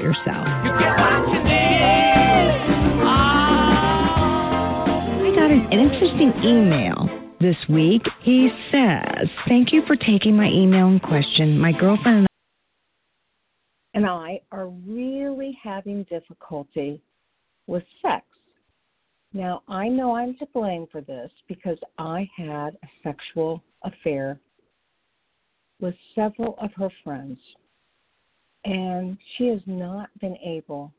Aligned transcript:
yourself? 0.00 0.46
I 5.16 5.32
got 5.34 5.50
an 5.50 5.72
interesting 5.72 6.32
email 6.44 7.08
this 7.40 7.56
week. 7.68 8.02
He 8.22 8.50
says, 8.72 9.28
Thank 9.48 9.72
you 9.72 9.82
for 9.86 9.96
taking 9.96 10.36
my 10.36 10.48
email 10.48 10.88
in 10.88 11.00
question. 11.00 11.58
My 11.58 11.72
girlfriend 11.72 12.18
and 12.18 12.26
and 13.96 14.04
I 14.04 14.40
are 14.52 14.68
really 14.68 15.58
having 15.62 16.04
difficulty 16.04 17.00
with 17.66 17.82
sex. 18.02 18.26
Now, 19.32 19.62
I 19.68 19.88
know 19.88 20.14
I'm 20.14 20.36
to 20.36 20.46
blame 20.52 20.86
for 20.92 21.00
this 21.00 21.30
because 21.48 21.78
I 21.96 22.28
had 22.36 22.76
a 22.82 22.88
sexual 23.02 23.62
affair 23.84 24.38
with 25.80 25.94
several 26.14 26.56
of 26.60 26.70
her 26.76 26.90
friends, 27.02 27.38
and 28.66 29.16
she 29.36 29.46
has 29.46 29.60
not 29.66 30.10
been 30.20 30.36
able 30.44 30.92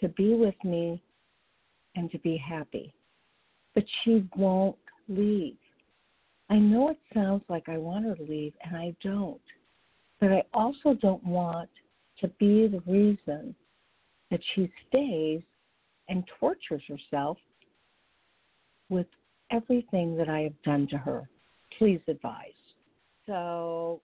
to 0.00 0.08
be 0.08 0.34
with 0.34 0.54
me 0.64 1.02
and 1.94 2.10
to 2.10 2.18
be 2.20 2.36
happy. 2.36 2.94
But 3.74 3.84
she 4.02 4.26
won't 4.34 4.76
leave. 5.08 5.56
I 6.48 6.58
know 6.58 6.88
it 6.88 6.98
sounds 7.12 7.42
like 7.48 7.68
I 7.68 7.76
want 7.76 8.06
her 8.06 8.14
to 8.14 8.22
leave, 8.22 8.54
and 8.64 8.74
I 8.74 8.96
don't. 9.02 9.40
But 10.18 10.32
I 10.32 10.42
also 10.54 10.94
don't 10.94 11.24
want 11.24 11.68
to 12.20 12.28
be 12.38 12.68
the 12.68 12.82
reason 12.86 13.54
that 14.30 14.40
she 14.54 14.72
stays 14.88 15.42
and 16.08 16.24
tortures 16.40 16.82
herself 16.88 17.36
with 18.88 19.06
everything 19.50 20.16
that 20.16 20.28
I 20.30 20.40
have 20.40 20.62
done 20.62 20.88
to 20.88 20.96
her. 20.96 21.28
Please 21.78 22.00
advise. 22.08 22.52
So, 23.26 24.00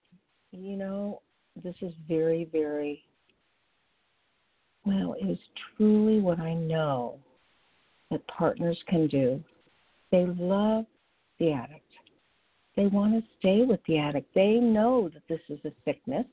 you 0.53 0.77
know, 0.77 1.23
this 1.63 1.77
is 1.83 1.93
very, 2.09 2.49
very 2.53 3.03
well, 4.85 5.15
it 5.21 5.27
is 5.27 5.39
truly 5.77 6.21
what 6.21 6.39
I 6.39 6.55
know 6.55 7.19
that 8.11 8.27
partners 8.29 8.79
can 8.89 9.07
do. 9.07 9.43
They 10.11 10.25
love 10.27 10.87
the 11.39 11.53
addict. 11.53 11.85
They 12.77 12.87
want 12.87 13.13
to 13.13 13.29
stay 13.39 13.65
with 13.67 13.81
the 13.87 13.99
addict. 13.99 14.33
They 14.35 14.55
know 14.55 15.11
that 15.13 15.23
this 15.29 15.41
is 15.49 15.59
a 15.65 15.73
sickness, 15.85 16.25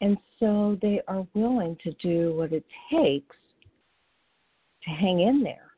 and 0.00 0.16
so 0.40 0.78
they 0.82 1.00
are 1.06 1.26
willing 1.34 1.76
to 1.84 1.92
do 2.02 2.34
what 2.36 2.52
it 2.52 2.64
takes 2.90 3.36
to 4.84 4.90
hang 4.90 5.20
in 5.20 5.42
there. 5.42 5.72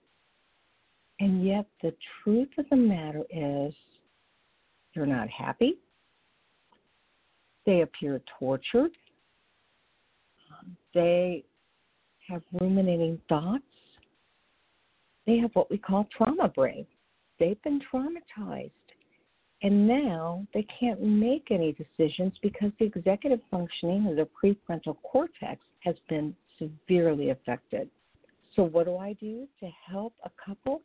And 1.18 1.44
yet, 1.44 1.66
the 1.82 1.94
truth 2.22 2.48
of 2.56 2.66
the 2.70 2.76
matter 2.76 3.24
is, 3.30 3.74
they're 4.94 5.06
not 5.06 5.28
happy. 5.28 5.74
They 7.66 7.82
appear 7.82 8.20
tortured. 8.38 8.92
Um, 10.50 10.76
they 10.94 11.44
have 12.28 12.42
ruminating 12.60 13.20
thoughts. 13.28 13.64
They 15.26 15.38
have 15.38 15.50
what 15.54 15.70
we 15.70 15.78
call 15.78 16.08
trauma 16.16 16.48
brain. 16.48 16.86
They've 17.38 17.60
been 17.62 17.80
traumatized. 17.92 18.70
And 19.62 19.86
now 19.86 20.46
they 20.54 20.66
can't 20.78 21.02
make 21.02 21.48
any 21.50 21.72
decisions 21.72 22.32
because 22.42 22.72
the 22.78 22.86
executive 22.86 23.40
functioning 23.50 24.06
of 24.06 24.16
their 24.16 24.26
prefrontal 24.26 24.96
cortex 25.02 25.60
has 25.80 25.96
been 26.08 26.34
severely 26.58 27.30
affected. 27.30 27.90
So, 28.56 28.64
what 28.64 28.86
do 28.86 28.96
I 28.96 29.12
do 29.14 29.46
to 29.60 29.68
help 29.86 30.14
a 30.24 30.30
couple? 30.44 30.80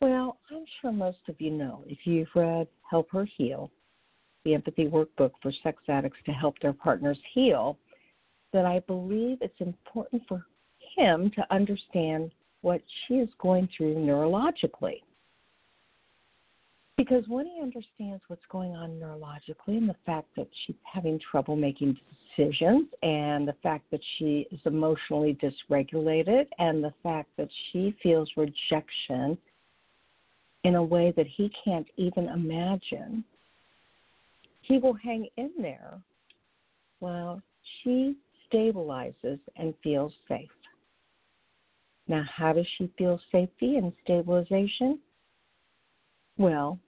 Well, 0.00 0.38
I'm 0.50 0.64
sure 0.80 0.92
most 0.92 1.18
of 1.28 1.40
you 1.40 1.50
know 1.50 1.84
if 1.86 1.98
you've 2.04 2.28
read 2.34 2.68
Help 2.88 3.10
Her 3.10 3.26
Heal, 3.36 3.70
the 4.44 4.54
empathy 4.54 4.86
workbook 4.86 5.32
for 5.42 5.52
sex 5.62 5.82
addicts 5.88 6.18
to 6.26 6.32
help 6.32 6.58
their 6.60 6.72
partners 6.72 7.18
heal, 7.34 7.78
that 8.52 8.64
I 8.64 8.80
believe 8.80 9.38
it's 9.40 9.60
important 9.60 10.22
for 10.28 10.44
him 10.96 11.30
to 11.36 11.54
understand 11.54 12.32
what 12.62 12.82
she 13.06 13.14
is 13.14 13.28
going 13.38 13.68
through 13.76 13.94
neurologically. 13.94 15.02
Because 16.96 17.24
when 17.28 17.46
he 17.46 17.62
understands 17.62 18.22
what's 18.28 18.44
going 18.50 18.72
on 18.72 18.90
neurologically 19.00 19.78
and 19.78 19.88
the 19.88 19.96
fact 20.04 20.28
that 20.36 20.48
she's 20.66 20.76
having 20.84 21.18
trouble 21.30 21.56
making 21.56 21.96
decisions, 22.36 22.88
and 23.02 23.48
the 23.48 23.54
fact 23.62 23.84
that 23.90 24.00
she 24.18 24.46
is 24.52 24.60
emotionally 24.66 25.38
dysregulated, 25.42 26.46
and 26.58 26.84
the 26.84 26.92
fact 27.02 27.30
that 27.38 27.48
she 27.72 27.96
feels 28.02 28.28
rejection 28.36 29.38
in 30.64 30.74
a 30.74 30.82
way 30.82 31.12
that 31.16 31.26
he 31.26 31.50
can't 31.64 31.86
even 31.96 32.28
imagine, 32.28 33.24
he 34.60 34.78
will 34.78 34.94
hang 34.94 35.26
in 35.36 35.50
there 35.58 36.00
while 37.00 37.42
she 37.82 38.16
stabilizes 38.52 39.38
and 39.56 39.74
feels 39.82 40.12
safe. 40.28 40.50
Now, 42.08 42.24
how 42.34 42.52
does 42.52 42.66
she 42.76 42.90
feel 42.98 43.20
safety 43.30 43.76
and 43.76 43.92
stabilization? 44.02 44.98
Well, 46.38 46.78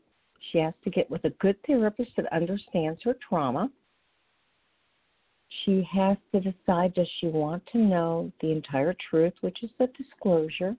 she 0.50 0.58
has 0.58 0.74
to 0.84 0.90
get 0.90 1.10
with 1.10 1.24
a 1.24 1.30
good 1.30 1.56
therapist 1.66 2.10
that 2.16 2.32
understands 2.32 3.00
her 3.04 3.16
trauma. 3.28 3.70
She 5.64 5.86
has 5.92 6.16
to 6.32 6.40
decide 6.40 6.94
does 6.94 7.08
she 7.20 7.28
want 7.28 7.62
to 7.72 7.78
know 7.78 8.32
the 8.40 8.50
entire 8.50 8.96
truth, 9.10 9.34
which 9.42 9.62
is 9.62 9.70
the 9.78 9.88
disclosure. 9.98 10.76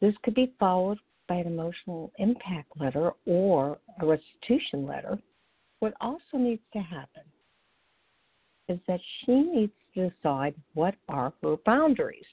This 0.00 0.14
could 0.22 0.34
be 0.34 0.52
followed 0.58 0.98
by 1.30 1.36
an 1.36 1.46
emotional 1.46 2.10
impact 2.18 2.68
letter 2.80 3.12
or 3.24 3.78
a 4.00 4.06
restitution 4.06 4.84
letter. 4.84 5.16
What 5.78 5.94
also 6.00 6.36
needs 6.36 6.60
to 6.72 6.80
happen 6.80 7.22
is 8.68 8.80
that 8.88 8.98
she 9.20 9.40
needs 9.40 9.72
to 9.94 10.10
decide 10.10 10.56
what 10.74 10.96
are 11.08 11.32
her 11.40 11.56
boundaries. 11.64 12.24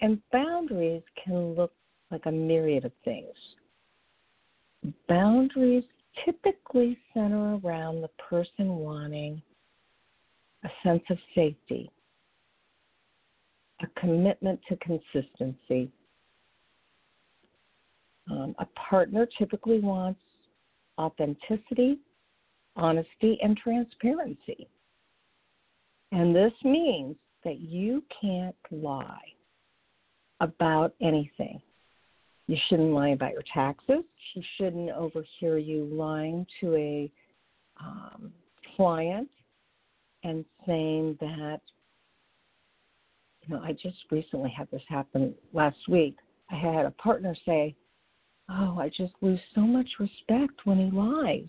And 0.00 0.20
boundaries 0.32 1.02
can 1.24 1.54
look 1.54 1.72
like 2.10 2.26
a 2.26 2.32
myriad 2.32 2.84
of 2.84 2.92
things. 3.04 3.32
Boundaries 5.08 5.84
typically 6.24 6.98
center 7.14 7.60
around 7.64 8.02
the 8.02 8.10
person 8.28 8.76
wanting 8.76 9.40
a 10.64 10.68
sense 10.82 11.02
of 11.10 11.18
safety, 11.32 11.92
a 13.82 14.00
commitment 14.00 14.58
to 14.68 14.76
consistency. 14.78 15.92
Um, 18.30 18.54
a 18.58 18.66
partner 18.88 19.26
typically 19.38 19.78
wants 19.78 20.20
authenticity, 20.98 21.98
honesty, 22.74 23.38
and 23.42 23.56
transparency. 23.56 24.68
And 26.12 26.34
this 26.34 26.52
means 26.64 27.16
that 27.44 27.60
you 27.60 28.02
can't 28.20 28.56
lie 28.70 29.18
about 30.40 30.94
anything. 31.00 31.60
You 32.48 32.56
shouldn't 32.68 32.92
lie 32.92 33.10
about 33.10 33.32
your 33.32 33.44
taxes. 33.52 34.04
You 34.34 34.42
shouldn't 34.56 34.90
overhear 34.90 35.58
you 35.58 35.84
lying 35.86 36.46
to 36.60 36.74
a 36.76 37.10
um, 37.80 38.32
client 38.76 39.28
and 40.22 40.44
saying 40.66 41.16
that, 41.20 41.60
you 43.42 43.54
know, 43.54 43.62
I 43.62 43.72
just 43.72 43.96
recently 44.10 44.50
had 44.50 44.68
this 44.70 44.82
happen 44.88 45.34
last 45.52 45.78
week. 45.88 46.16
I 46.50 46.56
had 46.56 46.86
a 46.86 46.90
partner 46.92 47.34
say, 47.44 47.74
Oh, 48.48 48.78
I 48.78 48.88
just 48.88 49.14
lose 49.20 49.40
so 49.54 49.62
much 49.62 49.88
respect 49.98 50.64
when 50.64 50.78
he 50.78 50.96
lies. 50.96 51.48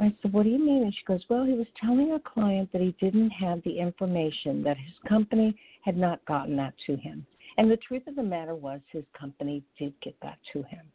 I 0.00 0.14
said, 0.22 0.32
What 0.32 0.44
do 0.44 0.50
you 0.50 0.58
mean? 0.58 0.84
And 0.84 0.94
she 0.94 1.04
goes, 1.06 1.22
Well, 1.28 1.44
he 1.44 1.52
was 1.52 1.66
telling 1.80 2.12
a 2.12 2.20
client 2.20 2.70
that 2.72 2.80
he 2.80 2.94
didn't 3.00 3.30
have 3.30 3.62
the 3.64 3.78
information, 3.78 4.62
that 4.62 4.76
his 4.76 4.94
company 5.08 5.54
had 5.84 5.96
not 5.96 6.24
gotten 6.24 6.56
that 6.56 6.74
to 6.86 6.96
him. 6.96 7.26
And 7.58 7.70
the 7.70 7.76
truth 7.76 8.06
of 8.06 8.16
the 8.16 8.22
matter 8.22 8.54
was, 8.54 8.80
his 8.90 9.04
company 9.18 9.62
did 9.78 9.92
get 10.00 10.16
that 10.22 10.38
to 10.52 10.62
him. 10.62 10.86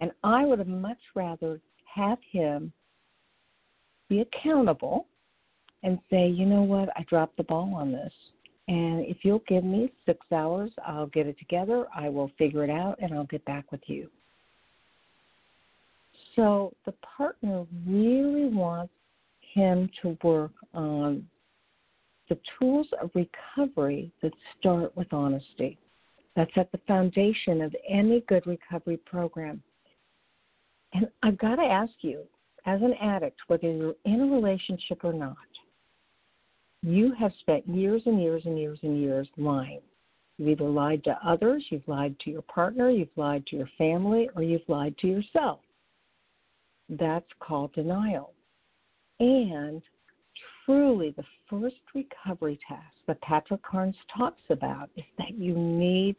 And 0.00 0.12
I 0.24 0.46
would 0.46 0.58
have 0.58 0.68
much 0.68 1.00
rather 1.14 1.60
have 1.94 2.18
him 2.30 2.72
be 4.08 4.20
accountable 4.20 5.06
and 5.82 5.98
say, 6.10 6.28
you 6.28 6.46
know 6.46 6.62
what, 6.62 6.88
I 6.96 7.04
dropped 7.04 7.36
the 7.36 7.44
ball 7.44 7.74
on 7.74 7.92
this. 7.92 8.12
And 8.68 9.04
if 9.06 9.18
you'll 9.22 9.42
give 9.48 9.64
me 9.64 9.92
six 10.06 10.20
hours, 10.32 10.70
I'll 10.86 11.06
get 11.08 11.26
it 11.26 11.38
together, 11.38 11.86
I 11.94 12.08
will 12.08 12.30
figure 12.38 12.64
it 12.64 12.70
out, 12.70 12.98
and 13.00 13.12
I'll 13.12 13.24
get 13.24 13.44
back 13.44 13.70
with 13.72 13.80
you. 13.86 14.08
So 16.40 16.72
the 16.86 16.94
partner 17.02 17.66
really 17.86 18.46
wants 18.46 18.94
him 19.52 19.90
to 20.00 20.16
work 20.24 20.52
on 20.72 21.28
the 22.30 22.38
tools 22.58 22.86
of 23.02 23.10
recovery 23.14 24.10
that 24.22 24.32
start 24.58 24.96
with 24.96 25.12
honesty. 25.12 25.76
That's 26.36 26.50
at 26.56 26.72
the 26.72 26.80
foundation 26.88 27.60
of 27.60 27.76
any 27.86 28.24
good 28.26 28.46
recovery 28.46 28.96
program. 28.96 29.62
And 30.94 31.08
I've 31.22 31.36
got 31.36 31.56
to 31.56 31.62
ask 31.62 31.92
you, 32.00 32.22
as 32.64 32.80
an 32.80 32.94
addict, 33.02 33.38
whether 33.48 33.70
you're 33.70 33.96
in 34.06 34.22
a 34.22 34.34
relationship 34.34 35.04
or 35.04 35.12
not, 35.12 35.36
you 36.82 37.12
have 37.20 37.32
spent 37.40 37.68
years 37.68 38.00
and 38.06 38.18
years 38.18 38.44
and 38.46 38.58
years 38.58 38.78
and 38.82 38.98
years 38.98 39.28
lying. 39.36 39.82
You've 40.38 40.48
either 40.48 40.70
lied 40.70 41.04
to 41.04 41.18
others, 41.22 41.66
you've 41.68 41.86
lied 41.86 42.18
to 42.20 42.30
your 42.30 42.42
partner, 42.42 42.88
you've 42.88 43.08
lied 43.16 43.46
to 43.48 43.56
your 43.56 43.68
family, 43.76 44.30
or 44.34 44.42
you've 44.42 44.66
lied 44.68 44.96
to 45.00 45.06
yourself. 45.06 45.60
That's 46.90 47.26
called 47.38 47.72
denial. 47.72 48.32
And 49.20 49.80
truly, 50.64 51.14
the 51.16 51.24
first 51.48 51.76
recovery 51.94 52.58
task 52.66 52.94
that 53.06 53.20
Patrick 53.20 53.62
Carnes 53.62 53.94
talks 54.16 54.42
about 54.50 54.90
is 54.96 55.04
that 55.18 55.38
you 55.38 55.54
need 55.54 56.16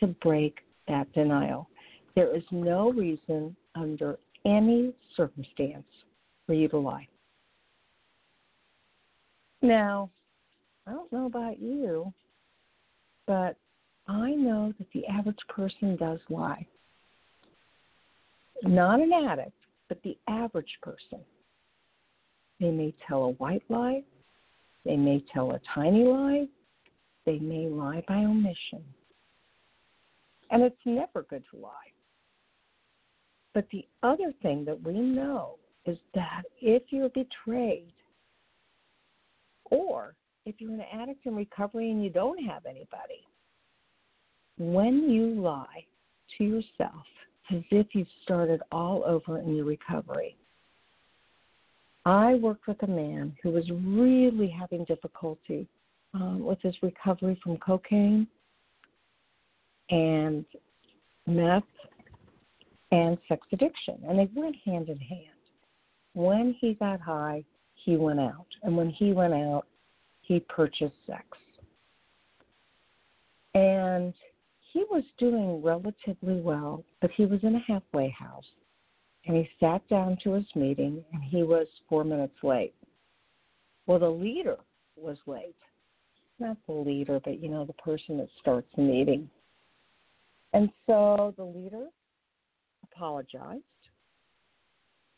to 0.00 0.06
break 0.06 0.58
that 0.88 1.12
denial. 1.12 1.68
There 2.14 2.34
is 2.34 2.44
no 2.50 2.92
reason 2.92 3.54
under 3.74 4.18
any 4.46 4.94
circumstance 5.16 5.84
for 6.46 6.54
you 6.54 6.68
to 6.68 6.78
lie. 6.78 7.08
Now, 9.60 10.10
I 10.86 10.92
don't 10.92 11.12
know 11.12 11.26
about 11.26 11.60
you, 11.60 12.12
but 13.26 13.56
I 14.06 14.30
know 14.30 14.72
that 14.78 14.86
the 14.94 15.06
average 15.06 15.38
person 15.48 15.96
does 15.96 16.20
lie. 16.30 16.66
Not 18.62 19.00
an 19.00 19.12
addict, 19.12 19.52
but 19.88 20.02
the 20.02 20.16
average 20.28 20.78
person. 20.82 21.20
They 22.60 22.70
may 22.70 22.94
tell 23.06 23.24
a 23.24 23.30
white 23.32 23.62
lie, 23.68 24.02
they 24.84 24.96
may 24.96 25.22
tell 25.32 25.52
a 25.52 25.60
tiny 25.74 26.04
lie, 26.04 26.46
they 27.24 27.38
may 27.38 27.68
lie 27.68 28.02
by 28.08 28.16
omission. 28.16 28.82
And 30.50 30.62
it's 30.62 30.76
never 30.84 31.22
good 31.28 31.44
to 31.52 31.60
lie. 31.60 31.70
But 33.52 33.66
the 33.72 33.86
other 34.02 34.32
thing 34.42 34.64
that 34.66 34.80
we 34.80 34.94
know 34.94 35.56
is 35.86 35.98
that 36.14 36.42
if 36.60 36.82
you're 36.90 37.08
betrayed, 37.10 37.92
or 39.70 40.14
if 40.44 40.56
you're 40.58 40.72
an 40.72 40.84
addict 40.92 41.26
in 41.26 41.34
recovery 41.34 41.90
and 41.90 42.02
you 42.02 42.10
don't 42.10 42.42
have 42.44 42.66
anybody, 42.66 43.26
when 44.58 45.10
you 45.10 45.40
lie 45.40 45.84
to 46.38 46.44
yourself 46.44 47.04
as 47.52 47.62
if 47.70 47.88
you've 47.92 48.06
started 48.22 48.60
all 48.72 49.04
over 49.04 49.38
in 49.38 49.54
your 49.54 49.64
recovery. 49.64 50.36
I 52.04 52.34
worked 52.34 52.66
with 52.68 52.82
a 52.82 52.86
man 52.86 53.34
who 53.42 53.50
was 53.50 53.68
really 53.70 54.48
having 54.48 54.84
difficulty 54.84 55.66
um, 56.14 56.44
with 56.44 56.60
his 56.62 56.74
recovery 56.82 57.38
from 57.42 57.56
cocaine 57.58 58.26
and 59.90 60.44
meth 61.26 61.62
and 62.92 63.18
sex 63.28 63.46
addiction, 63.52 63.98
and 64.08 64.18
they 64.18 64.28
went 64.34 64.56
hand 64.64 64.88
in 64.88 64.98
hand. 64.98 65.20
When 66.14 66.56
he 66.60 66.74
got 66.74 67.00
high, 67.00 67.44
he 67.74 67.96
went 67.96 68.20
out, 68.20 68.46
and 68.62 68.76
when 68.76 68.90
he 68.90 69.12
went 69.12 69.34
out, 69.34 69.64
he 70.22 70.40
purchased 70.40 70.94
sex. 71.06 71.24
And 73.54 74.14
he 74.76 74.84
was 74.90 75.04
doing 75.16 75.62
relatively 75.62 76.38
well, 76.42 76.84
but 77.00 77.10
he 77.16 77.24
was 77.24 77.40
in 77.42 77.54
a 77.54 77.64
halfway 77.66 78.10
house. 78.10 78.44
And 79.24 79.34
he 79.34 79.48
sat 79.58 79.80
down 79.88 80.18
to 80.22 80.34
his 80.34 80.44
meeting 80.54 81.02
and 81.14 81.22
he 81.24 81.42
was 81.44 81.66
four 81.88 82.04
minutes 82.04 82.36
late. 82.42 82.74
Well, 83.86 83.98
the 83.98 84.10
leader 84.10 84.58
was 84.94 85.16
late. 85.26 85.56
Not 86.38 86.58
the 86.66 86.74
leader, 86.74 87.18
but 87.24 87.42
you 87.42 87.48
know, 87.48 87.64
the 87.64 87.72
person 87.72 88.18
that 88.18 88.28
starts 88.38 88.68
the 88.76 88.82
meeting. 88.82 89.30
And 90.52 90.68
so 90.86 91.32
the 91.38 91.44
leader 91.44 91.86
apologized 92.84 93.62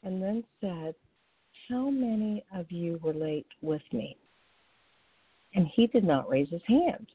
and 0.05 0.22
then 0.22 0.44
said, 0.60 0.94
How 1.69 1.90
many 1.90 2.44
of 2.55 2.70
you 2.70 3.00
were 3.03 3.12
late 3.12 3.48
with 3.60 3.82
me? 3.93 4.17
And 5.55 5.67
he 5.74 5.88
did 5.88 6.05
not 6.05 6.29
raise 6.29 6.48
his 6.48 6.62
hand. 6.69 7.08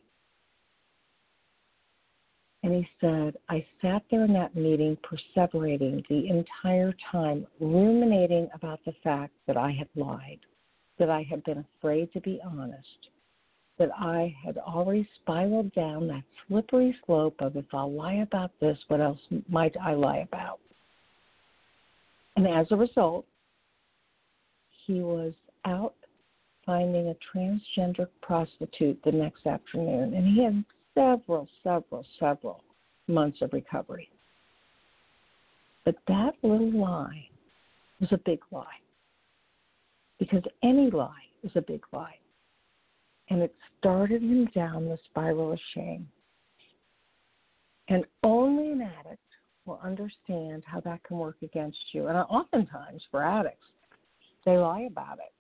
And 2.64 2.74
he 2.74 2.88
said, 3.02 3.36
I 3.50 3.66
sat 3.82 4.04
there 4.10 4.24
in 4.24 4.32
that 4.34 4.56
meeting, 4.56 4.98
perseverating 5.04 6.08
the 6.08 6.30
entire 6.30 6.96
time, 7.12 7.46
ruminating 7.60 8.48
about 8.54 8.80
the 8.86 8.94
fact 9.04 9.34
that 9.48 9.58
I 9.58 9.72
had 9.72 9.90
lied, 9.96 10.40
that 10.98 11.10
I 11.10 11.24
had 11.24 11.44
been 11.44 11.66
afraid 11.78 12.12
to 12.14 12.22
be 12.22 12.40
honest, 12.46 13.10
that 13.78 13.90
I 13.98 14.34
had 14.46 14.58
already 14.58 15.08
spiraled 15.22 15.74
down 15.74 16.08
that 16.08 16.24
slippery 16.48 16.96
slope 17.06 17.36
of 17.40 17.58
if 17.58 17.66
I'll 17.74 17.92
lie 17.92 18.16
about 18.16 18.52
this, 18.62 18.78
what 18.88 19.02
else 19.02 19.20
might 19.50 19.76
I 19.82 19.94
lie 19.94 20.20
about? 20.20 20.60
And 22.38 22.48
as 22.48 22.68
a 22.72 22.78
result, 22.78 23.26
he 24.86 25.02
was 25.02 25.34
out 25.66 25.96
finding 26.66 27.10
a 27.10 27.38
transgender 27.38 28.08
prostitute 28.22 29.00
the 29.04 29.12
next 29.12 29.46
afternoon, 29.46 30.14
and 30.14 30.26
he 30.26 30.44
had 30.44 30.64
several, 30.96 31.48
several, 31.64 32.06
several 32.20 32.64
months 33.08 33.42
of 33.42 33.54
recovery. 33.54 34.10
But 35.86 35.96
that 36.08 36.34
little 36.42 36.72
lie 36.72 37.28
was 38.00 38.12
a 38.12 38.20
big 38.26 38.40
lie. 38.52 38.66
Because 40.20 40.44
any 40.64 40.90
lie 40.90 41.26
is 41.44 41.52
a 41.56 41.62
big 41.62 41.84
lie. 41.92 42.16
And 43.30 43.42
it 43.42 43.54
started 43.80 44.22
him 44.22 44.46
down 44.56 44.86
the 44.86 44.98
spiral 45.10 45.52
of 45.52 45.60
shame. 45.74 46.08
And 47.90 48.06
only 48.24 48.72
an 48.72 48.82
addict 48.82 49.20
will 49.66 49.80
understand 49.84 50.64
how 50.66 50.80
that 50.82 51.04
can 51.04 51.18
work 51.18 51.38
against 51.42 51.80
you. 51.92 52.08
And 52.08 52.18
oftentimes, 52.18 53.02
for 53.12 53.24
addicts, 53.24 53.66
they 54.46 54.58
lie 54.58 54.88
about 54.90 55.20
it. 55.20 55.34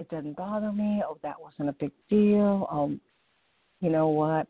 It 0.00 0.08
doesn't 0.08 0.36
bother 0.36 0.72
me. 0.72 1.02
Oh, 1.06 1.18
that 1.22 1.40
wasn't 1.40 1.68
a 1.68 1.72
big 1.72 1.92
deal. 2.10 2.66
Oh, 2.70 2.98
you 3.80 3.90
know 3.90 4.08
what? 4.08 4.48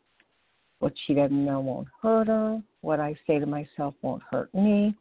What 0.85 0.93
she 1.07 1.15
doesn't 1.15 1.47
know 1.47 1.61
won't 1.61 1.89
hurt 2.03 2.27
her. 2.27 2.63
What 2.83 3.01
I 3.01 3.17
say 3.27 3.39
to 3.39 3.47
myself 3.47 3.95
won't 4.03 4.23
hurt 4.31 4.55
me. 4.55 4.95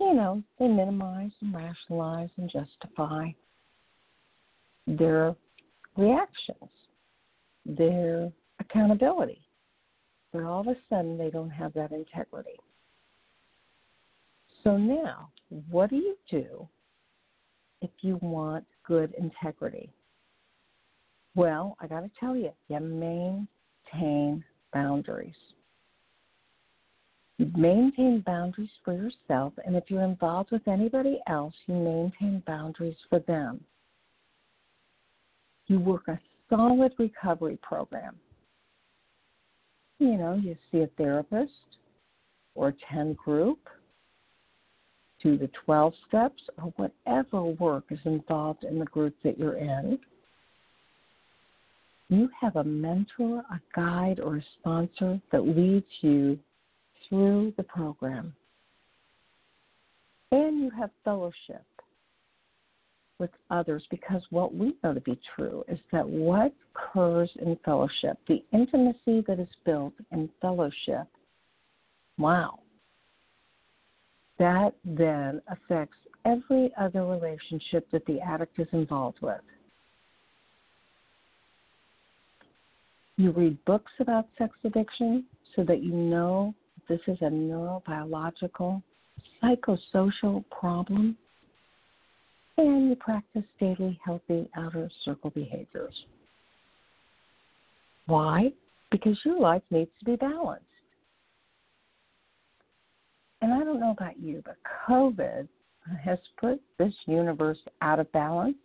You 0.00 0.14
know, 0.14 0.42
they 0.58 0.66
minimize 0.66 1.30
and 1.42 1.54
rationalize 1.54 2.30
and 2.38 2.50
justify 2.50 3.28
their 4.86 5.36
reactions, 5.98 6.70
their 7.66 8.32
accountability. 8.60 9.42
But 10.32 10.44
all 10.44 10.60
of 10.60 10.68
a 10.68 10.76
sudden, 10.88 11.18
they 11.18 11.28
don't 11.28 11.50
have 11.50 11.74
that 11.74 11.92
integrity. 11.92 12.58
So 14.64 14.78
now, 14.78 15.28
what 15.68 15.90
do 15.90 15.96
you 15.96 16.16
do 16.30 16.66
if 17.82 17.90
you 18.00 18.18
want 18.22 18.64
good 18.86 19.12
integrity? 19.18 19.90
Well, 21.34 21.76
I 21.78 21.88
got 21.88 22.00
to 22.00 22.10
tell 22.18 22.34
you, 22.34 22.52
you 22.68 22.80
maintain 22.80 24.42
boundaries. 24.72 25.34
You 27.38 27.50
maintain 27.56 28.22
boundaries 28.26 28.70
for 28.84 28.92
yourself, 28.92 29.54
and 29.64 29.74
if 29.74 29.84
you're 29.88 30.04
involved 30.04 30.50
with 30.50 30.68
anybody 30.68 31.20
else, 31.26 31.54
you 31.66 31.74
maintain 31.74 32.42
boundaries 32.46 32.96
for 33.08 33.20
them. 33.20 33.64
You 35.66 35.78
work 35.78 36.08
a 36.08 36.18
solid 36.50 36.92
recovery 36.98 37.58
program. 37.62 38.16
You 39.98 40.18
know, 40.18 40.34
you 40.34 40.56
see 40.70 40.80
a 40.80 40.86
therapist 40.98 41.52
or 42.54 42.68
attend 42.68 43.16
group, 43.16 43.58
do 45.22 45.38
the 45.38 45.50
12 45.64 45.94
steps, 46.08 46.42
or 46.58 46.72
whatever 46.76 47.44
work 47.44 47.84
is 47.90 48.00
involved 48.04 48.64
in 48.64 48.78
the 48.78 48.84
group 48.86 49.14
that 49.24 49.38
you're 49.38 49.56
in. 49.56 49.98
You 52.10 52.28
have 52.40 52.56
a 52.56 52.64
mentor, 52.64 53.38
a 53.52 53.60
guide, 53.74 54.18
or 54.18 54.38
a 54.38 54.44
sponsor 54.58 55.20
that 55.30 55.46
leads 55.46 55.86
you 56.00 56.40
through 57.08 57.54
the 57.56 57.62
program. 57.62 58.34
And 60.32 60.60
you 60.60 60.70
have 60.70 60.90
fellowship 61.04 61.64
with 63.20 63.30
others 63.50 63.84
because 63.90 64.22
what 64.30 64.52
we 64.52 64.74
know 64.82 64.92
to 64.92 65.00
be 65.00 65.20
true 65.36 65.62
is 65.68 65.78
that 65.92 66.08
what 66.08 66.52
occurs 66.74 67.30
in 67.42 67.56
fellowship, 67.64 68.18
the 68.26 68.42
intimacy 68.52 69.22
that 69.28 69.38
is 69.38 69.48
built 69.64 69.92
in 70.10 70.28
fellowship, 70.42 71.06
wow, 72.18 72.58
that 74.40 74.74
then 74.84 75.40
affects 75.48 75.96
every 76.24 76.72
other 76.76 77.06
relationship 77.06 77.86
that 77.92 78.04
the 78.06 78.20
addict 78.20 78.58
is 78.58 78.68
involved 78.72 79.18
with. 79.20 79.40
You 83.20 83.32
read 83.32 83.62
books 83.66 83.92
about 83.98 84.28
sex 84.38 84.54
addiction 84.64 85.26
so 85.54 85.62
that 85.64 85.82
you 85.82 85.92
know 85.92 86.54
this 86.88 87.00
is 87.06 87.18
a 87.20 87.26
neurobiological, 87.26 88.82
psychosocial 89.42 90.42
problem 90.50 91.18
and 92.56 92.88
you 92.88 92.96
practice 92.96 93.42
daily 93.60 94.00
healthy 94.02 94.48
outer 94.56 94.90
circle 95.04 95.28
behaviors. 95.28 95.92
Why? 98.06 98.52
Because 98.90 99.18
your 99.22 99.38
life 99.38 99.64
needs 99.70 99.90
to 99.98 100.04
be 100.06 100.16
balanced. 100.16 100.64
And 103.42 103.52
I 103.52 103.58
don't 103.64 103.80
know 103.80 103.90
about 103.90 104.18
you, 104.18 104.42
but 104.46 104.56
COVID 104.88 105.46
has 106.02 106.18
put 106.40 106.58
this 106.78 106.94
universe 107.04 107.58
out 107.82 108.00
of 108.00 108.10
balance 108.12 108.56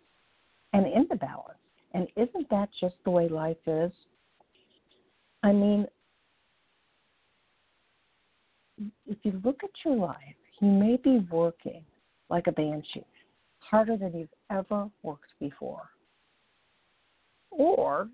and 0.71 0.85
into 0.87 1.17
balance. 1.17 1.59
And 1.93 2.07
isn't 2.15 2.49
that 2.51 2.69
just 2.79 2.95
the 3.03 3.11
way 3.11 3.27
life 3.27 3.57
is? 3.67 3.91
I 5.45 5.51
mean, 5.51 5.85
if 9.05 9.17
you 9.21 9.39
look 9.43 9.63
at 9.63 9.69
your 9.85 9.95
life, 9.95 10.17
you 10.59 10.67
may 10.67 10.97
be 10.97 11.19
working 11.29 11.83
like 12.31 12.47
a 12.47 12.51
banshee 12.51 13.05
harder 13.59 13.95
than 13.95 14.17
you've 14.17 14.29
ever 14.49 14.89
worked 15.03 15.33
before. 15.39 15.89
Or 17.51 18.09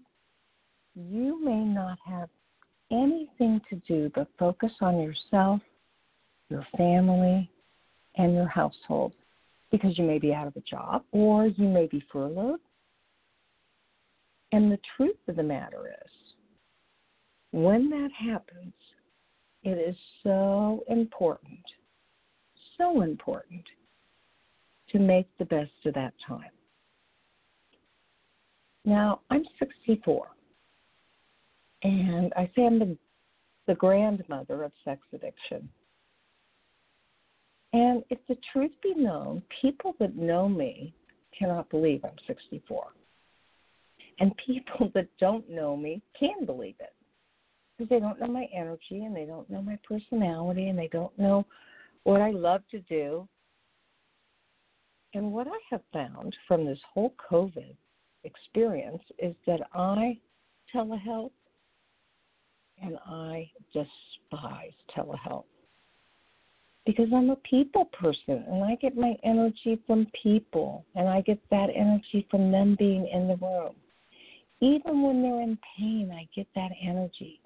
you 0.94 1.44
may 1.44 1.60
not 1.60 1.98
have 2.06 2.28
anything 2.92 3.62
to 3.70 3.76
do 3.88 4.12
but 4.14 4.28
focus 4.38 4.72
on 4.82 5.00
yourself, 5.00 5.62
your 6.50 6.68
family, 6.76 7.50
and 8.18 8.34
your 8.34 8.48
household 8.48 9.14
because 9.72 9.98
you 9.98 10.04
may 10.04 10.20
be 10.20 10.34
out 10.34 10.48
of 10.48 10.56
a 10.58 10.62
job 10.62 11.04
or 11.14 11.48
you 11.48 11.70
may 11.70 11.88
be 11.88 12.04
furloughed. 12.12 12.60
And 14.52 14.70
the 14.70 14.80
truth 14.98 15.16
of 15.30 15.38
the 15.38 15.44
matter 15.44 15.88
is, 15.88 16.01
when 17.52 17.90
that 17.90 18.10
happens, 18.18 18.74
it 19.64 19.78
is 19.78 19.96
so 20.24 20.84
important, 20.90 21.60
so 22.78 23.02
important 23.02 23.64
to 24.90 25.00
make 25.00 25.28
the 25.38 25.46
best 25.46 25.72
of 25.86 25.94
that 25.94 26.14
time. 26.28 26.50
Now, 28.84 29.22
I'm 29.30 29.44
64, 29.60 30.28
and 31.84 32.34
I 32.36 32.50
say 32.56 32.66
I'm 32.66 32.80
the, 32.80 32.98
the 33.68 33.76
grandmother 33.76 34.64
of 34.64 34.72
sex 34.84 35.02
addiction. 35.14 35.70
And 37.74 38.04
if 38.10 38.18
the 38.28 38.38
truth 38.52 38.72
be 38.82 38.96
known, 38.96 39.44
people 39.62 39.96
that 40.00 40.16
know 40.16 40.50
me 40.50 40.94
cannot 41.38 41.70
believe 41.70 42.04
I'm 42.04 42.18
64. 42.28 42.88
And 44.20 44.34
people 44.46 44.92
that 44.96 45.08
don't 45.20 45.48
know 45.50 45.78
me 45.78 46.02
can 46.20 46.46
believe 46.46 46.76
it 46.80 46.94
because 47.82 47.90
they 47.90 48.00
don't 48.00 48.20
know 48.20 48.28
my 48.28 48.48
energy 48.56 49.06
and 49.06 49.16
they 49.16 49.26
don't 49.26 49.50
know 49.50 49.62
my 49.62 49.78
personality 49.88 50.68
and 50.68 50.78
they 50.78 50.88
don't 50.88 51.18
know 51.18 51.46
what 52.04 52.22
I 52.22 52.30
love 52.30 52.62
to 52.72 52.80
do 52.82 53.28
and 55.14 55.32
what 55.32 55.48
I 55.48 55.58
have 55.70 55.82
found 55.92 56.36
from 56.48 56.66
this 56.66 56.80
whole 56.94 57.14
COVID 57.32 57.76
experience 58.24 59.02
is 59.20 59.36
that 59.48 59.62
I 59.74 60.20
telehealth 60.74 61.32
and 62.82 62.98
I 63.06 63.50
despise 63.74 64.74
telehealth 64.96 65.46
because 66.86 67.08
I'm 67.14 67.32
a 67.32 67.36
people 67.38 67.86
person 67.86 68.46
and 68.48 68.64
I 68.64 68.76
get 68.76 68.96
my 68.96 69.16
energy 69.24 69.82
from 69.88 70.08
people 70.22 70.86
and 70.96 71.10
I 71.10 71.22
get 71.22 71.40
that 71.50 71.70
energy 71.76 72.28
from 72.30 72.52
them 72.52 72.76
being 72.78 73.08
in 73.12 73.28
the 73.28 73.38
room. 73.38 73.76
Even 74.62 75.02
when 75.02 75.24
they're 75.24 75.42
in 75.42 75.58
pain, 75.78 76.12
I 76.14 76.28
get 76.36 76.48
that 76.56 76.72
energy. 76.82 77.41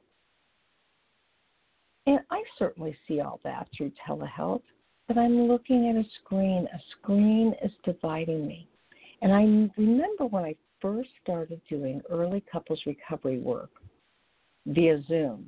And 2.08 2.20
I 2.30 2.44
certainly 2.60 2.96
see 3.08 3.20
all 3.20 3.40
that 3.44 3.68
through 3.76 3.92
telehealth 4.08 4.62
but 5.08 5.18
I'm 5.18 5.48
looking 5.48 5.90
at 5.90 5.96
a 5.96 6.08
screen. 6.22 6.68
A 6.74 6.80
screen 6.98 7.54
is 7.64 7.72
dividing 7.84 8.48
me. 8.48 8.68
And 9.22 9.34
I 9.34 9.42
remember 9.80 10.26
when 10.26 10.44
I 10.44 10.56
first 10.82 11.10
started 11.22 11.62
doing 11.70 12.02
early 12.10 12.44
couples 12.52 12.82
recovery 12.86 13.40
work 13.40 13.70
via 14.66 15.02
Zoom. 15.08 15.48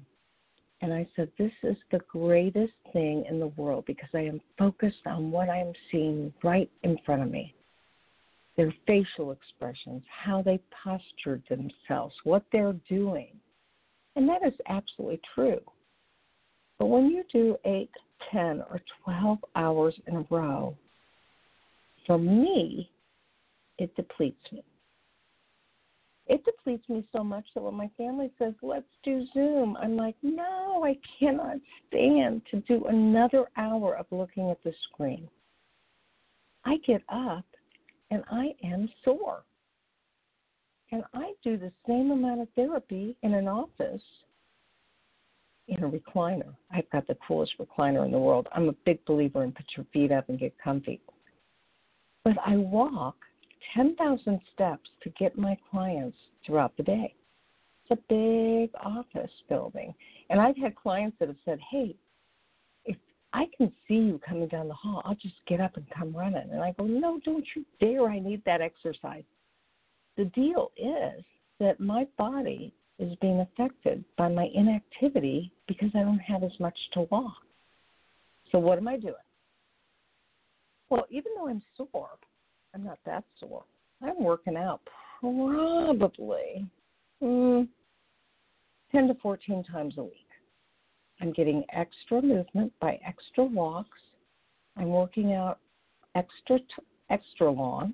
And 0.81 0.93
I 0.93 1.07
said, 1.15 1.31
This 1.39 1.51
is 1.63 1.75
the 1.91 2.01
greatest 2.07 2.73
thing 2.93 3.25
in 3.27 3.39
the 3.39 3.47
world 3.47 3.85
because 3.87 4.09
I 4.13 4.19
am 4.19 4.39
focused 4.59 5.07
on 5.07 5.31
what 5.31 5.49
I 5.49 5.57
am 5.57 5.73
seeing 5.91 6.31
right 6.43 6.69
in 6.83 6.97
front 7.05 7.23
of 7.23 7.31
me 7.31 7.53
their 8.55 8.73
facial 8.87 9.33
expressions, 9.33 10.01
how 10.25 10.41
they 10.41 10.59
postured 10.83 11.43
themselves, 11.47 12.15
what 12.23 12.43
they're 12.51 12.73
doing. 12.89 13.27
And 14.15 14.27
that 14.27 14.43
is 14.43 14.53
absolutely 14.67 15.21
true. 15.35 15.59
But 16.79 16.87
when 16.87 17.09
you 17.09 17.23
do 17.31 17.57
eight 17.65 17.89
10 18.31 18.61
or 18.69 18.81
12 19.03 19.39
hours 19.55 19.95
in 20.07 20.17
a 20.17 20.25
row, 20.29 20.75
for 22.05 22.17
me, 22.17 22.89
it 23.77 23.95
depletes 23.95 24.43
me. 24.51 24.63
It 26.27 26.43
depletes 26.43 26.87
me 26.89 27.07
so 27.15 27.23
much 27.23 27.45
that 27.55 27.63
when 27.63 27.75
my 27.75 27.89
family 27.97 28.31
says, 28.37 28.53
let's 28.61 28.85
do 29.03 29.25
Zoom, 29.33 29.77
I'm 29.77 29.95
like, 29.95 30.15
no, 30.21 30.83
I 30.83 30.97
cannot 31.19 31.57
stand 31.87 32.41
to 32.51 32.59
do 32.61 32.85
another 32.85 33.45
hour 33.55 33.95
of 33.95 34.05
looking 34.11 34.51
at 34.51 34.61
the 34.63 34.73
screen. 34.89 35.29
I 36.65 36.77
get 36.85 37.01
up 37.07 37.45
and 38.11 38.23
I 38.29 38.53
am 38.63 38.89
sore. 39.05 39.43
And 40.91 41.03
I 41.13 41.33
do 41.43 41.57
the 41.57 41.71
same 41.87 42.11
amount 42.11 42.41
of 42.41 42.47
therapy 42.55 43.15
in 43.23 43.33
an 43.33 43.47
office 43.47 44.01
in 45.67 45.83
a 45.83 45.89
recliner. 45.89 46.53
I've 46.71 46.89
got 46.91 47.07
the 47.07 47.17
coolest 47.27 47.53
recliner 47.59 48.05
in 48.05 48.11
the 48.11 48.19
world. 48.19 48.47
I'm 48.53 48.69
a 48.69 48.73
big 48.85 49.03
believer 49.05 49.43
in 49.43 49.51
put 49.51 49.65
your 49.75 49.85
feet 49.91 50.11
up 50.11 50.29
and 50.29 50.39
get 50.39 50.53
comfy. 50.63 51.01
But 52.23 52.37
I 52.45 52.57
walk 52.57 53.15
10,000 53.75 54.39
steps 54.53 54.89
to 55.03 55.09
get 55.11 55.37
my 55.37 55.57
clients 55.69 56.17
throughout 56.45 56.75
the 56.77 56.83
day. 56.83 57.13
It's 57.89 57.99
a 57.99 58.13
big 58.13 58.71
office 58.83 59.31
building. 59.49 59.93
And 60.29 60.39
I've 60.39 60.57
had 60.57 60.75
clients 60.75 61.17
that 61.19 61.29
have 61.29 61.37
said, 61.45 61.59
hey, 61.71 61.95
if 62.85 62.97
I 63.33 63.45
can 63.57 63.71
see 63.87 63.95
you 63.95 64.19
coming 64.27 64.47
down 64.47 64.67
the 64.67 64.73
hall, 64.73 65.01
I'll 65.05 65.15
just 65.15 65.35
get 65.47 65.61
up 65.61 65.77
and 65.77 65.85
come 65.89 66.15
running. 66.15 66.49
And 66.51 66.61
I 66.61 66.73
go, 66.73 66.85
no, 66.85 67.19
don't 67.23 67.45
you 67.55 67.65
dare. 67.79 68.09
I 68.09 68.19
need 68.19 68.41
that 68.45 68.61
exercise. 68.61 69.23
The 70.17 70.25
deal 70.25 70.71
is 70.77 71.23
that 71.59 71.79
my 71.79 72.07
body 72.17 72.73
is 72.99 73.15
being 73.21 73.41
affected 73.41 74.03
by 74.17 74.27
my 74.27 74.47
inactivity 74.53 75.51
because 75.67 75.89
I 75.93 75.99
don't 75.99 76.19
have 76.19 76.43
as 76.43 76.59
much 76.59 76.77
to 76.93 77.01
walk. 77.11 77.33
So 78.51 78.59
what 78.59 78.77
am 78.77 78.87
I 78.87 78.97
doing? 78.97 79.13
Well, 80.89 81.05
even 81.09 81.33
though 81.35 81.49
I'm 81.49 81.61
sore, 81.75 82.09
I'm 82.73 82.83
not 82.83 82.99
that 83.05 83.23
sore. 83.39 83.65
I'm 84.01 84.23
working 84.23 84.55
out 84.55 84.81
probably 85.19 86.65
mm, 87.21 87.67
10 88.91 89.07
to 89.07 89.13
14 89.15 89.63
times 89.65 89.95
a 89.97 90.03
week. 90.03 90.13
I'm 91.19 91.33
getting 91.33 91.63
extra 91.73 92.21
movement 92.21 92.71
by 92.79 92.99
extra 93.05 93.43
walks. 93.43 93.99
I'm 94.77 94.89
working 94.89 95.33
out 95.33 95.59
extra 96.15 96.59
t- 96.59 96.65
extra 97.09 97.49
long. 97.49 97.93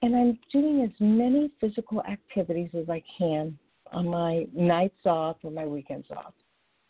And 0.00 0.16
I'm 0.16 0.38
doing 0.50 0.82
as 0.82 0.90
many 0.98 1.50
physical 1.60 2.02
activities 2.02 2.70
as 2.74 2.88
I 2.88 3.02
can 3.18 3.56
on 3.92 4.08
my 4.08 4.46
nights 4.54 5.06
off 5.06 5.36
or 5.42 5.50
my 5.50 5.66
weekends 5.66 6.06
off. 6.10 6.34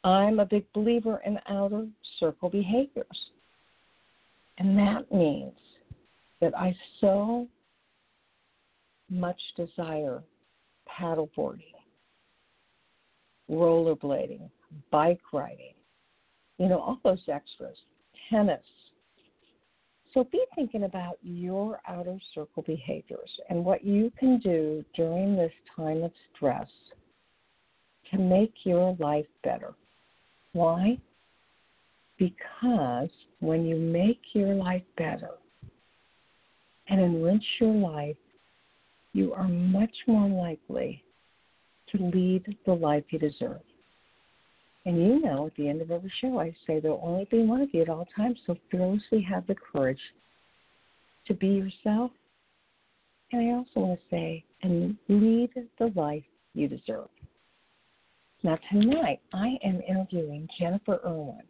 I'm 0.04 0.40
a 0.40 0.46
big 0.46 0.64
believer 0.72 1.20
in 1.24 1.38
outer 1.48 1.86
circle 2.18 2.48
behaviors. 2.48 3.06
And 4.58 4.76
that 4.78 5.10
means 5.12 5.56
that 6.40 6.56
I 6.56 6.74
so 7.00 7.48
much 9.08 9.40
desire 9.56 10.22
paddleboarding, 10.88 11.62
rollerblading, 13.50 14.50
bike 14.90 15.20
riding, 15.32 15.74
you 16.58 16.68
know, 16.68 16.78
all 16.78 17.00
those 17.04 17.22
extras, 17.28 17.76
tennis. 18.30 18.64
So 20.12 20.24
be 20.24 20.44
thinking 20.54 20.84
about 20.84 21.16
your 21.22 21.80
outer 21.88 22.18
circle 22.34 22.62
behaviors 22.66 23.30
and 23.48 23.64
what 23.64 23.84
you 23.84 24.12
can 24.18 24.38
do 24.40 24.84
during 24.94 25.36
this 25.36 25.52
time 25.74 26.02
of 26.02 26.12
stress 26.34 26.68
to 28.10 28.18
make 28.18 28.52
your 28.64 28.94
life 28.98 29.26
better. 29.42 29.72
Why? 30.52 30.98
Because 32.18 33.08
when 33.40 33.64
you 33.64 33.76
make 33.76 34.20
your 34.34 34.54
life 34.54 34.82
better 34.98 35.30
and 36.88 37.00
enrich 37.00 37.44
your 37.58 37.72
life, 37.72 38.16
you 39.14 39.32
are 39.32 39.48
much 39.48 39.94
more 40.06 40.28
likely 40.28 41.02
to 41.90 41.98
lead 41.98 42.56
the 42.66 42.72
life 42.72 43.04
you 43.10 43.18
deserve. 43.18 43.60
And 44.84 44.96
you 44.96 45.20
know, 45.20 45.46
at 45.46 45.54
the 45.56 45.68
end 45.68 45.80
of 45.80 45.90
every 45.90 46.12
show, 46.20 46.40
I 46.40 46.54
say 46.66 46.80
there'll 46.80 47.00
only 47.02 47.26
be 47.30 47.44
one 47.44 47.60
of 47.60 47.68
you 47.72 47.82
at 47.82 47.88
all 47.88 48.06
times, 48.16 48.38
so 48.46 48.56
fearlessly 48.70 49.22
have 49.22 49.46
the 49.46 49.54
courage 49.54 50.00
to 51.26 51.34
be 51.34 51.48
yourself. 51.48 52.10
And 53.30 53.48
I 53.48 53.54
also 53.54 53.86
want 53.88 54.00
to 54.00 54.06
say, 54.10 54.44
and 54.62 54.96
lead 55.08 55.50
the 55.78 55.92
life 55.94 56.24
you 56.54 56.68
deserve. 56.68 57.08
Now, 58.42 58.58
tonight, 58.70 59.20
I 59.32 59.56
am 59.64 59.80
interviewing 59.88 60.48
Jennifer 60.58 61.00
Irwin, 61.06 61.42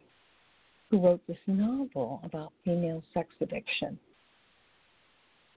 who 0.91 1.01
wrote 1.01 1.27
this 1.27 1.39
novel 1.47 2.21
about 2.23 2.53
female 2.65 3.03
sex 3.15 3.31
addiction. 3.41 3.99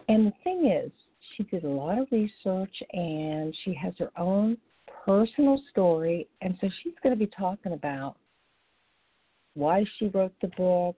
And 0.08 0.28
the 0.28 0.34
thing 0.44 0.72
is, 0.72 0.92
she 1.36 1.44
did 1.44 1.66
a 1.66 1.70
lot 1.70 1.98
of 1.98 2.08
research 2.12 2.74
and 2.94 3.56
she 3.66 3.74
has 3.74 3.94
her 4.00 4.12
own 4.18 4.58
personal 5.06 5.62
story. 5.72 6.28
And 6.42 6.58
so 6.60 6.70
she's 6.82 6.94
going 7.04 7.18
to 7.18 7.20
be 7.20 7.32
talking 7.38 7.74
about 7.74 8.16
why 9.54 9.86
she 9.98 10.08
wrote 10.08 10.34
the 10.42 10.50
book, 10.50 10.96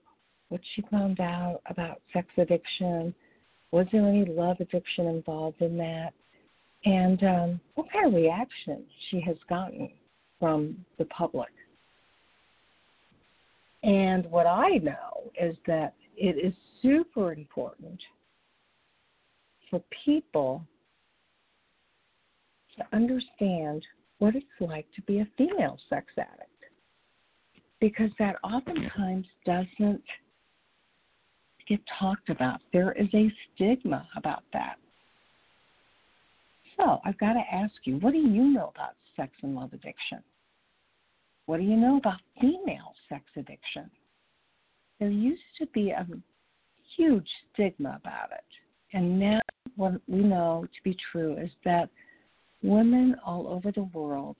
what 0.48 0.60
she 0.74 0.82
found 0.90 1.20
out 1.20 1.60
about 1.66 2.00
sex 2.12 2.26
addiction, 2.36 3.14
was 3.70 3.86
there 3.92 4.06
any 4.06 4.24
love 4.24 4.56
addiction 4.60 5.06
involved 5.06 5.60
in 5.60 5.76
that, 5.76 6.12
and 6.84 7.22
um, 7.22 7.60
what 7.74 7.86
kind 7.92 8.06
of 8.06 8.14
reaction 8.14 8.82
she 9.10 9.20
has 9.20 9.36
gotten 9.48 9.90
from 10.40 10.84
the 10.98 11.04
public. 11.06 11.50
And 13.82 14.26
what 14.26 14.46
I 14.46 14.78
know 14.82 15.30
is 15.40 15.56
that 15.66 15.94
it 16.16 16.44
is 16.44 16.54
super 16.82 17.32
important 17.32 18.00
for 19.70 19.82
people 20.04 20.64
to 22.78 22.96
understand 22.96 23.84
what 24.18 24.34
it's 24.34 24.46
like 24.60 24.86
to 24.96 25.02
be 25.02 25.20
a 25.20 25.28
female 25.36 25.78
sex 25.88 26.06
addict 26.16 26.50
because 27.80 28.10
that 28.18 28.36
oftentimes 28.42 29.26
doesn't 29.46 30.02
get 31.68 31.80
talked 31.98 32.28
about. 32.28 32.60
There 32.72 32.92
is 32.92 33.08
a 33.14 33.30
stigma 33.54 34.08
about 34.16 34.42
that. 34.52 34.76
So 36.76 37.00
I've 37.04 37.18
got 37.18 37.34
to 37.34 37.42
ask 37.52 37.74
you, 37.84 37.96
what 37.98 38.12
do 38.12 38.18
you 38.18 38.52
know 38.52 38.72
about 38.74 38.94
sex 39.16 39.32
and 39.42 39.54
love 39.54 39.72
addiction? 39.72 40.22
What 41.46 41.58
do 41.58 41.64
you 41.64 41.76
know 41.76 41.96
about 41.96 42.20
female 42.40 42.94
sex 43.08 43.24
addiction? 43.36 43.90
There 45.00 45.10
used 45.10 45.42
to 45.60 45.66
be 45.68 45.90
a 45.90 46.06
huge 46.96 47.28
stigma 47.52 48.00
about 48.00 48.30
it. 48.32 48.96
And 48.96 49.18
now 49.18 49.40
what 49.76 50.00
we 50.08 50.18
know 50.18 50.66
to 50.66 50.82
be 50.82 50.96
true 51.12 51.36
is 51.36 51.50
that 51.64 51.90
women 52.62 53.16
all 53.24 53.48
over 53.48 53.72
the 53.72 53.88
world 53.94 54.36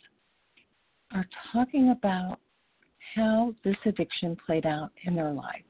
are 1.12 1.26
talking 1.52 1.90
about 1.90 2.38
how 3.14 3.54
this 3.64 3.76
addiction 3.86 4.36
played 4.44 4.66
out 4.66 4.90
in 5.04 5.14
their 5.14 5.32
life. 5.32 5.62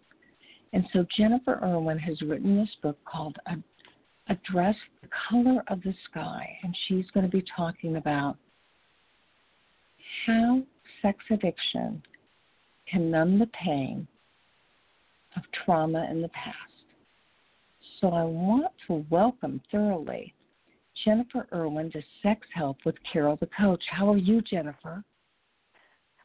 And 0.72 0.84
so 0.92 1.06
Jennifer 1.16 1.60
Irwin 1.62 1.98
has 1.98 2.20
written 2.22 2.56
this 2.56 2.74
book 2.82 2.98
called 3.04 3.36
A 4.28 4.36
Dress 4.50 4.74
the 5.02 5.08
Color 5.30 5.62
of 5.68 5.82
the 5.82 5.94
Sky, 6.10 6.58
and 6.62 6.76
she's 6.86 7.06
going 7.14 7.24
to 7.24 7.32
be 7.34 7.44
talking 7.56 7.96
about 7.96 8.36
how 10.26 10.62
sex 11.00 11.18
addiction 11.30 12.02
can 12.90 13.10
numb 13.10 13.38
the 13.38 13.48
pain 13.64 14.06
of 15.36 15.42
trauma 15.64 16.08
in 16.10 16.20
the 16.20 16.28
past. 16.28 16.56
So 18.00 18.08
I 18.08 18.24
want 18.24 18.72
to 18.86 19.04
welcome 19.10 19.60
thoroughly 19.70 20.34
Jennifer 21.04 21.46
Irwin 21.52 21.90
to 21.92 22.02
Sex 22.22 22.46
Help 22.54 22.78
with 22.84 22.96
Carol 23.10 23.36
the 23.36 23.48
Coach. 23.58 23.82
How 23.90 24.12
are 24.12 24.18
you, 24.18 24.42
Jennifer? 24.42 25.02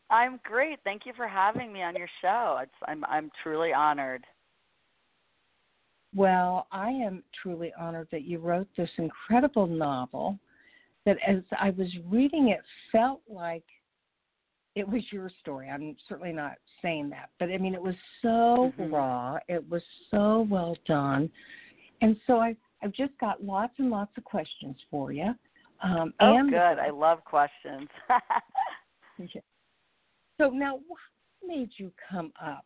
I'm 0.09 0.39
great. 0.43 0.79
Thank 0.83 1.05
you 1.05 1.13
for 1.15 1.27
having 1.27 1.73
me 1.73 1.81
on 1.81 1.95
your 1.95 2.09
show. 2.21 2.59
It's, 2.61 2.71
I'm 2.87 3.03
I'm 3.05 3.31
truly 3.41 3.73
honored. 3.73 4.23
Well, 6.15 6.67
I 6.71 6.89
am 6.89 7.23
truly 7.41 7.73
honored 7.79 8.07
that 8.11 8.23
you 8.23 8.37
wrote 8.37 8.67
this 8.77 8.89
incredible 8.97 9.65
novel 9.65 10.37
that 11.05 11.17
as 11.27 11.41
I 11.59 11.71
was 11.71 11.87
reading 12.09 12.49
it 12.49 12.61
felt 12.91 13.21
like 13.27 13.63
it 14.75 14.87
was 14.87 15.01
your 15.11 15.31
story. 15.39 15.69
I'm 15.69 15.95
certainly 16.07 16.33
not 16.33 16.53
saying 16.81 17.09
that, 17.09 17.29
but 17.39 17.49
I 17.49 17.57
mean 17.57 17.73
it 17.73 17.81
was 17.81 17.95
so 18.21 18.71
mm-hmm. 18.77 18.93
raw. 18.93 19.39
It 19.47 19.67
was 19.69 19.81
so 20.11 20.47
well 20.49 20.77
done. 20.85 21.29
And 22.01 22.17
so 22.27 22.39
I 22.39 22.55
I've 22.83 22.93
just 22.93 23.17
got 23.19 23.43
lots 23.43 23.73
and 23.77 23.89
lots 23.89 24.11
of 24.17 24.23
questions 24.23 24.75
for 24.91 25.11
you. 25.11 25.33
Um, 25.81 26.13
oh, 26.19 26.35
and, 26.37 26.49
good. 26.49 26.57
I 26.57 26.89
love 26.89 27.23
questions. 27.23 27.87
yeah. 29.17 29.41
So 30.37 30.49
now, 30.49 30.79
what 30.87 30.99
made 31.45 31.69
you 31.77 31.91
come 32.09 32.31
up 32.41 32.65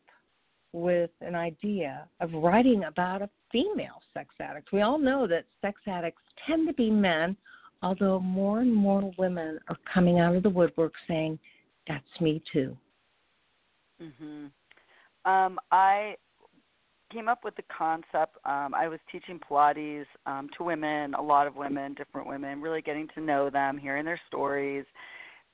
with 0.74 1.12
an 1.22 1.36
idea 1.36 2.08
of 2.20 2.32
writing 2.34 2.86
about 2.86 3.22
a 3.22 3.30
female 3.52 4.02
sex 4.14 4.34
addict? 4.40 4.72
We 4.72 4.82
all 4.82 5.00
know 5.00 5.28
that 5.28 5.46
sex 5.62 5.82
addicts 5.88 6.22
tend 6.46 6.68
to 6.68 6.74
be 6.74 6.90
men, 6.90 7.36
although 7.82 8.20
more 8.20 8.62
and 8.62 8.74
more 8.74 9.12
women 9.18 9.60
are 9.70 9.78
coming 9.92 10.20
out 10.20 10.36
of 10.36 10.44
the 10.44 10.50
woodwork 10.50 10.94
saying, 11.08 11.40
"That's 11.88 12.22
me 12.22 12.42
too." 12.52 12.78
Mhm. 14.02 14.52
Um, 15.26 15.60
I 15.72 16.18
came 17.12 17.28
up 17.28 17.44
with 17.44 17.56
the 17.56 17.64
concept. 17.76 18.38
Um, 18.46 18.74
I 18.76 18.88
was 18.88 19.00
teaching 19.12 19.40
Pilates 19.40 20.06
um, 20.26 20.50
to 20.58 20.64
women, 20.64 21.14
a 21.14 21.22
lot 21.22 21.48
of 21.48 21.56
women, 21.56 21.94
different 21.94 22.28
women, 22.28 22.62
really 22.62 22.82
getting 22.82 23.08
to 23.16 23.22
know 23.22 23.50
them, 23.50 23.78
hearing 23.78 24.06
their 24.06 24.20
stories. 24.28 24.86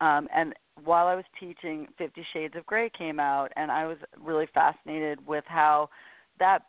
Um, 0.01 0.27
and 0.35 0.53
while 0.83 1.07
I 1.07 1.15
was 1.15 1.25
teaching, 1.39 1.87
Fifty 1.97 2.25
Shades 2.33 2.55
of 2.57 2.65
Grey 2.65 2.89
came 2.97 3.19
out, 3.19 3.51
and 3.55 3.71
I 3.71 3.85
was 3.85 3.97
really 4.19 4.47
fascinated 4.53 5.25
with 5.25 5.43
how 5.47 5.89
that 6.39 6.63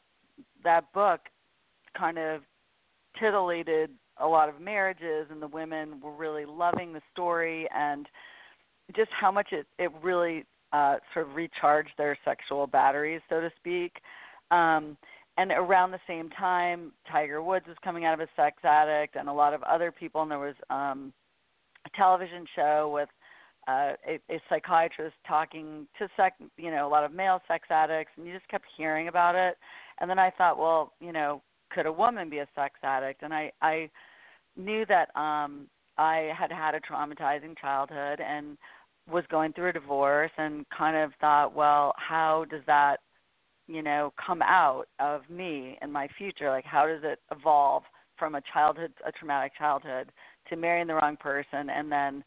that 0.62 0.92
book 0.92 1.20
kind 1.96 2.18
of 2.18 2.42
titillated 3.18 3.90
a 4.18 4.26
lot 4.26 4.48
of 4.48 4.60
marriages, 4.60 5.26
and 5.30 5.40
the 5.40 5.48
women 5.48 6.00
were 6.00 6.14
really 6.14 6.44
loving 6.44 6.92
the 6.92 7.00
story, 7.12 7.66
and 7.74 8.06
just 8.94 9.10
how 9.18 9.32
much 9.32 9.48
it 9.52 9.66
it 9.78 9.90
really 10.02 10.44
uh, 10.72 10.96
sort 11.12 11.28
of 11.28 11.34
recharged 11.34 11.92
their 11.96 12.16
sexual 12.24 12.66
batteries, 12.66 13.20
so 13.28 13.40
to 13.40 13.50
speak. 13.56 13.98
Um, 14.54 14.96
and 15.36 15.50
around 15.50 15.90
the 15.90 15.98
same 16.06 16.30
time, 16.30 16.92
Tiger 17.10 17.42
Woods 17.42 17.66
was 17.66 17.76
coming 17.82 18.04
out 18.04 18.14
of 18.14 18.20
a 18.20 18.28
sex 18.36 18.56
addict, 18.62 19.16
and 19.16 19.28
a 19.28 19.32
lot 19.32 19.52
of 19.52 19.62
other 19.64 19.90
people. 19.90 20.22
And 20.22 20.30
there 20.30 20.38
was 20.38 20.54
um, 20.70 21.12
a 21.86 21.90
television 21.96 22.46
show 22.54 22.90
with 22.94 23.08
uh, 23.66 23.92
a, 24.06 24.20
a 24.30 24.40
psychiatrist 24.48 25.16
talking 25.26 25.88
to 25.98 26.08
sex, 26.16 26.36
you 26.56 26.70
know, 26.70 26.86
a 26.86 26.92
lot 26.96 27.02
of 27.02 27.12
male 27.12 27.40
sex 27.48 27.66
addicts, 27.70 28.12
and 28.16 28.26
you 28.26 28.32
just 28.32 28.48
kept 28.48 28.64
hearing 28.76 29.08
about 29.08 29.34
it. 29.34 29.56
And 30.00 30.08
then 30.08 30.20
I 30.20 30.30
thought, 30.30 30.58
well, 30.58 30.92
you 31.00 31.12
know, 31.12 31.42
could 31.72 31.86
a 31.86 31.92
woman 31.92 32.30
be 32.30 32.38
a 32.38 32.48
sex 32.54 32.74
addict? 32.84 33.22
And 33.22 33.34
I, 33.34 33.50
I 33.60 33.90
knew 34.56 34.84
that 34.86 35.08
um, 35.18 35.66
I 35.98 36.30
had 36.38 36.52
had 36.52 36.74
a 36.74 36.80
traumatizing 36.80 37.58
childhood 37.60 38.20
and 38.20 38.56
was 39.10 39.24
going 39.30 39.52
through 39.52 39.70
a 39.70 39.72
divorce, 39.72 40.30
and 40.38 40.64
kind 40.70 40.96
of 40.96 41.10
thought, 41.20 41.54
well, 41.54 41.92
how 41.96 42.46
does 42.50 42.62
that 42.66 42.98
you 43.66 43.82
know 43.82 44.12
come 44.24 44.42
out 44.42 44.84
of 44.98 45.22
me 45.30 45.78
and 45.80 45.92
my 45.92 46.08
future 46.18 46.50
like 46.50 46.64
how 46.64 46.86
does 46.86 47.00
it 47.02 47.18
evolve 47.30 47.82
from 48.18 48.34
a 48.34 48.42
childhood 48.52 48.92
a 49.06 49.12
traumatic 49.12 49.52
childhood 49.56 50.10
to 50.48 50.56
marrying 50.56 50.86
the 50.86 50.94
wrong 50.94 51.16
person 51.16 51.70
and 51.70 51.90
then 51.90 52.24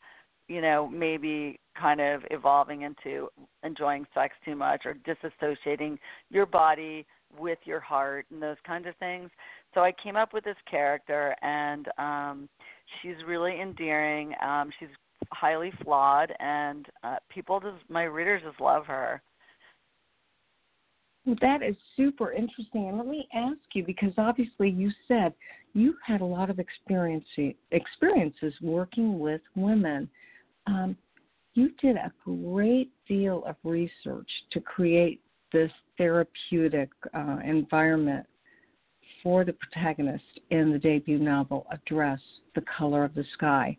you 0.47 0.61
know 0.61 0.87
maybe 0.87 1.59
kind 1.79 2.01
of 2.01 2.21
evolving 2.31 2.81
into 2.81 3.29
enjoying 3.63 4.05
sex 4.13 4.33
too 4.43 4.55
much 4.55 4.83
or 4.85 4.95
disassociating 5.05 5.97
your 6.29 6.45
body 6.45 7.05
with 7.37 7.59
your 7.65 7.79
heart 7.79 8.25
and 8.31 8.41
those 8.41 8.57
kinds 8.65 8.87
of 8.87 8.95
things. 8.97 9.29
So 9.73 9.81
I 9.81 9.93
came 10.03 10.15
up 10.15 10.33
with 10.33 10.43
this 10.43 10.55
character, 10.69 11.35
and 11.41 11.87
um, 11.97 12.49
she's 13.01 13.15
really 13.27 13.59
endearing. 13.61 14.33
Um, 14.41 14.71
she's 14.79 14.89
highly 15.31 15.71
flawed, 15.83 16.33
and 16.39 16.85
uh, 17.03 17.17
people 17.29 17.59
just 17.59 17.89
my 17.89 18.03
readers 18.03 18.41
just 18.45 18.61
love 18.61 18.85
her. 18.85 19.21
Well, 21.27 21.35
that 21.41 21.61
is 21.61 21.75
super 21.97 22.31
interesting. 22.31 22.87
And 22.87 22.97
let 22.97 23.05
me 23.05 23.27
ask 23.33 23.59
you, 23.73 23.83
because 23.83 24.13
obviously 24.17 24.69
you 24.69 24.89
said 25.09 25.33
you 25.73 25.93
had 26.03 26.21
a 26.21 26.25
lot 26.25 26.49
of 26.49 26.57
experience, 26.57 27.25
experiences 27.71 28.53
working 28.61 29.19
with 29.19 29.41
women. 29.53 30.09
Um, 30.67 30.95
you 31.53 31.71
did 31.81 31.97
a 31.97 32.13
great 32.23 32.91
deal 33.09 33.43
of 33.45 33.57
research 33.65 34.29
to 34.53 34.61
create 34.61 35.19
this 35.51 35.71
therapeutic 35.97 36.89
uh, 37.13 37.39
environment 37.43 38.25
for 39.21 39.43
the 39.43 39.53
protagonist 39.53 40.23
in 40.51 40.71
the 40.71 40.79
debut 40.79 41.19
novel, 41.19 41.67
A 41.71 41.79
Dress 41.87 42.19
The 42.55 42.63
Color 42.77 43.03
of 43.03 43.13
the 43.13 43.25
Sky. 43.33 43.75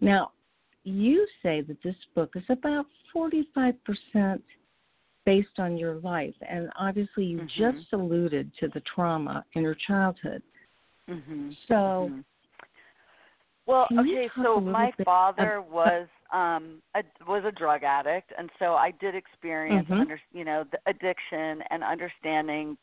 Now, 0.00 0.32
you 0.82 1.28
say 1.44 1.60
that 1.60 1.80
this 1.84 1.94
book 2.16 2.32
is 2.34 2.44
about 2.48 2.86
45% 3.14 3.74
based 5.26 5.58
on 5.58 5.76
your 5.76 5.96
life. 5.96 6.34
And 6.48 6.70
obviously, 6.78 7.24
you 7.24 7.38
mm-hmm. 7.38 7.74
just 7.74 7.92
alluded 7.92 8.50
to 8.60 8.68
the 8.72 8.80
trauma 8.94 9.44
in 9.52 9.62
your 9.62 9.76
childhood. 9.86 10.42
Mm-hmm. 11.10 11.50
So, 11.68 11.74
mm-hmm. 11.74 12.20
well, 13.66 13.86
okay. 13.98 14.30
So 14.42 14.60
my 14.60 14.92
father 15.04 15.56
about, 15.56 15.70
was 15.70 16.08
um 16.32 16.82
a, 16.94 17.02
was 17.28 17.42
a 17.46 17.52
drug 17.52 17.82
addict, 17.82 18.32
and 18.38 18.48
so 18.58 18.72
I 18.74 18.92
did 19.00 19.14
experience 19.14 19.84
mm-hmm. 19.84 20.00
under 20.00 20.20
you 20.32 20.44
know 20.44 20.64
the 20.72 20.78
addiction 20.88 21.62
and 21.70 21.84
understanding 21.84 22.78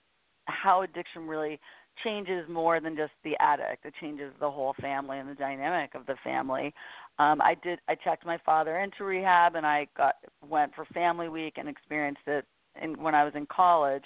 how 0.45 0.83
addiction 0.83 1.27
really 1.27 1.59
changes 2.03 2.47
more 2.49 2.79
than 2.79 2.95
just 2.95 3.11
the 3.23 3.35
addict. 3.39 3.85
It 3.85 3.93
changes 4.01 4.31
the 4.39 4.49
whole 4.49 4.73
family 4.81 5.19
and 5.19 5.29
the 5.29 5.35
dynamic 5.35 5.95
of 5.95 6.05
the 6.05 6.15
family. 6.23 6.73
Um, 7.19 7.41
I 7.41 7.55
did. 7.63 7.79
I 7.87 7.95
checked 7.95 8.25
my 8.25 8.37
father 8.45 8.79
into 8.79 9.03
rehab, 9.03 9.55
and 9.55 9.65
I 9.65 9.87
got 9.95 10.15
went 10.47 10.73
for 10.73 10.85
family 10.85 11.29
week 11.29 11.53
and 11.57 11.69
experienced 11.69 12.21
it. 12.27 12.45
In, 12.81 13.01
when 13.01 13.13
I 13.13 13.23
was 13.23 13.33
in 13.35 13.45
college, 13.45 14.03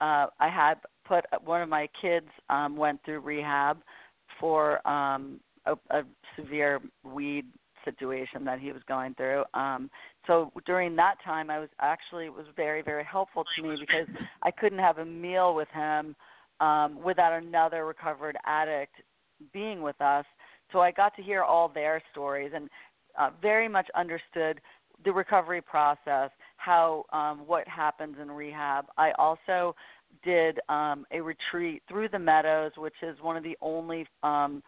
uh, 0.00 0.26
I 0.40 0.48
had 0.48 0.74
put 1.06 1.24
one 1.44 1.60
of 1.60 1.68
my 1.68 1.88
kids 2.00 2.28
um, 2.48 2.76
went 2.76 3.04
through 3.04 3.20
rehab 3.20 3.78
for 4.40 4.86
um, 4.88 5.40
a, 5.66 5.74
a 5.90 6.02
severe 6.36 6.80
weed 7.04 7.44
situation 7.84 8.44
that 8.44 8.58
he 8.58 8.72
was 8.72 8.82
going 8.88 9.14
through. 9.14 9.44
Um, 9.54 9.90
so 10.26 10.52
during 10.66 10.96
that 10.96 11.16
time, 11.24 11.50
I 11.50 11.58
was 11.58 11.68
actually 11.80 12.26
it 12.26 12.32
was 12.32 12.46
very 12.56 12.82
very 12.82 13.04
helpful 13.04 13.44
to 13.56 13.62
me 13.62 13.76
because 13.78 14.06
I 14.42 14.50
couldn't 14.50 14.78
have 14.78 14.98
a 14.98 15.04
meal 15.04 15.54
with 15.54 15.68
him 15.74 16.16
um, 16.60 17.02
without 17.02 17.32
another 17.32 17.86
recovered 17.86 18.36
addict 18.44 18.94
being 19.52 19.82
with 19.82 20.00
us. 20.00 20.24
So 20.72 20.80
I 20.80 20.90
got 20.90 21.14
to 21.16 21.22
hear 21.22 21.42
all 21.42 21.68
their 21.68 22.02
stories 22.12 22.52
and 22.54 22.68
uh, 23.18 23.30
very 23.40 23.68
much 23.68 23.88
understood 23.96 24.60
the 25.04 25.12
recovery 25.12 25.62
process, 25.62 26.30
how 26.56 27.04
um, 27.12 27.46
what 27.46 27.66
happens 27.68 28.16
in 28.20 28.30
rehab. 28.30 28.86
I 28.96 29.12
also 29.12 29.74
did 30.24 30.58
um, 30.68 31.06
a 31.12 31.20
retreat 31.20 31.82
through 31.88 32.08
the 32.08 32.18
Meadows, 32.18 32.72
which 32.76 32.94
is 33.02 33.16
one 33.22 33.36
of 33.36 33.44
the 33.44 33.56
only 33.60 34.06
um, 34.22 34.62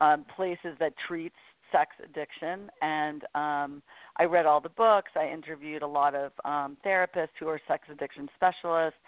um, 0.00 0.24
places 0.36 0.76
that 0.78 0.92
treats 1.06 1.36
sex 1.72 1.90
addiction. 2.02 2.70
And 2.82 3.22
um, 3.34 3.82
I 4.18 4.24
read 4.24 4.46
all 4.46 4.60
the 4.60 4.70
books. 4.70 5.10
I 5.16 5.28
interviewed 5.28 5.82
a 5.82 5.86
lot 5.86 6.14
of 6.14 6.32
um, 6.44 6.76
therapists 6.84 7.36
who 7.38 7.48
are 7.48 7.60
sex 7.68 7.84
addiction 7.90 8.28
specialists 8.34 8.98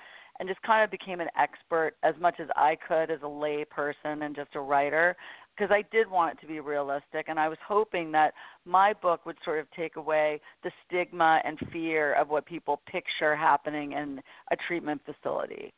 and 0.42 0.48
just 0.48 0.62
kind 0.62 0.82
of 0.82 0.90
became 0.90 1.20
an 1.20 1.28
expert 1.38 1.92
as 2.02 2.16
much 2.20 2.40
as 2.40 2.48
I 2.56 2.76
could 2.88 3.12
as 3.12 3.20
a 3.22 3.28
lay 3.28 3.64
person 3.64 4.22
and 4.22 4.34
just 4.34 4.56
a 4.56 4.60
writer 4.60 5.14
because 5.56 5.70
I 5.72 5.84
did 5.94 6.10
want 6.10 6.36
it 6.36 6.40
to 6.40 6.48
be 6.48 6.58
realistic 6.58 7.26
and 7.28 7.38
I 7.38 7.48
was 7.48 7.58
hoping 7.64 8.10
that 8.10 8.34
my 8.64 8.92
book 8.92 9.24
would 9.24 9.36
sort 9.44 9.60
of 9.60 9.70
take 9.70 9.94
away 9.94 10.40
the 10.64 10.72
stigma 10.84 11.40
and 11.44 11.56
fear 11.72 12.14
of 12.14 12.28
what 12.28 12.44
people 12.44 12.80
picture 12.90 13.36
happening 13.36 13.92
in 13.92 14.20
a 14.50 14.56
treatment 14.66 15.00
facility. 15.04 15.72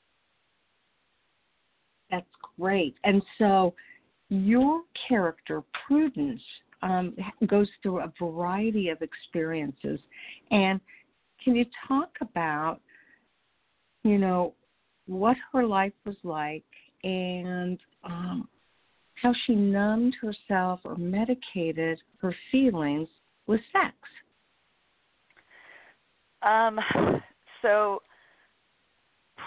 That's 2.11 2.25
great. 2.59 2.95
And 3.05 3.21
so 3.37 3.75
your 4.31 4.81
character, 5.07 5.63
Prudence, 5.87 6.41
um, 6.81 7.15
goes 7.49 7.69
through 7.83 8.01
a 8.01 8.11
variety 8.19 8.89
of 8.89 9.03
experiences. 9.03 10.01
And 10.51 10.81
can 11.45 11.55
you 11.55 11.67
talk 11.87 12.13
about 12.23 12.81
you 14.05 14.19
know, 14.19 14.55
what 15.07 15.37
her 15.53 15.67
life 15.67 15.93
was 16.07 16.17
like 16.23 16.65
and 17.03 17.79
um, 18.05 18.49
how 19.21 19.35
she 19.47 19.55
numbed 19.55 20.15
herself 20.21 20.81
or 20.85 20.97
medicated 20.97 22.01
her 22.21 22.35
feelings 22.53 23.09
with 23.47 23.61
sex. 23.73 23.95
Um, 26.43 26.79
so 27.63 28.01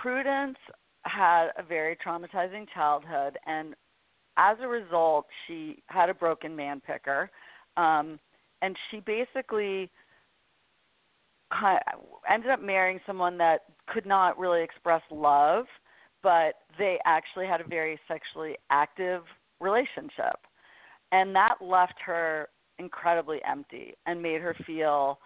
Prudence 0.02 0.58
had 1.04 1.50
a 1.58 1.64
very 1.64 1.96
traumatizing 1.96 2.66
childhood, 2.74 3.38
and 3.46 3.76
as 4.38 4.58
a 4.62 4.68
result, 4.68 5.26
she 5.46 5.82
had 5.88 6.10
a 6.10 6.14
broken 6.14 6.56
man 6.56 6.82
picker, 6.86 7.30
um, 7.78 8.20
and 8.62 8.76
she 8.90 9.00
basically 9.00 9.90
ended 12.30 12.52
up 12.52 12.62
marrying 12.62 13.00
someone 13.06 13.38
that 13.38 13.62
could 13.88 14.06
not 14.06 14.38
really 14.38 14.64
express 14.64 15.02
love, 15.12 15.66
but 16.24 16.56
they 16.78 17.00
actually 17.06 17.48
had 17.48 17.62
a 17.62 17.68
very 17.68 18.00
sexually 18.08 18.56
active 18.70 19.24
relationship. 19.60 20.38
And 21.12 21.36
that 21.36 21.56
left 21.62 21.96
her 22.06 22.50
incredibly 22.80 23.40
empty 23.50 23.96
and 24.06 24.22
made 24.22 24.42
her 24.42 24.56
feel 24.66 25.20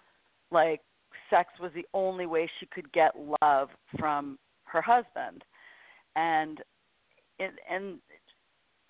like 0.52 0.82
sex 1.30 1.50
was 1.60 1.72
the 1.74 1.86
only 1.94 2.26
way 2.26 2.50
she 2.60 2.66
could 2.68 2.92
get 2.94 3.12
love 3.42 3.70
from 3.98 4.38
her 4.66 4.82
husband. 4.82 5.44
And 6.16 6.60
it, 7.40 7.52
and 7.70 7.98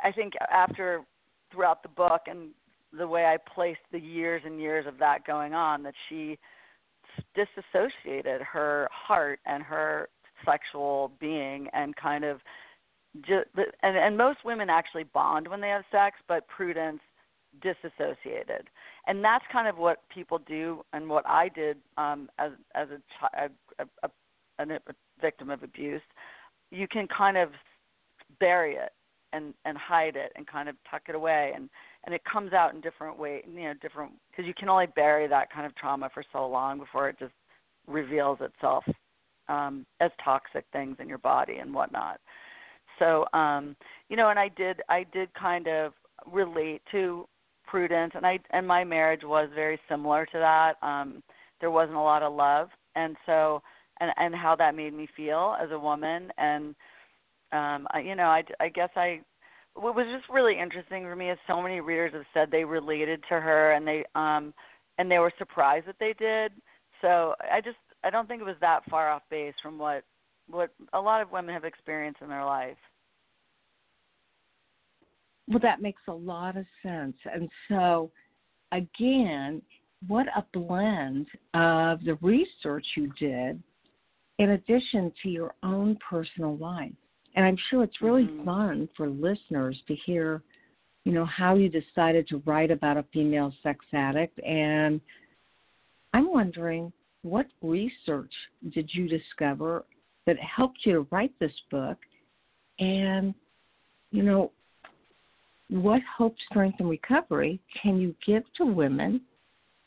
I 0.04 0.12
think 0.12 0.34
after 0.52 1.02
throughout 1.52 1.84
the 1.84 1.89
book 1.89 2.22
and 2.28 2.50
the 2.98 3.08
way 3.08 3.26
I 3.26 3.38
placed 3.54 3.80
the 3.91 4.00
years 4.00 4.41
and 4.46 4.60
years 4.60 4.86
of 4.88 4.98
that 5.00 5.26
going 5.26 5.54
on 5.54 5.84
that 5.84 5.94
she 6.10 6.38
disassociated 7.36 8.41
her 8.41 8.88
heart 8.91 9.39
and 9.45 9.63
her 9.63 10.10
sexual 10.45 11.12
being 11.19 11.67
and 11.74 11.95
kind 11.95 12.24
of 12.24 12.39
just 13.17 13.47
and 13.84 13.97
and 13.97 14.17
most 14.17 14.39
women 14.45 14.69
actually 14.69 15.04
bond 15.04 15.47
when 15.47 15.62
they 15.62 15.67
have 15.67 15.84
sex 15.91 16.17
but 16.28 16.47
prudence 16.47 17.02
disassociated. 17.62 18.69
And 19.08 19.24
that's 19.24 19.43
kind 19.52 19.67
of 19.67 19.78
what 19.78 20.04
people 20.13 20.39
do 20.39 20.84
and 20.93 21.10
what 21.10 21.28
i 21.28 21.50
did 21.50 21.78
um 21.97 22.30
as 22.39 22.52
as 22.76 22.88
a, 22.89 23.45
a, 23.45 23.86
a, 24.04 24.10
a, 24.60 24.74
a 24.76 24.93
victim 25.21 25.50
of 25.50 25.63
abuse. 25.63 26.02
You 26.71 26.88
can 26.88 27.08
kind 27.08 27.38
of 27.38 27.50
bury 28.39 28.76
it 28.76 28.91
and 29.34 29.54
and 29.65 29.78
hide 29.78 30.15
it 30.15 30.32
and 30.36 30.48
kind 30.48 30.70
of 30.70 30.76
tuck 30.89 31.04
it 31.08 31.15
away. 31.15 31.52
And 31.56 31.70
and 32.06 32.15
it 32.15 32.22
comes 32.32 32.54
out 32.54 32.74
in 32.74 32.82
different 32.82 33.17
ways 33.17 33.44
you 33.48 33.63
know 33.63 33.74
different 33.82 34.12
because 34.30 34.46
you 34.46 34.54
can 34.54 34.70
only 34.70 34.88
bury 34.96 35.28
that 35.28 35.52
kind 35.52 35.65
of 35.65 35.76
trauma 35.76 36.10
for 36.13 36.24
so 36.32 36.48
long 36.48 36.80
before 36.80 37.10
it 37.10 37.20
just 37.20 37.34
reveals 37.88 38.39
itself 38.41 38.84
um 39.50 39.86
as 40.00 40.12
toxic 40.24 40.65
things 40.72 40.98
in 41.00 41.08
your 41.08 41.17
body 41.17 41.58
and 41.58 41.74
whatnot. 41.74 42.20
So 43.00 43.26
um 43.34 43.76
you 44.10 44.17
know 44.17 44.30
and 44.30 44.39
i 44.39 44.50
did 44.50 44.82
i 44.89 45.06
did 45.13 45.34
kind 45.34 45.67
of 45.67 45.94
relate 46.32 46.82
to 46.91 47.26
prudence 47.65 48.13
and 48.15 48.26
i 48.26 48.39
and 48.52 48.67
my 48.67 48.84
marriage 48.84 49.22
was 49.24 49.50
very 49.56 49.80
similar 49.89 50.26
to 50.28 50.38
that. 50.38 50.74
Um 50.82 51.24
there 51.60 51.72
wasn't 51.72 51.98
a 51.98 52.02
lot 52.02 52.24
of 52.24 52.34
love. 52.34 52.70
And 52.96 53.15
so 53.26 53.62
and 54.00 54.12
and 54.17 54.36
how 54.36 54.56
that 54.58 54.76
made 54.76 54.94
me 54.94 55.08
feel 55.15 55.56
as 55.62 55.72
a 55.72 55.80
woman. 55.80 56.32
And 56.38 56.76
um 57.53 57.87
I, 57.91 57.99
you 57.99 58.15
know 58.15 58.25
i 58.25 58.43
i 58.59 58.69
guess 58.69 58.89
i 58.95 59.21
what 59.75 59.95
was 59.95 60.05
just 60.13 60.29
really 60.29 60.59
interesting 60.59 61.03
for 61.03 61.15
me 61.15 61.29
is 61.29 61.37
so 61.47 61.61
many 61.61 61.79
readers 61.79 62.13
have 62.13 62.25
said 62.33 62.49
they 62.51 62.63
related 62.63 63.23
to 63.29 63.39
her 63.39 63.71
and 63.71 63.87
they 63.87 64.03
um 64.15 64.53
and 64.97 65.09
they 65.09 65.19
were 65.19 65.31
surprised 65.37 65.87
that 65.87 65.95
they 65.99 66.13
did. 66.19 66.51
So 67.01 67.35
i 67.51 67.61
just 67.61 67.77
i 68.03 68.09
don't 68.09 68.27
think 68.27 68.41
it 68.41 68.45
was 68.45 68.55
that 68.61 68.81
far 68.89 69.09
off 69.09 69.23
base 69.29 69.53
from 69.61 69.77
what 69.77 70.03
what 70.47 70.71
a 70.93 70.99
lot 70.99 71.21
of 71.21 71.31
women 71.31 71.53
have 71.53 71.63
experienced 71.63 72.21
in 72.21 72.27
their 72.27 72.45
life. 72.45 72.77
Well 75.47 75.59
that 75.61 75.81
makes 75.81 76.01
a 76.07 76.13
lot 76.13 76.57
of 76.57 76.65
sense. 76.83 77.15
And 77.33 77.49
so 77.69 78.11
again 78.71 79.61
what 80.07 80.25
a 80.35 80.43
blend 80.51 81.27
of 81.53 82.03
the 82.03 82.17
research 82.21 82.85
you 82.97 83.11
did 83.19 83.61
in 84.39 84.51
addition 84.51 85.13
to 85.21 85.29
your 85.29 85.53
own 85.61 85.97
personal 86.09 86.57
life 86.57 86.91
and 87.36 87.46
I'm 87.46 87.58
sure 87.70 87.84
it's 87.84 88.02
really 88.02 88.26
mm-hmm. 88.26 88.46
fun 88.46 88.89
for 88.96 89.10
listeners 89.10 89.82
to 89.88 89.96
hear, 90.06 90.41
you 91.06 91.13
know, 91.13 91.26
how 91.26 91.56
you 91.56 91.70
decided 91.70 92.28
to 92.30 92.41
write 92.46 92.72
about 92.72 92.98
a 92.98 93.06
female 93.13 93.54
sex 93.63 93.86
addict. 93.94 94.39
And 94.39 95.00
I'm 96.13 96.32
wondering, 96.32 96.91
what 97.24 97.48
research 97.62 98.34
did 98.74 98.89
you 98.94 99.08
discover 99.08 99.86
that 100.26 100.38
helped 100.39 100.80
you 100.84 100.94
to 100.94 101.08
write 101.12 101.34
this 101.39 101.54
book, 101.70 101.98
and 102.80 103.34
you 104.12 104.24
know, 104.24 104.52
what 105.70 106.02
hope, 106.17 106.36
strength, 106.50 106.80
and 106.80 106.89
recovery 106.89 107.60
can 107.82 108.00
you 108.00 108.13
give 108.26 108.44
to 108.58 108.65
women 108.65 109.22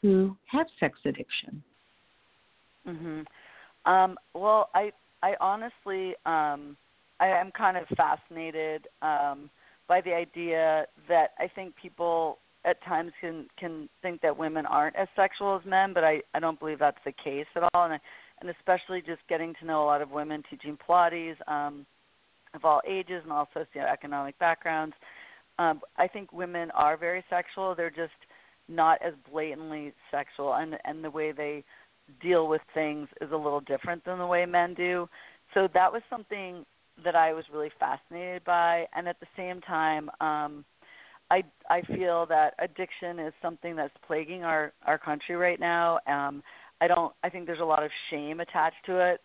who 0.03 0.37
have 0.47 0.67
sex 0.81 0.99
addiction? 1.05 1.63
Mhm. 2.87 3.27
Um, 3.85 4.19
well, 4.35 4.71
I 4.75 4.93
I 5.23 5.37
honestly 5.41 6.15
um, 6.27 6.77
I 7.25 7.41
am 7.41 7.51
kind 7.53 7.79
of 7.79 7.85
fascinated 7.97 8.87
um, 9.01 9.49
by 9.89 10.03
the 10.03 10.13
idea 10.13 10.85
that 11.09 11.29
I 11.39 11.49
think 11.49 11.75
people 11.81 12.39
at 12.67 12.83
times 12.85 13.13
can 13.19 13.47
can 13.59 13.89
think 14.03 14.21
that 14.21 14.37
women 14.37 14.67
aren't 14.67 14.97
as 14.97 15.09
sexual 15.17 15.57
as 15.57 15.65
men, 15.65 15.95
but 15.95 16.05
I 16.05 16.21
I 16.35 16.41
don't 16.41 16.59
believe 16.59 16.79
that's 16.79 16.99
the 17.05 17.13
case 17.13 17.47
at 17.57 17.63
all, 17.63 17.85
and 17.85 17.95
I, 17.95 18.01
and 18.41 18.51
especially 18.51 19.01
just 19.01 19.23
getting 19.27 19.55
to 19.61 19.67
know 19.67 19.83
a 19.83 19.87
lot 19.87 20.03
of 20.03 20.11
women 20.11 20.43
teaching 20.51 20.77
Pilates 20.87 21.37
um, 21.49 21.87
of 22.53 22.65
all 22.67 22.83
ages 22.87 23.23
and 23.23 23.33
all 23.33 23.49
socioeconomic 23.57 24.35
backgrounds. 24.39 24.95
Um, 25.59 25.81
I 25.97 26.07
think 26.09 26.31
women 26.31 26.71
are 26.73 26.99
very 26.99 27.25
sexual. 27.31 27.75
They're 27.75 27.89
just 27.89 28.13
not 28.69 29.01
as 29.03 29.15
blatantly 29.33 29.95
sexual, 30.11 30.55
and 30.57 30.77
and 30.85 31.03
the 31.03 31.11
way 31.11 31.33
they 31.33 31.65
deal 32.21 32.49
with 32.49 32.61
things 32.75 33.09
is 33.23 33.33
a 33.33 33.37
little 33.37 33.61
different 33.61 34.05
than 34.05 34.19
the 34.19 34.27
way 34.27 34.45
men 34.45 34.75
do. 34.75 35.09
So 35.55 35.69
that 35.73 35.91
was 35.91 36.03
something 36.11 36.67
that 37.03 37.17
I 37.17 37.33
was 37.33 37.45
really 37.53 37.71
fascinated 37.79 38.45
by, 38.45 38.87
and 38.95 39.09
at 39.09 39.19
the 39.21 39.27
same 39.37 39.61
time, 39.61 40.09
um, 40.21 40.65
I 41.31 41.43
I 41.69 41.83
feel 41.83 42.27
that 42.27 42.55
addiction 42.59 43.19
is 43.19 43.33
something 43.43 43.75
that's 43.75 43.95
plaguing 44.07 44.45
our 44.45 44.73
our 44.87 44.99
country 44.99 45.37
right 45.37 45.59
now. 45.59 45.99
Um, 46.07 46.43
I 46.81 46.87
don't. 46.87 47.13
I 47.23 47.31
think 47.31 47.47
there's 47.47 47.61
a 47.61 47.65
lot 47.65 47.83
of 47.83 47.91
shame 48.11 48.41
attached 48.41 48.85
to 48.87 49.13
it. 49.13 49.21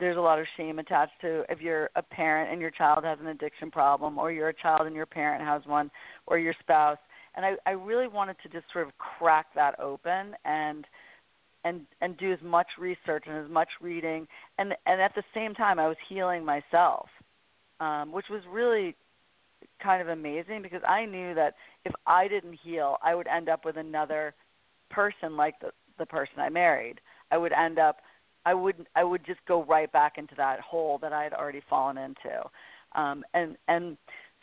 There's 0.00 0.16
a 0.16 0.20
lot 0.20 0.40
of 0.40 0.46
shame 0.56 0.80
attached 0.80 1.20
to 1.20 1.44
if 1.48 1.60
you're 1.60 1.88
a 1.94 2.02
parent 2.02 2.50
and 2.50 2.60
your 2.60 2.72
child 2.72 3.04
has 3.04 3.18
an 3.20 3.28
addiction 3.28 3.70
problem, 3.70 4.18
or 4.18 4.32
you're 4.32 4.48
a 4.48 4.54
child 4.54 4.86
and 4.86 4.96
your 4.96 5.06
parent 5.06 5.44
has 5.44 5.62
one, 5.66 5.90
or 6.26 6.38
your 6.38 6.54
spouse. 6.60 6.98
And 7.36 7.44
I, 7.44 7.52
I 7.66 7.72
really 7.72 8.08
wanted 8.08 8.36
to 8.42 8.48
just 8.48 8.64
sort 8.72 8.86
of 8.86 8.92
crack 8.98 9.46
that 9.54 9.78
open 9.80 10.34
and 10.44 10.84
and 11.64 11.82
and 12.00 12.16
do 12.18 12.32
as 12.32 12.38
much 12.42 12.66
research 12.78 13.24
and 13.26 13.44
as 13.44 13.50
much 13.50 13.68
reading. 13.80 14.26
And 14.58 14.74
and 14.86 15.00
at 15.00 15.14
the 15.14 15.24
same 15.34 15.54
time 15.54 15.78
I 15.78 15.88
was 15.88 15.96
healing 16.08 16.44
myself 16.44 17.08
um 17.80 18.12
which 18.12 18.26
was 18.30 18.42
really 18.50 18.94
kind 19.82 20.00
of 20.00 20.08
amazing 20.08 20.62
because 20.62 20.82
I 20.86 21.04
knew 21.06 21.34
that 21.34 21.54
if 21.84 21.92
I 22.06 22.28
didn't 22.28 22.58
heal 22.62 22.98
I 23.02 23.14
would 23.14 23.26
end 23.26 23.48
up 23.48 23.64
with 23.64 23.76
another 23.76 24.34
person 24.90 25.36
like 25.36 25.58
the 25.60 25.70
the 25.98 26.06
person 26.06 26.38
I 26.38 26.48
married. 26.48 27.00
I 27.30 27.38
would 27.38 27.52
end 27.52 27.78
up 27.78 27.98
I 28.46 28.54
would 28.54 28.86
I 28.94 29.04
would 29.04 29.24
just 29.24 29.40
go 29.46 29.64
right 29.64 29.90
back 29.90 30.18
into 30.18 30.34
that 30.36 30.60
hole 30.60 30.98
that 31.02 31.12
I 31.12 31.24
had 31.24 31.32
already 31.32 31.62
fallen 31.68 31.96
into. 31.98 32.42
Um 32.94 33.24
and 33.32 33.56
and 33.68 33.96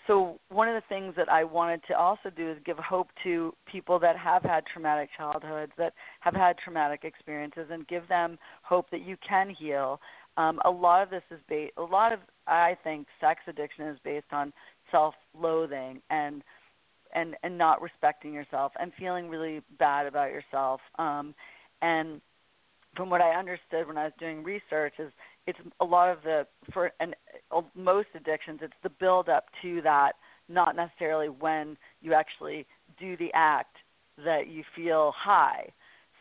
so 0.07 0.39
one 0.49 0.67
of 0.67 0.75
the 0.75 0.87
things 0.89 1.13
that 1.15 1.29
I 1.29 1.43
wanted 1.43 1.81
to 1.87 1.97
also 1.97 2.29
do 2.35 2.51
is 2.51 2.57
give 2.65 2.77
hope 2.77 3.09
to 3.23 3.53
people 3.71 3.99
that 3.99 4.17
have 4.17 4.43
had 4.43 4.63
traumatic 4.65 5.09
childhoods, 5.15 5.71
that 5.77 5.93
have 6.21 6.33
had 6.33 6.57
traumatic 6.57 7.01
experiences, 7.03 7.67
and 7.71 7.87
give 7.87 8.07
them 8.07 8.37
hope 8.63 8.89
that 8.91 9.05
you 9.05 9.15
can 9.27 9.49
heal. 9.49 9.99
Um, 10.37 10.59
a 10.65 10.71
lot 10.71 11.03
of 11.03 11.09
this 11.09 11.23
is 11.29 11.39
based. 11.47 11.73
A 11.77 11.81
lot 11.81 12.13
of 12.13 12.19
I 12.47 12.77
think 12.83 13.07
sex 13.19 13.41
addiction 13.47 13.85
is 13.87 13.97
based 14.03 14.31
on 14.31 14.51
self-loathing 14.91 16.01
and 16.09 16.43
and 17.13 17.35
and 17.43 17.57
not 17.57 17.81
respecting 17.81 18.33
yourself 18.33 18.71
and 18.79 18.91
feeling 18.97 19.29
really 19.29 19.61
bad 19.77 20.07
about 20.07 20.31
yourself. 20.31 20.81
Um, 20.97 21.35
and 21.81 22.21
from 22.95 23.09
what 23.09 23.21
I 23.21 23.37
understood 23.37 23.87
when 23.87 23.97
I 23.97 24.05
was 24.05 24.13
doing 24.19 24.43
research 24.43 24.93
is 24.99 25.11
it's 25.47 25.60
a 25.80 25.86
lot 25.86 26.10
of 26.10 26.23
the 26.23 26.45
for 26.73 26.91
and 26.99 27.15
most 27.75 28.08
addictions 28.15 28.60
it's 28.62 28.73
the 28.84 28.89
build 28.89 29.30
up 29.30 29.45
to 29.62 29.82
that 29.82 30.13
not 30.49 30.75
necessarily 30.75 31.30
when 31.30 31.77
you 32.01 32.13
actually 32.13 32.65
do 32.99 33.15
the 33.17 33.30
act 33.34 33.77
that 34.23 34.47
you 34.47 34.63
feel 34.75 35.13
high. 35.15 35.67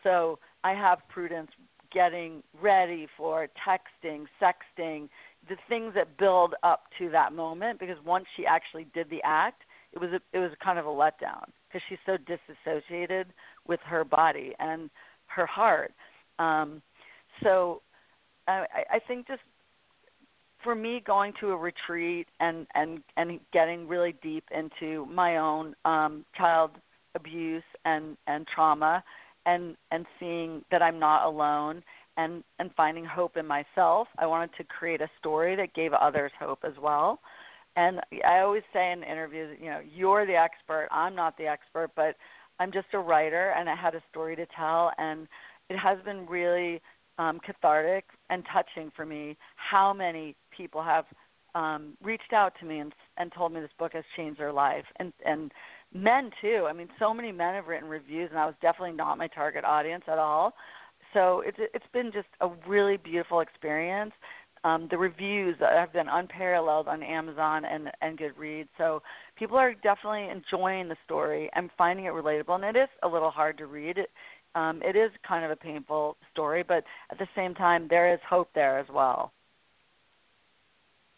So 0.03 0.39
i 0.63 0.73
have 0.73 0.99
prudence 1.09 1.51
getting 1.93 2.41
ready 2.61 3.07
for 3.17 3.47
texting 3.67 4.25
sexting 4.41 5.09
the 5.49 5.55
things 5.67 5.93
that 5.95 6.17
build 6.17 6.55
up 6.63 6.83
to 6.97 7.09
that 7.09 7.33
moment 7.33 7.79
because 7.79 7.97
once 8.05 8.25
she 8.35 8.45
actually 8.45 8.85
did 8.93 9.09
the 9.09 9.19
act 9.23 9.63
it 9.91 9.99
was 9.99 10.09
a, 10.11 10.21
it 10.33 10.39
was 10.39 10.51
kind 10.63 10.79
of 10.79 10.85
a 10.85 10.89
letdown 10.89 11.43
because 11.67 11.81
she's 11.89 11.97
so 12.05 12.17
disassociated 12.17 13.27
with 13.67 13.79
her 13.85 14.03
body 14.03 14.53
and 14.59 14.89
her 15.27 15.45
heart. 15.45 15.91
Um 16.39 16.81
so 17.43 17.81
I, 18.47 18.65
I 18.93 18.99
think 19.07 19.27
just 19.27 19.41
for 20.63 20.75
me 20.75 21.01
going 21.05 21.33
to 21.39 21.51
a 21.51 21.57
retreat 21.57 22.27
and 22.39 22.67
and 22.75 23.01
and 23.17 23.39
getting 23.51 23.87
really 23.87 24.15
deep 24.21 24.45
into 24.51 25.05
my 25.07 25.37
own 25.37 25.75
um 25.85 26.25
child 26.37 26.71
abuse 27.15 27.63
and 27.85 28.17
and 28.27 28.47
trauma 28.53 29.03
and 29.45 29.75
and 29.91 30.05
seeing 30.19 30.63
that 30.71 30.81
I'm 30.81 30.99
not 30.99 31.25
alone 31.25 31.83
and 32.17 32.43
and 32.59 32.71
finding 32.75 33.05
hope 33.05 33.37
in 33.37 33.47
myself 33.47 34.07
I 34.17 34.27
wanted 34.27 34.51
to 34.57 34.63
create 34.63 35.01
a 35.01 35.09
story 35.19 35.55
that 35.55 35.73
gave 35.73 35.93
others 35.93 36.31
hope 36.39 36.59
as 36.63 36.73
well. 36.81 37.19
And 37.75 38.01
I 38.25 38.39
always 38.39 38.63
say 38.73 38.91
in 38.91 39.03
interviews 39.03 39.57
you 39.59 39.69
know 39.69 39.79
you're 39.95 40.25
the 40.25 40.35
expert 40.35 40.87
I'm 40.91 41.15
not 41.15 41.37
the 41.37 41.47
expert 41.47 41.91
but 41.95 42.15
I'm 42.59 42.71
just 42.71 42.87
a 42.93 42.99
writer 42.99 43.53
and 43.57 43.69
I 43.69 43.75
had 43.75 43.95
a 43.95 44.03
story 44.09 44.35
to 44.35 44.45
tell 44.55 44.91
and 44.97 45.27
it 45.69 45.77
has 45.77 45.97
been 46.03 46.27
really 46.27 46.81
um, 47.17 47.39
cathartic 47.45 48.05
and 48.29 48.43
touching 48.51 48.91
for 48.95 49.05
me 49.05 49.37
how 49.55 49.93
many 49.93 50.35
people 50.55 50.81
have 50.83 51.05
um, 51.55 51.97
reached 52.01 52.33
out 52.33 52.53
to 52.59 52.65
me 52.65 52.79
and, 52.79 52.93
and 53.17 53.31
told 53.33 53.53
me 53.53 53.59
this 53.59 53.69
book 53.77 53.93
has 53.93 54.03
changed 54.15 54.39
their 54.39 54.53
life, 54.53 54.85
and 54.97 55.11
and 55.25 55.51
men 55.93 56.31
too. 56.41 56.65
I 56.69 56.73
mean, 56.73 56.87
so 56.97 57.13
many 57.13 57.31
men 57.31 57.55
have 57.55 57.67
written 57.67 57.89
reviews, 57.89 58.29
and 58.29 58.39
I 58.39 58.45
was 58.45 58.55
definitely 58.61 58.95
not 58.95 59.17
my 59.17 59.27
target 59.27 59.65
audience 59.65 60.03
at 60.07 60.17
all. 60.17 60.53
So 61.13 61.43
it's 61.45 61.57
it's 61.73 61.85
been 61.93 62.11
just 62.13 62.29
a 62.39 62.49
really 62.67 62.97
beautiful 62.97 63.41
experience. 63.41 64.13
Um, 64.63 64.87
the 64.91 64.97
reviews 64.97 65.55
have 65.59 65.91
been 65.91 66.07
unparalleled 66.07 66.87
on 66.87 67.03
Amazon 67.03 67.65
and 67.65 67.91
and 68.01 68.17
Goodreads. 68.17 68.69
So 68.77 69.01
people 69.35 69.57
are 69.57 69.73
definitely 69.73 70.29
enjoying 70.29 70.87
the 70.87 70.95
story 71.03 71.49
and 71.53 71.69
finding 71.77 72.05
it 72.05 72.13
relatable. 72.13 72.55
And 72.55 72.75
it 72.75 72.79
is 72.79 72.89
a 73.03 73.07
little 73.07 73.31
hard 73.31 73.57
to 73.57 73.65
read. 73.65 73.97
It, 73.97 74.09
um, 74.55 74.81
it 74.83 74.95
is 74.95 75.11
kind 75.27 75.45
of 75.45 75.51
a 75.51 75.55
painful 75.55 76.17
story, 76.31 76.63
but 76.63 76.83
at 77.11 77.17
the 77.17 77.27
same 77.35 77.53
time, 77.53 77.87
there 77.89 78.13
is 78.13 78.19
hope 78.27 78.49
there 78.53 78.79
as 78.79 78.87
well. 78.93 79.31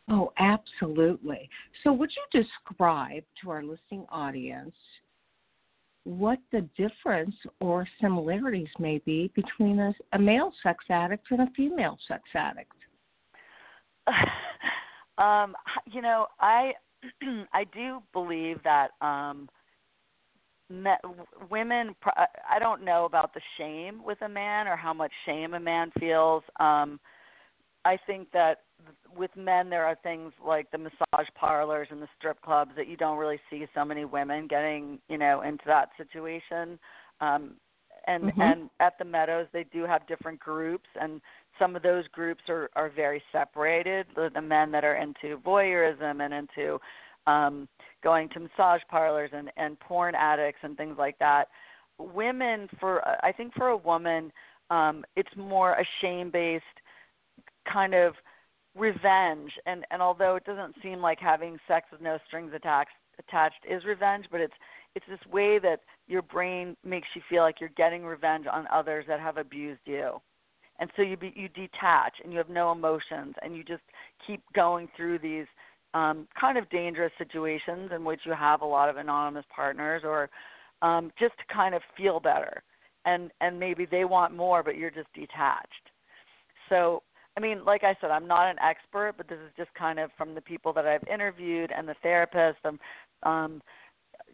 Oh, 0.10 0.32
absolutely. 0.38 1.50
So, 1.84 1.93
would 1.93 2.12
you 2.12 2.43
describe 2.43 3.24
to 3.41 3.50
our 3.50 3.63
listening 3.63 4.06
audience 4.10 4.76
what 6.04 6.39
the 6.52 6.67
difference 6.78 7.36
or 7.62 7.88
similarities 8.02 8.67
may 8.78 8.98
be 9.06 9.32
between 9.34 9.80
a, 9.80 9.93
a 10.12 10.19
male 10.19 10.52
sex 10.62 10.84
addict 10.89 11.28
and 11.32 11.41
a 11.41 11.48
female 11.56 11.98
sex 12.08 12.24
addict? 12.36 12.74
um, 15.17 15.56
you 15.86 16.02
know, 16.02 16.28
I 16.39 16.74
I 17.54 17.63
do 17.74 18.04
believe 18.12 18.60
that 18.63 18.89
um, 19.02 19.50
me, 20.74 20.92
women 21.50 21.96
i 22.50 22.60
don't 22.60 22.84
know 22.84 23.06
about 23.06 23.34
the 23.34 23.42
shame 23.58 24.04
with 24.04 24.22
a 24.22 24.30
man 24.30 24.68
or 24.68 24.76
how 24.76 24.94
much 24.94 25.12
shame 25.26 25.54
a 25.54 25.60
man 25.60 25.92
feels. 26.00 26.44
Um 26.60 27.00
i 27.86 27.98
think 28.08 28.32
that 28.32 28.62
with 29.16 29.32
men 29.36 29.70
there 29.70 29.86
are 29.86 29.98
things 30.04 30.34
like 30.46 30.70
the 30.72 30.78
massage 30.78 31.28
parlors 31.36 31.88
and 31.92 32.02
the 32.02 32.08
strip 32.18 32.42
clubs 32.42 32.72
that 32.76 32.88
you 32.88 32.98
don't 32.98 33.18
really 33.18 33.40
see 33.50 33.66
so 33.76 33.86
many 33.86 34.06
women 34.06 34.48
getting 34.48 35.00
you 35.10 35.18
know 35.18 35.42
into 35.42 35.64
that 35.66 35.90
situation. 35.98 36.80
Um 37.22 37.56
and 38.08 38.26
mm-hmm. 38.26 38.42
and 38.42 38.70
at 38.80 38.98
the 39.00 39.06
meadows 39.06 39.48
they 39.54 39.66
do 39.72 39.84
have 39.84 40.08
different 40.08 40.40
groups 40.40 40.90
and 41.00 41.22
some 41.60 41.76
of 41.76 41.84
those 41.84 42.08
groups 42.08 42.42
are 42.50 42.70
are 42.76 42.90
very 42.90 43.22
separated. 43.32 44.08
The, 44.16 44.30
the 44.34 44.42
men 44.42 44.72
that 44.72 44.84
are 44.84 44.96
into 44.96 45.38
voyeurism 45.38 46.24
and 46.24 46.34
into 46.34 46.80
um, 47.28 47.68
going 48.04 48.30
to 48.30 48.40
massage 48.40 48.82
parlors 48.90 49.32
and, 49.34 49.52
and 49.58 49.80
porn 49.80 50.16
addicts 50.16 50.60
and 50.64 50.78
things 50.78 50.96
like 50.98 51.18
that. 51.20 51.46
Women, 52.00 52.68
for 52.80 53.02
I 53.24 53.32
think 53.32 53.54
for 53.54 53.70
a 53.70 53.78
woman, 53.78 54.32
um, 54.70 55.06
it's 55.16 55.30
more 55.38 55.74
a 55.74 55.86
shame 56.02 56.32
based 56.32 56.64
kind 57.72 57.94
of 57.94 58.14
revenge. 58.76 59.52
And, 59.66 59.86
and 59.92 60.02
although 60.02 60.36
it 60.36 60.46
doesn't 60.46 60.76
seem 60.82 61.00
like 61.00 61.20
having 61.20 61.58
sex 61.68 61.88
with 61.92 62.02
no 62.02 62.18
strings 62.28 62.52
attached, 62.56 62.92
attached 63.20 63.66
is 63.70 63.86
revenge, 63.86 64.26
but 64.32 64.42
it's 64.42 64.54
it's 64.96 65.06
this 65.10 65.20
way 65.32 65.58
that 65.58 65.80
your 66.08 66.22
brain 66.22 66.78
makes 66.84 67.08
you 67.16 67.22
feel 67.28 67.42
like 67.42 67.60
you're 67.60 67.70
getting 67.76 68.04
revenge 68.04 68.46
on 68.52 68.68
others 68.72 69.06
that 69.08 69.20
have 69.20 69.38
abused 69.38 69.82
you 69.86 70.20
and 70.80 70.90
so 70.96 71.02
you 71.02 71.18
be, 71.18 71.34
you 71.36 71.50
detach 71.50 72.14
and 72.24 72.32
you 72.32 72.38
have 72.38 72.50
no 72.50 72.72
emotions 72.72 73.36
and 73.42 73.56
you 73.56 73.64
just 73.64 73.84
keep 74.26 74.42
going 74.54 74.88
through 74.96 75.20
these 75.20 75.46
um, 75.94 76.28
kind 76.40 76.58
of 76.58 76.70
dangerous 76.70 77.12
situations 77.18 77.92
in 77.96 78.04
which 78.04 78.22
you 78.26 78.34
have 78.34 78.62
a 78.62 78.66
lot 78.66 78.90
of 78.90 78.98
anonymous 78.98 79.46
partners 79.56 80.02
or 80.06 80.30
um, 80.82 81.12
just 81.20 81.34
to 81.38 81.54
kind 81.54 81.76
of 81.76 81.82
feel 81.96 82.20
better 82.20 82.64
and 83.06 83.32
and 83.42 83.60
maybe 83.60 83.86
they 83.86 84.06
want 84.06 84.36
more 84.36 84.64
but 84.64 84.78
you're 84.78 84.92
just 84.92 85.12
detached 85.14 85.90
so 86.70 87.04
I 87.36 87.40
mean, 87.40 87.66
like 87.66 87.84
I 87.84 87.96
said, 88.00 88.12
I'm 88.12 88.28
not 88.28 88.50
an 88.50 88.58
expert, 88.60 89.14
but 89.18 89.28
this 89.28 89.40
is 89.40 89.52
just 89.58 89.74
kind 89.74 90.00
of 90.00 90.12
from 90.18 90.36
the 90.36 90.42
people 90.42 90.72
that 90.74 90.86
I've 90.86 91.08
interviewed 91.12 91.72
and 91.76 91.88
the 91.88 91.96
therapist. 92.04 92.60
Um, 92.64 92.80
um, 93.24 93.62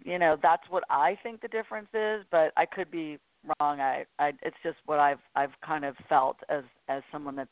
you 0.03 0.19
know, 0.19 0.37
that's 0.41 0.63
what 0.69 0.83
I 0.89 1.17
think 1.23 1.41
the 1.41 1.47
difference 1.47 1.89
is, 1.93 2.25
but 2.29 2.51
I 2.57 2.65
could 2.65 2.91
be 2.91 3.17
wrong. 3.59 3.79
I, 3.79 4.05
I, 4.19 4.33
it's 4.41 4.57
just 4.63 4.77
what 4.85 4.99
I've, 4.99 5.19
I've 5.35 5.53
kind 5.65 5.85
of 5.85 5.95
felt 6.09 6.37
as, 6.49 6.63
as 6.89 7.01
someone 7.11 7.35
that's 7.35 7.49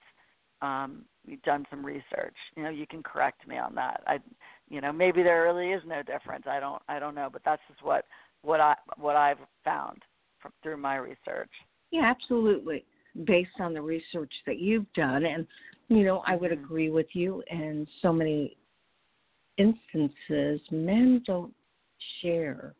um, 0.61 1.05
you've 1.25 1.41
done 1.43 1.65
some 1.69 1.85
research. 1.85 2.35
You 2.55 2.63
know, 2.63 2.69
you 2.69 2.87
can 2.87 3.03
correct 3.03 3.47
me 3.47 3.57
on 3.57 3.75
that. 3.75 4.03
I, 4.07 4.19
you 4.69 4.81
know, 4.81 4.91
maybe 4.91 5.23
there 5.23 5.43
really 5.43 5.71
is 5.71 5.83
no 5.85 6.01
difference. 6.03 6.45
I 6.49 6.59
don't, 6.59 6.81
I 6.87 6.99
don't 6.99 7.15
know, 7.15 7.29
but 7.31 7.41
that's 7.45 7.61
just 7.69 7.83
what, 7.83 8.05
what 8.41 8.59
I, 8.59 8.75
what 8.97 9.15
I've 9.15 9.37
found 9.63 10.01
from, 10.41 10.51
through 10.63 10.77
my 10.77 10.97
research. 10.97 11.51
Yeah, 11.91 12.03
absolutely 12.03 12.85
based 13.25 13.59
on 13.59 13.73
the 13.73 13.81
research 13.81 14.31
that 14.45 14.59
you've 14.59 14.91
done. 14.93 15.25
And, 15.25 15.47
you 15.87 16.03
know, 16.03 16.23
I 16.27 16.35
would 16.35 16.51
mm-hmm. 16.51 16.63
agree 16.63 16.89
with 16.89 17.07
you 17.13 17.43
in 17.49 17.87
so 18.01 18.13
many 18.13 18.57
instances, 19.57 20.61
men 20.71 21.23
don't 21.25 21.53
share 22.21 22.75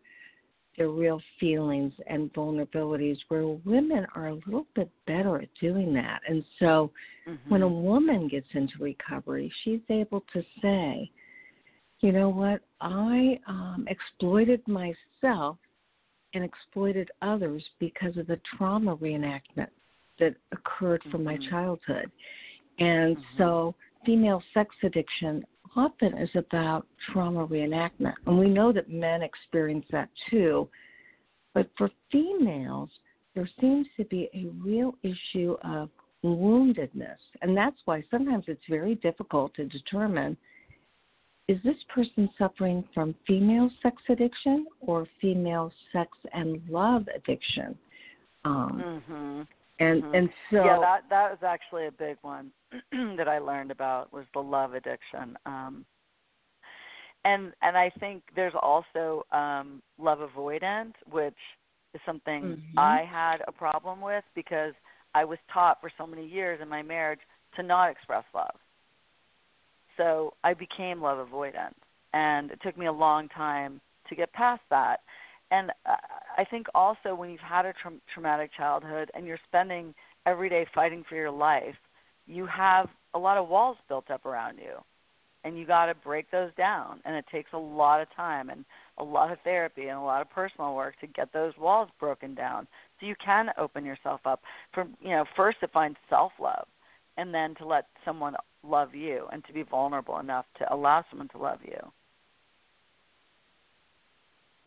their 0.78 0.90
real 0.90 1.20
feelings 1.40 1.92
and 2.08 2.32
vulnerabilities 2.34 3.18
where 3.30 3.48
women 3.48 4.06
are 4.16 4.28
a 4.28 4.34
little 4.34 4.68
bit 4.76 4.90
better 5.08 5.42
at 5.42 5.50
doing 5.60 5.94
that. 5.94 6.22
And 6.28 6.44
so 6.60 6.92
mm-hmm. 7.28 7.50
when 7.50 7.64
a 7.64 7.68
woman 7.68 8.28
gets 8.28 8.48
into 8.54 8.74
recovery, 8.80 9.52
she's 9.64 9.82
able 9.90 10.24
to 10.34 10.44
say, 10.62 11.10
you 12.02 12.12
know 12.12 12.30
what, 12.30 12.62
I 12.80 13.40
um, 13.48 13.88
exploited 13.90 14.62
myself 14.68 15.58
and 16.34 16.44
exploited 16.44 17.10
others 17.24 17.64
because 17.80 18.16
of 18.18 18.28
the 18.28 18.40
trauma 18.56 18.96
reenactment 18.98 19.70
that 20.20 20.36
occurred 20.52 21.02
from 21.10 21.24
my 21.24 21.38
Mhm. 21.38 21.50
childhood. 21.50 22.12
And 22.80 23.18
Mhm. 23.18 23.38
so 23.38 23.76
female 24.06 24.44
sex 24.54 24.76
addiction 24.84 25.46
often 25.78 26.18
is 26.18 26.30
about 26.36 26.86
trauma 27.12 27.48
reenactment. 27.48 28.16
And 28.26 28.38
we 28.38 28.50
know 28.50 28.74
that 28.74 28.90
men 28.90 29.22
experience 29.22 29.86
that 29.92 30.10
too. 30.30 30.68
But 31.54 31.70
for 31.78 31.90
females, 32.12 32.90
there 33.36 33.50
seems 33.62 33.88
to 33.98 34.06
be 34.06 34.30
a 34.34 34.48
real 34.64 34.96
issue 35.04 35.56
of 35.64 35.90
woundedness. 36.24 37.18
And 37.42 37.56
that's 37.56 37.78
why 37.86 38.04
sometimes 38.10 38.46
it's 38.48 38.62
very 38.70 38.96
difficult 38.96 39.54
to 39.56 39.66
determine 39.66 40.36
is 41.48 41.58
this 41.64 41.78
person 41.94 42.30
suffering 42.38 42.84
from 42.94 43.16
female 43.26 43.70
sex 43.82 43.96
addiction 44.10 44.66
or 44.82 45.08
female 45.22 45.72
sex 45.94 46.10
and 46.34 46.62
love 46.70 47.08
addiction? 47.16 47.78
Um, 48.44 48.84
Mhm. 48.84 49.48
And 49.80 50.04
Mhm. 50.04 50.16
and 50.16 50.30
so 50.52 50.66
yeah, 50.66 50.80
that 50.80 51.10
that 51.10 51.30
was 51.32 51.44
actually 51.44 51.88
a 51.88 51.92
big 51.92 52.18
one 52.22 52.52
that 52.92 53.28
I 53.28 53.40
learned 53.40 53.72
about 53.72 54.12
was 54.12 54.26
the 54.34 54.42
love 54.42 54.74
addiction. 54.74 55.38
Um, 55.46 55.86
and 57.26 57.54
and 57.62 57.78
I 57.78 57.90
think 58.00 58.24
there's 58.36 58.56
also 58.62 59.26
um, 59.32 59.82
love 59.98 60.20
avoidant, 60.20 60.94
which 61.10 61.38
is 61.94 62.02
something 62.06 62.44
Mhm. 62.44 62.78
I 62.78 63.04
had 63.04 63.38
a 63.48 63.52
problem 63.52 64.02
with 64.02 64.24
because 64.36 64.74
I 65.14 65.26
was 65.26 65.40
taught 65.52 65.82
for 65.82 65.92
so 65.98 66.06
many 66.06 66.26
years 66.26 66.62
in 66.62 66.70
my 66.70 66.82
marriage 66.82 67.22
to 67.56 67.64
not 67.64 67.90
express 67.90 68.24
love. 68.34 68.56
So 69.98 70.34
I 70.44 70.54
became 70.54 71.02
love 71.02 71.28
avoidant, 71.28 71.74
and 72.14 72.52
it 72.52 72.62
took 72.62 72.78
me 72.78 72.86
a 72.86 72.92
long 72.92 73.30
time 73.30 73.82
to 74.10 74.16
get 74.16 74.32
past 74.34 74.62
that. 74.70 75.02
And 75.52 75.72
uh, 75.86 75.96
I 76.38 76.44
think 76.44 76.68
also 76.76 77.16
when 77.16 77.30
you've 77.30 77.40
had 77.40 77.66
a 77.66 77.74
tra- 77.74 77.92
traumatic 78.14 78.52
childhood 78.56 79.10
and 79.14 79.26
you're 79.26 79.40
spending 79.48 79.94
every 80.26 80.50
day 80.50 80.66
fighting 80.74 81.04
for 81.08 81.16
your 81.16 81.32
life, 81.32 81.76
you 82.26 82.46
have 82.46 82.88
a 83.14 83.20
lot 83.20 83.38
of 83.38 83.48
walls 83.48 83.78
built 83.88 84.12
up 84.12 84.26
around 84.26 84.58
you. 84.58 84.76
And 85.44 85.58
you 85.58 85.66
got 85.66 85.86
to 85.86 85.96
break 85.96 86.30
those 86.30 86.52
down. 86.58 87.00
And 87.06 87.16
it 87.16 87.24
takes 87.32 87.52
a 87.54 87.58
lot 87.58 88.02
of 88.02 88.08
time 88.14 88.50
and 88.50 88.66
a 88.98 89.04
lot 89.04 89.32
of 89.32 89.38
therapy 89.44 89.88
and 89.88 89.98
a 89.98 90.02
lot 90.02 90.22
of 90.22 90.30
personal 90.30 90.76
work 90.76 91.00
to 91.00 91.08
get 91.08 91.32
those 91.32 91.54
walls 91.58 91.90
broken 92.00 92.36
down. 92.36 92.68
So 93.00 93.06
you 93.06 93.16
can 93.24 93.50
open 93.58 93.86
yourself 93.86 94.20
up 94.26 94.42
from, 94.74 94.96
you 95.00 95.10
know, 95.10 95.24
first 95.38 95.62
to 95.62 95.68
find 95.70 95.96
self 96.10 96.34
love 96.42 96.68
and 97.16 97.34
then 97.34 97.56
to 97.56 97.66
let 97.66 97.86
someone 98.04 98.36
love 98.64 98.94
you 98.94 99.28
and 99.32 99.46
to 99.46 99.54
be 99.54 99.64
vulnerable 99.64 100.20
enough 100.20 100.46
to 100.60 100.74
allow 100.74 101.06
someone 101.10 101.30
to 101.30 101.38
love 101.38 101.60
you. 101.64 101.80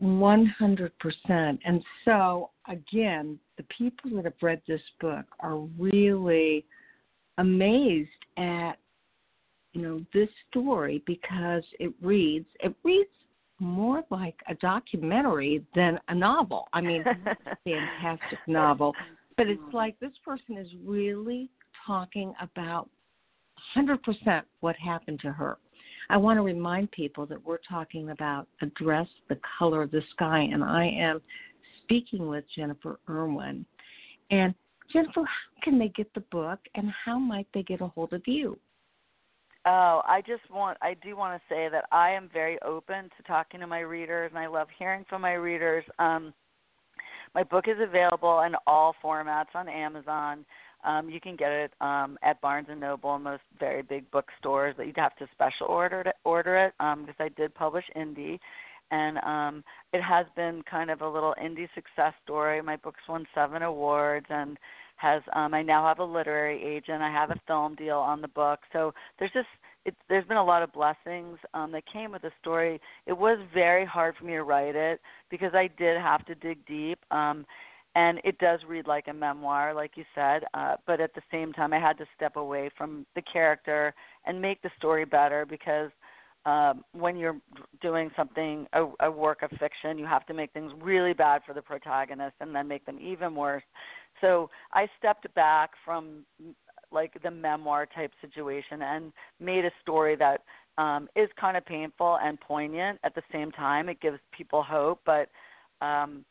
100%. 0.01 0.89
And 1.29 1.83
so, 2.05 2.49
again, 2.67 3.39
the 3.57 3.63
people 3.77 4.11
that 4.15 4.25
have 4.25 4.33
read 4.41 4.61
this 4.67 4.81
book 4.99 5.25
are 5.39 5.59
really 5.77 6.65
amazed 7.37 8.09
at 8.37 8.73
you 9.73 9.81
know 9.81 10.05
this 10.13 10.27
story 10.49 11.01
because 11.05 11.63
it 11.79 11.93
reads 12.01 12.45
it 12.59 12.75
reads 12.83 13.09
more 13.59 14.03
like 14.09 14.35
a 14.49 14.55
documentary 14.55 15.63
than 15.75 15.99
a 16.09 16.15
novel. 16.15 16.67
I 16.73 16.81
mean, 16.81 17.03
it's 17.05 17.37
a 17.45 17.57
fantastic 17.63 18.39
novel, 18.47 18.93
but 19.37 19.47
it's 19.47 19.61
mm-hmm. 19.61 19.75
like 19.75 19.99
this 19.99 20.11
person 20.25 20.57
is 20.57 20.67
really 20.83 21.49
talking 21.85 22.33
about 22.41 22.89
100% 23.77 24.41
what 24.61 24.75
happened 24.75 25.19
to 25.21 25.31
her. 25.31 25.57
I 26.09 26.17
want 26.17 26.37
to 26.37 26.43
remind 26.43 26.91
people 26.91 27.25
that 27.27 27.45
we're 27.45 27.59
talking 27.69 28.09
about 28.09 28.47
A 28.61 28.67
Dress 28.67 29.07
the 29.29 29.39
Color 29.57 29.83
of 29.83 29.91
the 29.91 30.01
Sky, 30.13 30.39
and 30.51 30.63
I 30.63 30.85
am 30.87 31.21
speaking 31.83 32.27
with 32.27 32.43
Jennifer 32.55 32.99
Irwin. 33.09 33.65
And 34.29 34.53
Jennifer, 34.91 35.21
how 35.21 35.63
can 35.63 35.79
they 35.79 35.89
get 35.89 36.13
the 36.13 36.21
book, 36.31 36.59
and 36.75 36.91
how 37.05 37.19
might 37.19 37.47
they 37.53 37.63
get 37.63 37.81
a 37.81 37.87
hold 37.87 38.13
of 38.13 38.21
you? 38.25 38.57
Oh, 39.65 40.01
I 40.07 40.23
just 40.25 40.49
want 40.51 40.77
I 40.81 40.95
do 41.03 41.15
want 41.15 41.39
to 41.39 41.53
say 41.53 41.69
that 41.71 41.85
I 41.91 42.09
am 42.09 42.29
very 42.33 42.59
open 42.63 43.03
to 43.15 43.23
talking 43.27 43.59
to 43.59 43.67
my 43.67 43.81
readers 43.81 44.31
and 44.31 44.39
I 44.39 44.47
love 44.47 44.67
hearing 44.77 45.05
from 45.07 45.21
my 45.21 45.33
readers. 45.33 45.83
Um 45.99 46.33
my 47.35 47.43
book 47.43 47.65
is 47.67 47.77
available 47.79 48.41
in 48.41 48.55
all 48.65 48.95
formats 49.03 49.53
on 49.53 49.69
Amazon. 49.69 50.45
Um, 50.83 51.09
you 51.09 51.19
can 51.19 51.35
get 51.35 51.51
it 51.51 51.71
um, 51.81 52.17
at 52.23 52.41
Barnes 52.41 52.67
and 52.69 52.79
Noble 52.79 53.15
and 53.15 53.23
most 53.23 53.43
very 53.59 53.81
big 53.81 54.09
bookstores, 54.11 54.75
but 54.77 54.87
you'd 54.87 54.97
have 54.97 55.15
to 55.17 55.27
special 55.31 55.67
order 55.67 56.01
it, 56.01 56.15
order 56.23 56.57
it 56.57 56.73
um, 56.79 57.05
because 57.05 57.15
I 57.19 57.29
did 57.29 57.53
publish 57.53 57.85
indie, 57.95 58.39
and 58.91 59.17
um, 59.19 59.63
it 59.93 60.01
has 60.01 60.25
been 60.35 60.63
kind 60.69 60.89
of 60.89 61.01
a 61.01 61.09
little 61.09 61.35
indie 61.41 61.69
success 61.75 62.13
story. 62.23 62.61
My 62.61 62.75
book's 62.77 63.07
won 63.07 63.25
seven 63.33 63.61
awards 63.61 64.25
and 64.29 64.57
has 64.97 65.21
um, 65.33 65.53
I 65.53 65.63
now 65.63 65.85
have 65.87 65.99
a 65.99 66.03
literary 66.03 66.63
agent. 66.63 67.01
I 67.01 67.11
have 67.11 67.31
a 67.31 67.39
film 67.47 67.75
deal 67.75 67.97
on 67.97 68.21
the 68.21 68.27
book, 68.27 68.59
so 68.71 68.93
there's 69.17 69.31
just 69.31 69.47
it, 69.85 69.95
there's 70.09 70.27
been 70.27 70.37
a 70.37 70.43
lot 70.43 70.61
of 70.61 70.71
blessings 70.73 71.39
um, 71.55 71.71
that 71.71 71.83
came 71.91 72.11
with 72.11 72.21
the 72.21 72.31
story. 72.39 72.79
It 73.07 73.13
was 73.17 73.39
very 73.53 73.83
hard 73.85 74.15
for 74.15 74.25
me 74.25 74.33
to 74.33 74.43
write 74.43 74.75
it 74.75 74.99
because 75.31 75.55
I 75.55 75.69
did 75.77 75.99
have 75.99 76.23
to 76.27 76.35
dig 76.35 76.63
deep. 76.67 76.99
Um, 77.09 77.45
and 77.95 78.19
it 78.23 78.37
does 78.37 78.59
read 78.67 78.87
like 78.87 79.07
a 79.07 79.13
memoir 79.13 79.73
like 79.73 79.91
you 79.95 80.05
said 80.15 80.43
uh, 80.53 80.75
but 80.87 81.01
at 81.01 81.13
the 81.13 81.21
same 81.31 81.51
time 81.53 81.73
i 81.73 81.79
had 81.79 81.97
to 81.97 82.05
step 82.15 82.35
away 82.35 82.69
from 82.77 83.05
the 83.15 83.21
character 83.21 83.93
and 84.25 84.41
make 84.41 84.61
the 84.61 84.71
story 84.77 85.05
better 85.05 85.45
because 85.45 85.91
um, 86.45 86.83
when 86.93 87.17
you're 87.17 87.37
doing 87.81 88.09
something 88.15 88.65
a, 88.73 88.85
a 89.01 89.11
work 89.11 89.43
of 89.43 89.51
fiction 89.59 89.97
you 89.97 90.05
have 90.05 90.25
to 90.25 90.33
make 90.33 90.51
things 90.53 90.71
really 90.81 91.13
bad 91.13 91.41
for 91.45 91.53
the 91.53 91.61
protagonist 91.61 92.35
and 92.39 92.55
then 92.55 92.67
make 92.67 92.85
them 92.85 92.97
even 93.01 93.35
worse. 93.35 93.63
So 94.21 94.49
i 94.73 94.87
stepped 94.97 95.31
back 95.35 95.71
from 95.85 96.25
like 96.91 97.13
the 97.23 97.31
memoir 97.31 97.85
type 97.85 98.11
situation 98.21 98.81
and 98.81 99.13
made 99.39 99.65
a 99.65 99.71
story 99.81 100.15
that 100.17 100.41
um, 100.77 101.07
is 101.15 101.29
kind 101.39 101.55
of 101.57 101.65
painful 101.65 102.17
and 102.23 102.39
poignant. 102.39 102.99
At 103.03 103.13
the 103.13 103.23
same 103.31 103.51
time 103.51 103.87
it 103.87 104.01
gives 104.01 104.19
people 104.35 104.63
hope 104.63 105.01
but 105.05 105.29
um, 105.85 106.25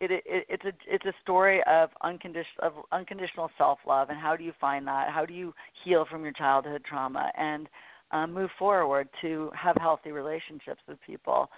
it, 0.00 0.10
it 0.10 0.46
it's 0.48 0.64
a 0.64 0.72
it's 0.86 1.04
a 1.06 1.12
story 1.22 1.62
of 1.66 1.90
unconditional 2.02 2.62
of 2.62 2.72
unconditional 2.92 3.50
self 3.56 3.78
love 3.86 4.10
and 4.10 4.18
how 4.18 4.36
do 4.36 4.44
you 4.44 4.52
find 4.60 4.86
that? 4.86 5.10
How 5.10 5.24
do 5.24 5.34
you 5.34 5.54
heal 5.84 6.06
from 6.10 6.22
your 6.22 6.32
childhood 6.32 6.82
trauma 6.84 7.30
and 7.36 7.68
um, 8.12 8.32
move 8.32 8.50
forward 8.58 9.08
to 9.22 9.50
have 9.54 9.76
healthy 9.76 10.12
relationships 10.12 10.80
with 10.86 10.98
people? 11.06 11.48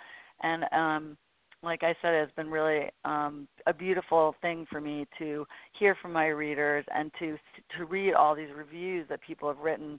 And 0.42 0.64
um 0.72 1.16
like 1.62 1.82
I 1.82 1.94
said 2.00 2.14
it's 2.14 2.34
been 2.36 2.50
really 2.50 2.88
um 3.04 3.48
a 3.66 3.74
beautiful 3.74 4.36
thing 4.40 4.66
for 4.70 4.80
me 4.80 5.06
to 5.18 5.44
hear 5.78 5.96
from 6.00 6.12
my 6.12 6.28
readers 6.28 6.84
and 6.94 7.10
to 7.18 7.36
to 7.76 7.84
read 7.84 8.14
all 8.14 8.34
these 8.36 8.50
reviews 8.56 9.06
that 9.08 9.20
people 9.22 9.48
have 9.48 9.58
written. 9.58 9.98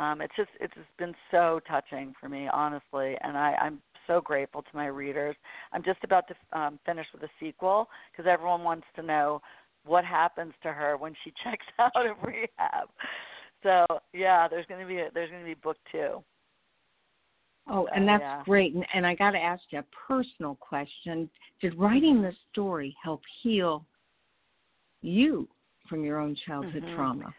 Um 0.00 0.20
it's 0.20 0.34
just 0.36 0.50
it's 0.60 0.74
just 0.74 0.96
been 0.98 1.14
so 1.30 1.60
touching 1.68 2.14
for 2.20 2.28
me 2.28 2.48
honestly 2.52 3.16
and 3.22 3.36
I 3.36 3.54
I'm 3.60 3.80
so 4.06 4.20
grateful 4.20 4.62
to 4.62 4.68
my 4.74 4.86
readers. 4.86 5.36
I'm 5.72 5.82
just 5.82 6.02
about 6.04 6.24
to 6.28 6.58
um, 6.58 6.78
finish 6.86 7.06
with 7.12 7.22
a 7.22 7.28
sequel 7.40 7.88
because 8.12 8.28
everyone 8.30 8.62
wants 8.64 8.86
to 8.96 9.02
know 9.02 9.40
what 9.84 10.04
happens 10.04 10.52
to 10.62 10.72
her 10.72 10.96
when 10.96 11.14
she 11.24 11.32
checks 11.44 11.66
out 11.78 12.06
of 12.06 12.16
rehab. 12.22 12.88
So 13.62 13.86
yeah, 14.12 14.48
there's 14.48 14.66
going 14.66 14.80
to 14.80 14.86
be 14.86 14.98
a, 14.98 15.08
there's 15.12 15.30
going 15.30 15.42
to 15.42 15.46
be 15.48 15.54
book 15.54 15.76
two. 15.90 16.22
Oh, 17.68 17.88
and 17.94 18.06
that's 18.06 18.22
yeah. 18.22 18.42
great. 18.44 18.74
And, 18.74 18.86
and 18.94 19.06
I 19.06 19.14
got 19.14 19.32
to 19.32 19.38
ask 19.38 19.62
you 19.70 19.80
a 19.80 19.84
personal 20.08 20.54
question. 20.56 21.28
Did 21.60 21.76
writing 21.76 22.22
this 22.22 22.36
story 22.52 22.96
help 23.02 23.22
heal 23.42 23.84
you 25.02 25.48
from 25.88 26.04
your 26.04 26.20
own 26.20 26.36
childhood 26.46 26.84
Mhm. 26.84 26.94
trauma? 26.94 27.34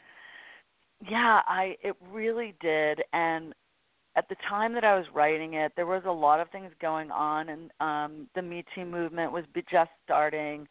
Yeah, 1.10 1.44
I 1.46 1.78
it 1.82 1.96
really 2.12 2.56
did 2.60 3.04
and 3.14 3.54
at 4.18 4.28
the 4.30 4.36
time 4.50 4.74
that 4.74 4.84
I 4.84 4.98
was 4.98 5.06
writing 5.14 5.54
it, 5.54 5.74
there 5.76 5.86
was 5.86 6.02
a 6.08 6.12
lot 6.12 6.40
of 6.40 6.50
things 6.50 6.72
going 6.82 7.12
on, 7.12 7.50
and 7.50 7.72
um, 7.80 8.28
the 8.34 8.42
Me 8.42 8.66
Too 8.74 8.84
movement 8.84 9.32
was 9.32 9.46
just 9.72 9.92
starting. 10.04 10.68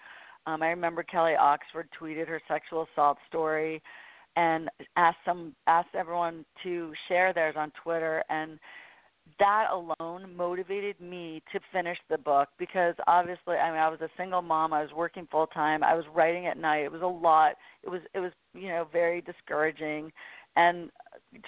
Um, 0.46 0.62
I 0.62 0.68
remember 0.68 1.04
Kelly 1.04 1.36
Oxford 1.38 1.88
tweeted 1.98 2.26
her 2.26 2.40
sexual 2.48 2.88
assault 2.92 3.18
story, 3.28 3.80
and 4.34 4.68
asked 4.96 5.18
some 5.24 5.54
asked 5.68 5.94
everyone 5.94 6.44
to 6.64 6.92
share 7.08 7.32
theirs 7.32 7.54
on 7.56 7.72
Twitter, 7.82 8.24
and 8.28 8.58
that 9.38 9.66
alone 9.72 10.34
motivated 10.36 11.00
me 11.00 11.42
to 11.52 11.60
finish 11.72 11.98
the 12.10 12.18
book 12.18 12.48
because 12.58 12.94
obviously 13.06 13.56
I 13.56 13.70
mean 13.70 13.80
I 13.80 13.88
was 13.88 14.00
a 14.00 14.08
single 14.16 14.40
mom 14.40 14.72
I 14.72 14.82
was 14.82 14.92
working 14.96 15.26
full 15.30 15.48
time 15.48 15.82
I 15.82 15.94
was 15.94 16.04
writing 16.14 16.46
at 16.46 16.56
night 16.56 16.84
it 16.84 16.92
was 16.92 17.02
a 17.02 17.06
lot 17.06 17.54
it 17.82 17.90
was 17.90 18.02
it 18.14 18.20
was 18.20 18.30
you 18.54 18.68
know 18.68 18.86
very 18.92 19.20
discouraging 19.20 20.12
and 20.56 20.90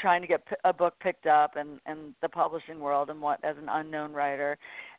trying 0.00 0.20
to 0.20 0.28
get 0.28 0.42
a 0.64 0.72
book 0.72 0.94
picked 1.00 1.26
up 1.26 1.56
and 1.56 1.80
and 1.86 2.14
the 2.22 2.28
publishing 2.28 2.80
world 2.80 3.10
and 3.10 3.20
what 3.20 3.42
as 3.44 3.56
an 3.56 3.68
unknown 3.70 4.12
writer. 4.12 4.56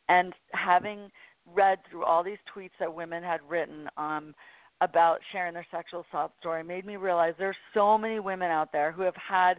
And 0.08 0.32
having 0.52 1.10
read 1.54 1.78
through 1.88 2.04
all 2.04 2.22
these 2.22 2.38
tweets 2.54 2.70
that 2.78 2.92
women 2.92 3.22
had 3.22 3.40
written 3.48 3.88
um 3.96 4.34
about 4.82 5.18
sharing 5.30 5.52
their 5.52 5.66
sexual 5.70 6.04
assault 6.08 6.32
story 6.40 6.64
made 6.64 6.86
me 6.86 6.96
realize 6.96 7.34
there's 7.38 7.56
so 7.74 7.98
many 7.98 8.18
women 8.18 8.50
out 8.50 8.72
there 8.72 8.92
who 8.92 9.02
have 9.02 9.16
had 9.16 9.54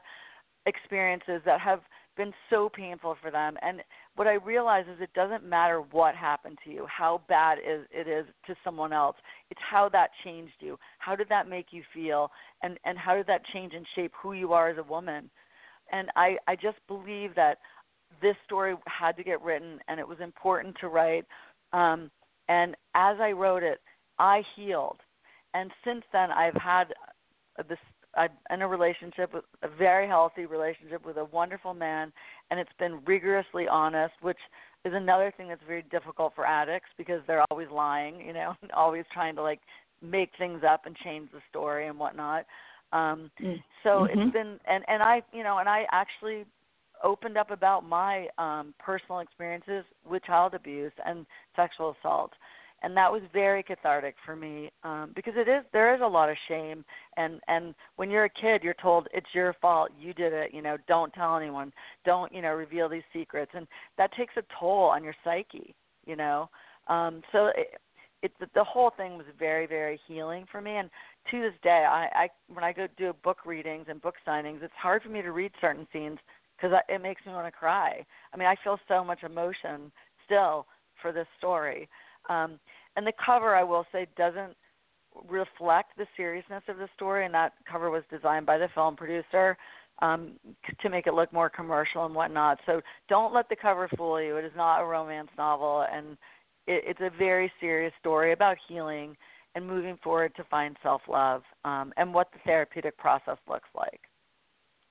experiences 0.65 1.41
that 1.45 1.59
have 1.59 1.81
been 2.21 2.33
so 2.51 2.69
painful 2.69 3.17
for 3.19 3.31
them. 3.31 3.57
And 3.63 3.81
what 4.15 4.27
i 4.27 4.33
realize 4.33 4.85
is 4.85 5.01
it 5.01 5.13
doesn't 5.15 5.43
matter 5.43 5.81
what 5.91 6.13
happened 6.13 6.59
to 6.63 6.69
you 6.69 6.85
how 6.85 7.21
bad 7.27 7.57
it 7.63 8.07
is 8.07 8.25
to 8.45 8.55
someone 8.63 8.93
else. 8.93 9.15
It's 9.49 9.59
how 9.67 9.89
that 9.89 10.11
changed 10.23 10.53
you. 10.59 10.77
How 10.99 11.15
did 11.15 11.29
that 11.29 11.49
make 11.49 11.67
you 11.71 11.81
feel? 11.91 12.29
And 12.61 12.77
and 12.85 12.95
how 12.95 13.15
did 13.15 13.25
that 13.25 13.41
change 13.51 13.73
and 13.73 13.85
shape 13.95 14.11
who 14.21 14.33
you 14.33 14.53
are 14.53 14.69
as 14.69 14.77
a 14.77 14.83
woman? 14.83 15.31
And 15.91 16.09
i 16.15 16.37
i 16.47 16.55
just 16.55 16.77
believe 16.87 17.33
that 17.35 17.57
this 18.21 18.35
story 18.45 18.75
had 18.85 19.17
to 19.17 19.23
get 19.23 19.41
written 19.41 19.79
and 19.87 19.99
it 19.99 20.07
was 20.07 20.19
important 20.19 20.75
to 20.81 20.89
write. 20.89 21.25
Um 21.73 22.11
and 22.49 22.75
as 22.93 23.17
i 23.19 23.31
wrote 23.31 23.63
it 23.63 23.79
i 24.19 24.43
healed. 24.55 24.99
And 25.55 25.71
since 25.83 26.03
then 26.13 26.29
i've 26.29 26.61
had 26.61 26.93
this 27.67 27.79
I'm 28.15 28.29
in 28.51 28.61
a 28.61 28.67
relationship 28.67 29.33
with 29.33 29.43
a 29.63 29.69
very 29.69 30.07
healthy 30.07 30.45
relationship 30.45 31.05
with 31.05 31.17
a 31.17 31.25
wonderful 31.25 31.73
man, 31.73 32.11
and 32.49 32.59
it's 32.59 32.71
been 32.77 32.99
rigorously 33.05 33.67
honest, 33.67 34.13
which 34.21 34.37
is 34.83 34.93
another 34.93 35.33
thing 35.35 35.47
that's 35.47 35.61
very 35.67 35.83
difficult 35.83 36.33
for 36.35 36.45
addicts 36.45 36.89
because 36.97 37.21
they're 37.27 37.45
always 37.51 37.69
lying, 37.71 38.19
you 38.25 38.33
know, 38.33 38.53
always 38.75 39.05
trying 39.13 39.35
to 39.35 39.41
like 39.41 39.59
make 40.01 40.31
things 40.37 40.61
up 40.67 40.85
and 40.85 40.95
change 41.03 41.29
the 41.31 41.39
story 41.49 41.87
and 41.87 41.97
whatnot. 41.97 42.45
Um 42.91 43.31
mm. 43.41 43.61
so 43.83 43.89
mm-hmm. 43.89 44.19
it's 44.19 44.33
been 44.33 44.59
and 44.67 44.83
and 44.87 45.01
I 45.01 45.21
you 45.31 45.43
know 45.43 45.59
and 45.59 45.69
I 45.69 45.85
actually 45.91 46.45
opened 47.03 47.37
up 47.37 47.51
about 47.51 47.87
my 47.87 48.27
um 48.37 48.73
personal 48.79 49.19
experiences 49.19 49.85
with 50.09 50.23
child 50.25 50.53
abuse 50.53 50.91
and 51.05 51.25
sexual 51.55 51.95
assault 51.99 52.31
and 52.83 52.95
that 52.97 53.11
was 53.11 53.21
very 53.33 53.63
cathartic 53.63 54.15
for 54.25 54.35
me 54.35 54.71
um 54.83 55.11
because 55.15 55.33
it 55.35 55.47
is 55.47 55.63
there 55.73 55.93
is 55.95 56.01
a 56.01 56.07
lot 56.07 56.29
of 56.29 56.37
shame 56.47 56.83
and 57.17 57.39
and 57.47 57.73
when 57.95 58.09
you're 58.09 58.25
a 58.25 58.29
kid 58.29 58.63
you're 58.63 58.75
told 58.81 59.07
it's 59.13 59.33
your 59.33 59.55
fault 59.61 59.89
you 59.99 60.13
did 60.13 60.33
it 60.33 60.53
you 60.53 60.61
know 60.61 60.77
don't 60.87 61.13
tell 61.13 61.37
anyone 61.37 61.71
don't 62.05 62.33
you 62.33 62.41
know 62.41 62.53
reveal 62.53 62.89
these 62.89 63.03
secrets 63.13 63.51
and 63.53 63.67
that 63.97 64.11
takes 64.13 64.33
a 64.37 64.43
toll 64.59 64.83
on 64.83 65.03
your 65.03 65.15
psyche 65.23 65.75
you 66.05 66.15
know? 66.15 66.49
Um 66.87 67.21
so 67.31 67.51
it, 67.55 67.79
it 68.23 68.31
the 68.53 68.63
whole 68.63 68.91
thing 68.95 69.17
was 69.17 69.25
very 69.37 69.67
very 69.67 69.99
healing 70.07 70.45
for 70.51 70.61
me 70.61 70.77
and 70.77 70.89
to 71.29 71.41
this 71.41 71.53
day 71.63 71.85
i 71.87 72.07
i 72.15 72.29
when 72.53 72.63
i 72.63 72.73
go 72.73 72.87
do 72.97 73.13
book 73.23 73.45
readings 73.45 73.85
and 73.89 74.01
book 74.01 74.15
signings 74.27 74.63
it's 74.63 74.73
hard 74.81 75.01
for 75.03 75.09
me 75.09 75.21
to 75.21 75.31
read 75.31 75.51
certain 75.59 75.87
scenes 75.93 76.17
because 76.57 76.77
it 76.89 77.01
makes 77.01 77.25
me 77.25 77.31
want 77.31 77.47
to 77.47 77.51
cry. 77.51 78.05
I 78.33 78.37
mean 78.37 78.47
i 78.47 78.55
feel 78.63 78.79
so 78.87 79.03
much 79.03 79.23
emotion 79.23 79.91
still 80.25 80.65
for 81.01 81.11
this 81.11 81.27
story 81.37 81.89
um, 82.31 82.59
and 82.95 83.05
the 83.05 83.13
cover, 83.23 83.55
I 83.55 83.63
will 83.63 83.85
say, 83.91 84.07
doesn't 84.17 84.55
reflect 85.29 85.97
the 85.97 86.07
seriousness 86.15 86.63
of 86.67 86.77
the 86.77 86.87
story, 86.95 87.25
and 87.25 87.33
that 87.33 87.53
cover 87.69 87.89
was 87.89 88.03
designed 88.09 88.45
by 88.45 88.57
the 88.57 88.69
film 88.73 88.95
producer 88.95 89.57
um, 90.01 90.33
to 90.81 90.89
make 90.89 91.07
it 91.07 91.13
look 91.13 91.31
more 91.31 91.49
commercial 91.49 92.05
and 92.05 92.15
whatnot. 92.15 92.59
So 92.65 92.81
don't 93.09 93.33
let 93.33 93.49
the 93.49 93.55
cover 93.55 93.89
fool 93.97 94.21
you. 94.21 94.37
It 94.37 94.45
is 94.45 94.51
not 94.55 94.81
a 94.81 94.85
romance 94.85 95.29
novel, 95.37 95.85
and 95.93 96.17
it, 96.67 96.83
it's 96.87 97.01
a 97.01 97.17
very 97.17 97.51
serious 97.59 97.93
story 97.99 98.33
about 98.33 98.57
healing 98.67 99.15
and 99.55 99.67
moving 99.67 99.97
forward 100.01 100.33
to 100.37 100.43
find 100.45 100.77
self 100.81 101.01
love 101.09 101.43
um, 101.65 101.93
and 101.97 102.13
what 102.13 102.31
the 102.31 102.39
therapeutic 102.45 102.97
process 102.97 103.37
looks 103.49 103.69
like. 103.75 103.99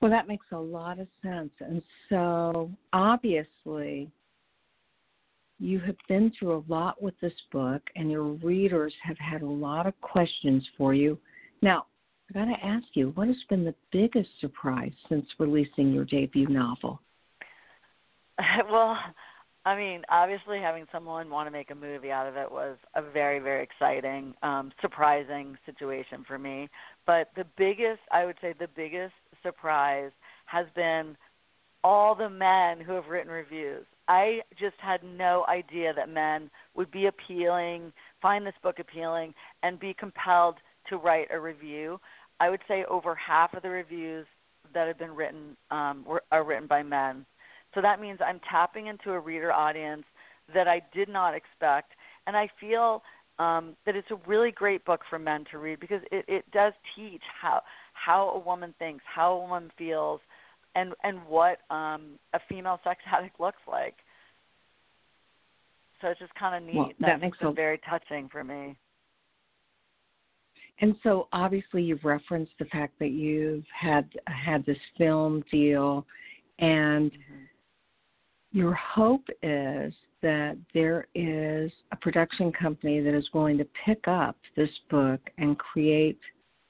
Well, 0.01 0.11
that 0.11 0.27
makes 0.27 0.45
a 0.51 0.57
lot 0.57 0.99
of 0.99 1.07
sense. 1.21 1.51
And 1.59 1.81
so, 2.09 2.71
obviously, 2.91 4.09
you 5.61 5.79
have 5.81 5.95
been 6.07 6.31
through 6.37 6.57
a 6.57 6.63
lot 6.71 7.01
with 7.01 7.13
this 7.21 7.33
book, 7.51 7.81
and 7.95 8.09
your 8.09 8.23
readers 8.23 8.93
have 9.03 9.17
had 9.17 9.43
a 9.43 9.47
lot 9.47 9.85
of 9.85 9.99
questions 10.01 10.67
for 10.77 10.93
you. 10.93 11.17
Now, 11.61 11.85
I 12.29 12.33
got 12.33 12.45
to 12.45 12.65
ask 12.65 12.85
you, 12.93 13.11
what 13.15 13.27
has 13.27 13.37
been 13.47 13.63
the 13.63 13.75
biggest 13.91 14.29
surprise 14.39 14.91
since 15.07 15.25
releasing 15.37 15.93
your 15.93 16.05
debut 16.05 16.47
novel? 16.47 16.99
well, 18.71 18.97
I 19.63 19.75
mean, 19.75 20.01
obviously, 20.09 20.59
having 20.59 20.87
someone 20.91 21.29
want 21.29 21.45
to 21.45 21.51
make 21.51 21.69
a 21.69 21.75
movie 21.75 22.09
out 22.09 22.25
of 22.25 22.35
it 22.35 22.51
was 22.51 22.77
a 22.95 23.03
very, 23.03 23.37
very 23.37 23.61
exciting, 23.61 24.33
um, 24.41 24.71
surprising 24.81 25.55
situation 25.67 26.25
for 26.27 26.39
me. 26.39 26.69
But 27.05 27.29
the 27.35 27.45
biggest, 27.57 28.01
I 28.11 28.25
would 28.25 28.37
say, 28.41 28.55
the 28.57 28.69
biggest 28.75 29.13
surprise 29.43 30.11
has 30.45 30.65
been 30.75 31.15
all 31.83 32.15
the 32.15 32.29
men 32.29 32.83
who 32.83 32.93
have 32.93 33.07
written 33.07 33.31
reviews. 33.31 33.85
I 34.11 34.41
just 34.59 34.75
had 34.79 35.05
no 35.05 35.45
idea 35.47 35.93
that 35.93 36.09
men 36.09 36.49
would 36.75 36.91
be 36.91 37.05
appealing, 37.05 37.93
find 38.21 38.45
this 38.45 38.53
book 38.61 38.77
appealing, 38.77 39.33
and 39.63 39.79
be 39.79 39.95
compelled 39.97 40.55
to 40.89 40.97
write 40.97 41.29
a 41.31 41.39
review. 41.39 41.97
I 42.41 42.49
would 42.49 42.59
say 42.67 42.83
over 42.89 43.15
half 43.15 43.53
of 43.53 43.63
the 43.63 43.69
reviews 43.69 44.25
that 44.73 44.87
have 44.87 44.99
been 44.99 45.15
written 45.15 45.55
um, 45.69 46.03
were, 46.05 46.23
are 46.29 46.43
written 46.43 46.67
by 46.67 46.83
men. 46.83 47.25
So 47.73 47.79
that 47.79 48.01
means 48.01 48.19
I'm 48.21 48.41
tapping 48.49 48.87
into 48.87 49.11
a 49.11 49.19
reader 49.19 49.53
audience 49.53 50.03
that 50.53 50.67
I 50.67 50.81
did 50.93 51.07
not 51.07 51.33
expect, 51.33 51.93
and 52.27 52.35
I 52.35 52.49
feel 52.59 53.03
um, 53.39 53.77
that 53.85 53.95
it's 53.95 54.11
a 54.11 54.19
really 54.27 54.51
great 54.51 54.83
book 54.83 55.03
for 55.09 55.19
men 55.19 55.45
to 55.51 55.57
read 55.57 55.79
because 55.79 56.01
it, 56.11 56.25
it 56.27 56.43
does 56.51 56.73
teach 56.97 57.23
how 57.41 57.61
how 57.93 58.29
a 58.31 58.39
woman 58.39 58.73
thinks, 58.77 59.05
how 59.05 59.35
a 59.35 59.39
woman 59.39 59.71
feels, 59.77 60.19
and 60.75 60.93
and 61.03 61.19
what 61.27 61.59
um, 61.69 62.19
a 62.33 62.39
female 62.49 62.79
sex 62.83 63.01
addict 63.11 63.39
looks 63.39 63.61
like. 63.67 63.95
So 66.01 66.07
it's 66.07 66.19
just 66.19 66.33
kind 66.35 66.55
of 66.55 66.67
neat. 66.67 66.75
Well, 66.75 66.91
that 66.99 67.21
makes 67.21 67.37
been 67.37 67.49
a... 67.49 67.53
very 67.53 67.79
touching 67.87 68.27
for 68.29 68.43
me. 68.43 68.75
And 70.79 70.95
so 71.03 71.27
obviously 71.31 71.83
you've 71.83 72.03
referenced 72.03 72.53
the 72.57 72.65
fact 72.65 72.97
that 72.99 73.11
you've 73.11 73.65
had 73.79 74.09
had 74.25 74.65
this 74.65 74.79
film 74.97 75.43
deal 75.51 76.05
and 76.57 77.11
mm-hmm. 77.11 77.43
your 78.51 78.73
hope 78.73 79.25
is 79.43 79.93
that 80.23 80.57
there 80.73 81.07
is 81.13 81.71
a 81.91 81.95
production 81.95 82.51
company 82.51 82.99
that 82.99 83.13
is 83.13 83.27
going 83.31 83.57
to 83.59 83.67
pick 83.85 84.07
up 84.07 84.37
this 84.55 84.69
book 84.89 85.19
and 85.37 85.57
create 85.57 86.19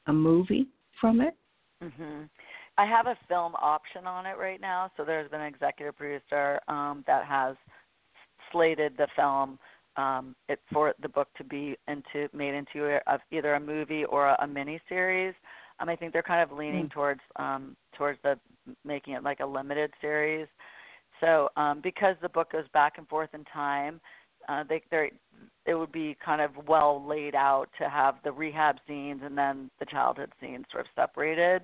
a 0.07 0.13
movie 0.13 0.67
from 0.99 1.21
it. 1.21 1.35
Mhm. 1.81 2.29
I 2.77 2.85
have 2.85 3.07
a 3.07 3.17
film 3.27 3.53
option 3.55 4.07
on 4.07 4.25
it 4.25 4.37
right 4.37 4.61
now, 4.61 4.91
so 4.95 5.03
there's 5.03 5.29
been 5.29 5.41
an 5.41 5.47
executive 5.47 5.97
producer 5.97 6.59
um, 6.67 7.03
that 7.07 7.25
has 7.25 7.55
slated 8.51 8.93
the 8.97 9.07
film 9.15 9.59
um, 9.97 10.35
it 10.47 10.59
for 10.71 10.93
the 11.01 11.09
book 11.09 11.27
to 11.37 11.43
be 11.43 11.75
into 11.87 12.29
made 12.33 12.53
into 12.53 12.99
a, 13.07 13.19
either 13.31 13.55
a 13.55 13.59
movie 13.59 14.05
or 14.05 14.27
a, 14.29 14.37
a 14.41 14.47
mini 14.47 14.79
series. 14.87 15.33
Um, 15.79 15.89
I 15.89 15.95
think 15.95 16.13
they're 16.13 16.23
kind 16.23 16.41
of 16.41 16.57
leaning 16.57 16.85
mm. 16.85 16.91
towards 16.91 17.21
um, 17.35 17.75
towards 17.97 18.19
the 18.23 18.39
making 18.85 19.13
it 19.15 19.23
like 19.23 19.41
a 19.41 19.45
limited 19.45 19.91
series. 19.99 20.47
So 21.19 21.49
um, 21.57 21.81
because 21.83 22.15
the 22.21 22.29
book 22.29 22.51
goes 22.51 22.65
back 22.73 22.93
and 22.97 23.07
forth 23.07 23.29
in 23.33 23.43
time, 23.45 23.99
uh, 24.47 24.63
they 24.67 24.81
they 24.91 25.11
it 25.65 25.75
would 25.75 25.91
be 25.91 26.15
kind 26.23 26.41
of 26.41 26.51
well 26.67 27.05
laid 27.05 27.35
out 27.35 27.67
to 27.79 27.89
have 27.89 28.15
the 28.23 28.31
rehab 28.31 28.77
scenes 28.87 29.21
and 29.23 29.37
then 29.37 29.69
the 29.79 29.85
childhood 29.85 30.31
scenes 30.39 30.65
sort 30.71 30.85
of 30.85 30.91
separated 30.95 31.63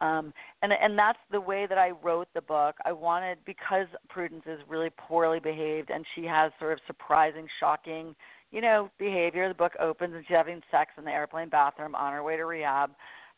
um, 0.00 0.32
and 0.62 0.72
and 0.72 0.98
that's 0.98 1.18
the 1.30 1.40
way 1.40 1.66
that 1.68 1.78
I 1.78 1.90
wrote 1.90 2.28
the 2.34 2.40
book. 2.42 2.76
I 2.84 2.92
wanted 2.92 3.38
because 3.44 3.86
Prudence 4.08 4.44
is 4.46 4.60
really 4.68 4.90
poorly 4.96 5.40
behaved 5.40 5.90
and 5.90 6.04
she 6.14 6.24
has 6.24 6.52
sort 6.58 6.72
of 6.72 6.78
surprising, 6.86 7.46
shocking, 7.58 8.14
you 8.50 8.60
know, 8.60 8.90
behavior. 8.98 9.48
The 9.48 9.54
book 9.54 9.72
opens 9.80 10.14
and 10.14 10.24
she's 10.26 10.36
having 10.36 10.62
sex 10.70 10.92
in 10.98 11.04
the 11.04 11.10
airplane 11.10 11.48
bathroom 11.50 11.94
on 11.94 12.12
her 12.12 12.22
way 12.22 12.36
to 12.36 12.44
rehab. 12.44 12.90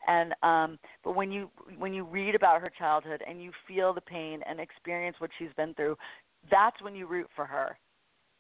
And 0.07 0.35
um, 0.43 0.79
but 1.05 1.15
when 1.15 1.33
you 1.33 1.51
when 1.79 1.93
you 1.95 2.05
read 2.05 2.35
about 2.35 2.61
her 2.61 2.71
childhood 2.79 3.23
and 3.29 3.43
you 3.43 3.53
feel 3.69 3.93
the 3.93 4.01
pain 4.01 4.41
and 4.49 4.61
experience 4.61 5.17
what 5.21 5.31
she's 5.39 5.53
been 5.57 5.75
through, 5.75 5.97
that's 6.51 6.81
when 6.83 6.95
you 6.95 7.07
root 7.07 7.29
for 7.37 7.45
her. 7.45 7.77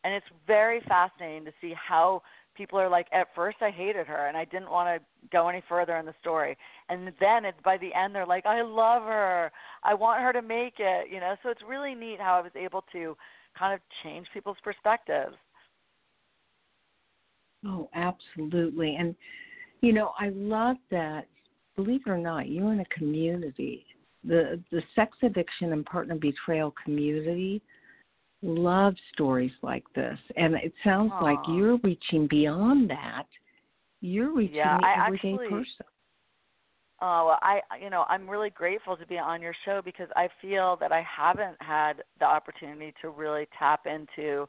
and 0.04 0.14
it's 0.14 0.26
very 0.46 0.80
fascinating 0.88 1.44
to 1.44 1.52
see 1.60 1.74
how 1.74 2.22
people 2.54 2.78
are 2.78 2.88
like 2.88 3.06
at 3.12 3.28
first 3.34 3.58
I 3.60 3.70
hated 3.70 4.06
her 4.06 4.26
and 4.28 4.36
I 4.36 4.44
didn't 4.44 4.70
want 4.70 4.88
to 5.00 5.28
go 5.30 5.48
any 5.48 5.62
further 5.68 5.96
in 5.96 6.06
the 6.06 6.14
story. 6.20 6.56
And 6.88 7.12
then 7.20 7.44
it's 7.44 7.58
by 7.64 7.78
the 7.78 7.94
end 7.94 8.14
they're 8.14 8.26
like 8.26 8.46
I 8.46 8.62
love 8.62 9.02
her. 9.02 9.50
I 9.82 9.94
want 9.94 10.22
her 10.22 10.32
to 10.32 10.42
make 10.42 10.74
it, 10.78 11.08
you 11.10 11.20
know. 11.20 11.34
So 11.42 11.50
it's 11.50 11.62
really 11.68 11.94
neat 11.94 12.20
how 12.20 12.34
I 12.34 12.40
was 12.40 12.52
able 12.54 12.84
to 12.92 13.16
kind 13.58 13.74
of 13.74 13.80
change 14.02 14.26
people's 14.32 14.56
perspectives. 14.62 15.36
Oh, 17.64 17.88
absolutely. 17.94 18.96
And 18.96 19.14
you 19.80 19.92
know, 19.92 20.12
I 20.18 20.30
love 20.30 20.76
that 20.90 21.26
believe 21.76 22.02
it 22.06 22.10
or 22.10 22.18
not, 22.18 22.48
you're 22.48 22.72
in 22.72 22.80
a 22.80 22.84
community. 22.86 23.86
The 24.24 24.60
the 24.70 24.82
sex 24.94 25.16
addiction 25.22 25.72
and 25.72 25.84
partner 25.84 26.14
betrayal 26.14 26.74
community 26.84 27.62
love 28.42 28.94
stories 29.12 29.52
like 29.62 29.84
this, 29.94 30.18
and 30.36 30.54
it 30.54 30.72
sounds 30.84 31.12
Aww. 31.12 31.22
like 31.22 31.38
you're 31.48 31.78
reaching 31.78 32.26
beyond 32.26 32.90
that. 32.90 33.26
You're 34.00 34.34
reaching 34.34 34.56
yeah, 34.56 34.78
the 34.78 34.86
I 34.86 35.06
everyday 35.06 35.34
actually, 35.34 35.48
person. 35.48 35.86
Oh, 37.00 37.26
well, 37.26 37.38
I 37.42 37.60
you 37.80 37.90
know 37.90 38.04
I'm 38.08 38.28
really 38.28 38.50
grateful 38.50 38.96
to 38.96 39.06
be 39.06 39.18
on 39.18 39.40
your 39.42 39.54
show 39.64 39.80
because 39.84 40.08
I 40.16 40.28
feel 40.40 40.76
that 40.80 40.92
I 40.92 41.04
haven't 41.04 41.56
had 41.60 42.02
the 42.18 42.26
opportunity 42.26 42.92
to 43.00 43.10
really 43.10 43.48
tap 43.58 43.86
into 43.86 44.48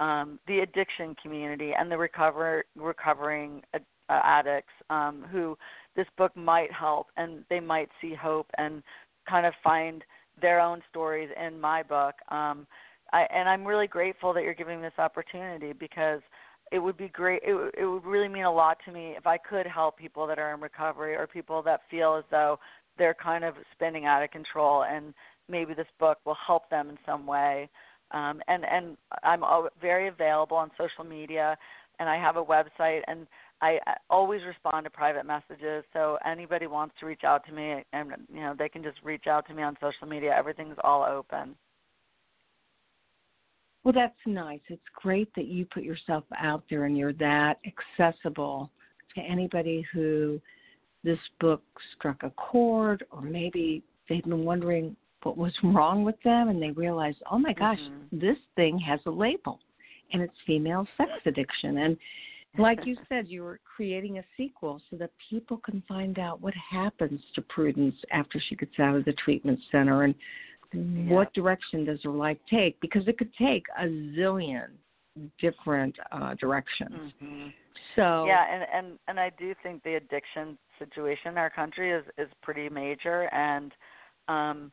um, 0.00 0.38
the 0.46 0.60
addiction 0.60 1.14
community 1.22 1.72
and 1.78 1.90
the 1.90 1.98
recover 1.98 2.64
recovering 2.76 3.62
uh, 3.74 3.78
addicts 4.08 4.72
um, 4.90 5.24
who 5.30 5.56
this 5.96 6.06
book 6.16 6.36
might 6.36 6.72
help 6.72 7.08
and 7.16 7.44
they 7.50 7.60
might 7.60 7.88
see 8.00 8.14
hope 8.14 8.46
and 8.58 8.82
kind 9.28 9.44
of 9.46 9.52
find 9.62 10.04
their 10.40 10.60
own 10.60 10.80
stories 10.88 11.28
in 11.44 11.60
my 11.60 11.82
book. 11.82 12.14
Um, 12.30 12.66
I, 13.12 13.22
and 13.34 13.48
I'm 13.48 13.64
really 13.64 13.86
grateful 13.86 14.32
that 14.34 14.42
you're 14.42 14.54
giving 14.54 14.80
me 14.80 14.86
this 14.86 14.98
opportunity 14.98 15.72
because 15.72 16.20
it 16.70 16.78
would 16.78 16.96
be 16.96 17.08
great. 17.08 17.40
It, 17.42 17.74
it 17.78 17.86
would 17.86 18.04
really 18.04 18.28
mean 18.28 18.44
a 18.44 18.52
lot 18.52 18.78
to 18.84 18.92
me 18.92 19.14
if 19.16 19.26
I 19.26 19.38
could 19.38 19.66
help 19.66 19.96
people 19.96 20.26
that 20.26 20.38
are 20.38 20.54
in 20.54 20.60
recovery 20.60 21.14
or 21.14 21.26
people 21.26 21.62
that 21.62 21.80
feel 21.90 22.16
as 22.16 22.24
though 22.30 22.58
they're 22.98 23.14
kind 23.14 23.44
of 23.44 23.54
spinning 23.72 24.04
out 24.06 24.22
of 24.22 24.30
control, 24.30 24.84
and 24.84 25.14
maybe 25.48 25.72
this 25.72 25.86
book 25.98 26.18
will 26.24 26.36
help 26.46 26.68
them 26.68 26.90
in 26.90 26.98
some 27.06 27.26
way. 27.26 27.68
Um, 28.10 28.40
and 28.48 28.64
and 28.64 28.96
I'm 29.22 29.42
very 29.80 30.08
available 30.08 30.56
on 30.56 30.70
social 30.76 31.04
media, 31.08 31.56
and 31.98 32.08
I 32.08 32.16
have 32.16 32.36
a 32.36 32.44
website, 32.44 33.02
and 33.06 33.26
I 33.60 33.78
always 34.08 34.42
respond 34.46 34.84
to 34.84 34.90
private 34.90 35.26
messages. 35.26 35.84
So 35.92 36.18
anybody 36.24 36.66
wants 36.66 36.94
to 37.00 37.06
reach 37.06 37.24
out 37.24 37.46
to 37.46 37.52
me, 37.52 37.84
and 37.92 38.12
you 38.32 38.40
know 38.40 38.54
they 38.58 38.68
can 38.68 38.82
just 38.82 38.98
reach 39.02 39.26
out 39.26 39.46
to 39.48 39.54
me 39.54 39.62
on 39.62 39.76
social 39.80 40.06
media. 40.06 40.34
Everything's 40.36 40.76
all 40.84 41.02
open. 41.02 41.54
Well, 43.88 43.94
that's 43.94 44.26
nice. 44.26 44.60
It's 44.68 44.82
great 44.94 45.34
that 45.34 45.46
you 45.46 45.64
put 45.64 45.82
yourself 45.82 46.24
out 46.38 46.62
there 46.68 46.84
and 46.84 46.94
you're 46.94 47.14
that 47.14 47.56
accessible 47.64 48.70
to 49.14 49.20
anybody 49.22 49.82
who 49.94 50.38
this 51.04 51.18
book 51.40 51.62
struck 51.96 52.22
a 52.22 52.28
chord, 52.32 53.06
or 53.10 53.22
maybe 53.22 53.82
they've 54.06 54.22
been 54.22 54.44
wondering 54.44 54.94
what 55.22 55.38
was 55.38 55.54
wrong 55.64 56.04
with 56.04 56.16
them, 56.22 56.50
and 56.50 56.62
they 56.62 56.70
realized, 56.72 57.16
oh 57.32 57.38
my 57.38 57.54
gosh, 57.54 57.78
mm-hmm. 57.78 58.18
this 58.18 58.36
thing 58.56 58.78
has 58.78 59.00
a 59.06 59.10
label, 59.10 59.58
and 60.12 60.20
it's 60.20 60.36
female 60.46 60.86
sex 60.98 61.08
addiction. 61.24 61.78
And 61.78 61.96
like 62.58 62.80
you 62.84 62.94
said, 63.08 63.26
you 63.26 63.42
were 63.42 63.58
creating 63.64 64.18
a 64.18 64.24
sequel 64.36 64.82
so 64.90 64.96
that 64.98 65.12
people 65.30 65.62
can 65.64 65.82
find 65.88 66.18
out 66.18 66.42
what 66.42 66.52
happens 66.70 67.22
to 67.36 67.40
Prudence 67.40 67.94
after 68.12 68.38
she 68.50 68.54
gets 68.54 68.78
out 68.80 68.96
of 68.96 69.06
the 69.06 69.14
treatment 69.14 69.58
center 69.72 70.02
and 70.02 70.14
yeah. 70.72 71.12
what 71.12 71.32
direction 71.34 71.84
does 71.84 72.00
her 72.04 72.10
life 72.10 72.38
take? 72.50 72.80
Because 72.80 73.06
it 73.08 73.18
could 73.18 73.32
take 73.34 73.64
a 73.78 73.84
zillion 73.84 74.68
different 75.40 75.96
uh, 76.12 76.34
directions. 76.34 77.12
Mm-hmm. 77.22 77.48
So 77.96 78.26
yeah, 78.26 78.44
and 78.52 78.64
and 78.72 78.98
and 79.08 79.20
I 79.20 79.30
do 79.38 79.54
think 79.62 79.82
the 79.82 79.94
addiction 79.94 80.58
situation 80.78 81.32
in 81.32 81.38
our 81.38 81.50
country 81.50 81.92
is 81.92 82.04
is 82.16 82.28
pretty 82.42 82.68
major, 82.68 83.32
and 83.34 83.72
um, 84.28 84.70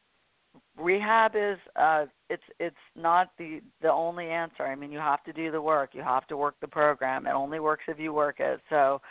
rehab 0.78 1.32
is 1.36 1.58
uh, 1.76 2.06
it's 2.30 2.44
it's 2.60 2.76
not 2.96 3.32
the 3.38 3.62
the 3.82 3.92
only 3.92 4.28
answer. 4.28 4.64
I 4.64 4.76
mean, 4.76 4.92
you 4.92 5.00
have 5.00 5.24
to 5.24 5.34
do 5.34 5.52
the 5.52 5.62
work. 5.62 5.92
You 5.94 6.02
have 6.02 6.28
to 6.28 6.38
work 6.38 6.56
the 6.62 6.68
program. 6.68 7.26
It 7.26 7.32
only 7.32 7.60
works 7.60 7.84
if 7.88 8.00
you 8.00 8.14
work 8.14 8.40
it. 8.40 8.60
So 8.70 9.02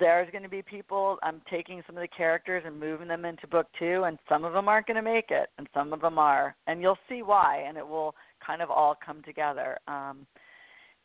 there's 0.00 0.30
going 0.30 0.42
to 0.42 0.48
be 0.48 0.62
people 0.62 1.18
i'm 1.22 1.40
taking 1.50 1.82
some 1.86 1.96
of 1.96 2.02
the 2.02 2.08
characters 2.08 2.64
and 2.66 2.80
moving 2.80 3.06
them 3.06 3.24
into 3.24 3.46
book 3.46 3.66
two 3.78 4.02
and 4.04 4.18
some 4.28 4.44
of 4.44 4.52
them 4.52 4.68
aren't 4.68 4.86
going 4.86 4.96
to 4.96 5.02
make 5.02 5.30
it 5.30 5.50
and 5.58 5.68
some 5.74 5.92
of 5.92 6.00
them 6.00 6.18
are. 6.18 6.56
And 6.66 6.80
you'll 6.80 6.98
see 7.08 7.22
why 7.22 7.64
and 7.68 7.76
it 7.76 7.86
will 7.86 8.14
kind 8.44 8.62
of 8.62 8.70
all 8.70 8.96
come 9.04 9.22
together. 9.22 9.78
Um 9.86 10.26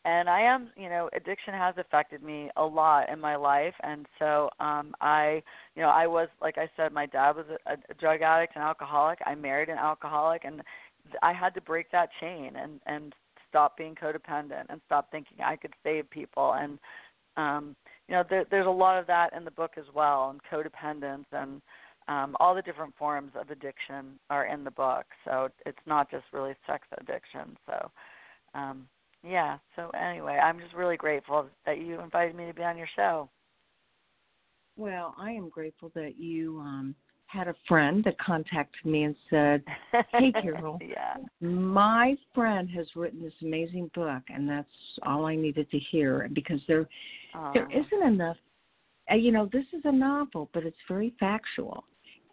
and 0.06 0.30
i 0.30 0.40
am 0.40 0.70
you 0.78 0.88
know 0.88 1.10
addiction 1.14 1.54
has 1.54 1.74
affected 1.78 2.22
me 2.24 2.50
a 2.58 2.64
lot 2.64 3.10
in 3.10 3.20
my 3.20 3.36
life 3.36 3.74
and 3.82 4.06
so 4.20 4.50
um 4.60 4.94
i 5.02 5.42
you 5.76 5.82
know 5.82 5.90
i 5.90 6.06
was 6.06 6.30
like 6.42 6.58
i 6.58 6.70
said 6.78 6.94
my 6.94 7.08
dad 7.08 7.36
was 7.36 7.46
a, 7.66 7.74
a 7.74 7.94
drug 7.96 8.22
addict 8.22 8.56
and 8.56 8.64
alcoholic. 8.64 9.20
I 9.26 9.36
married 9.36 9.70
an 9.70 9.78
alcoholic 9.78 10.46
and 10.46 10.62
i 11.24 11.34
had 11.34 11.54
to 11.56 11.62
break 11.62 11.92
that 11.92 12.10
chain 12.22 12.54
and 12.56 12.80
and 12.86 13.14
stop 13.50 13.78
being 13.78 13.96
codependent 13.96 14.66
and 14.70 14.80
stop 14.86 15.10
thinking 15.12 15.38
i 15.44 15.56
could 15.56 15.74
save 15.84 16.10
people. 16.10 16.54
And 16.54 16.78
um 17.36 17.76
you 18.08 18.16
know 18.16 18.24
there, 18.30 18.46
there's 18.50 18.68
a 18.68 18.70
lot 18.70 19.00
of 19.00 19.08
that 19.08 19.34
in 19.34 19.46
the 19.46 19.52
book 19.52 19.72
as 19.78 19.86
well 19.94 20.30
and 20.30 20.42
codependence 20.52 21.26
and 21.32 21.62
um, 22.08 22.36
all 22.40 22.54
the 22.54 22.62
different 22.62 22.96
forms 22.96 23.32
of 23.36 23.50
addiction 23.50 24.20
are 24.30 24.46
in 24.46 24.64
the 24.64 24.70
book. 24.72 25.06
So 25.26 25.50
it's 25.66 25.78
not 25.88 26.12
just 26.12 26.26
really 26.32 26.54
sex 26.68 26.88
addiction. 27.00 27.58
So 27.66 27.92
um, 28.54 28.88
yeah. 29.28 29.58
So 29.76 29.90
anyway 29.90 30.40
i'm 30.42 30.60
just 30.60 30.74
really 30.74 30.98
grateful 30.98 31.48
that 31.66 31.80
you 31.80 32.00
invited 32.00 32.36
me 32.36 32.46
to 32.46 32.54
be 32.54 32.64
on 32.64 32.78
your 32.78 32.90
show. 32.96 33.30
Well 34.78 35.16
i 35.18 35.32
am 35.32 35.50
grateful 35.50 35.92
that 35.96 36.18
you 36.18 36.60
um 36.60 36.96
had 37.28 37.48
a 37.48 37.56
friend 37.68 38.04
that 38.04 38.18
contacted 38.20 38.86
me 38.86 39.04
and 39.04 39.16
said, 39.30 39.64
"Hey, 40.12 40.32
Carol, 40.32 40.80
yeah. 40.82 41.18
my 41.42 42.16
friend 42.34 42.70
has 42.70 42.88
written 42.96 43.22
this 43.22 43.34
amazing 43.42 43.90
book, 43.94 44.24
and 44.30 44.48
that's 44.48 44.70
all 45.04 45.26
I 45.26 45.36
needed 45.36 45.70
to 45.72 45.80
hear 45.92 46.30
because 46.34 46.62
there 46.68 46.88
Aww. 47.36 47.54
there 47.54 47.70
isn't 47.72 48.08
enough. 48.08 48.38
Uh, 49.12 49.16
you 49.16 49.32
know, 49.32 49.50
this 49.52 49.66
is 49.74 49.82
a 49.86 49.92
novel, 49.92 50.50
but 50.54 50.64
it's 50.64 50.78
very 50.88 51.14
factual, 51.20 51.86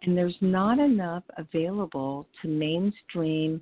and 0.03 0.17
there's 0.17 0.37
not 0.41 0.79
enough 0.79 1.23
available 1.37 2.27
to 2.41 2.47
mainstream 2.47 3.61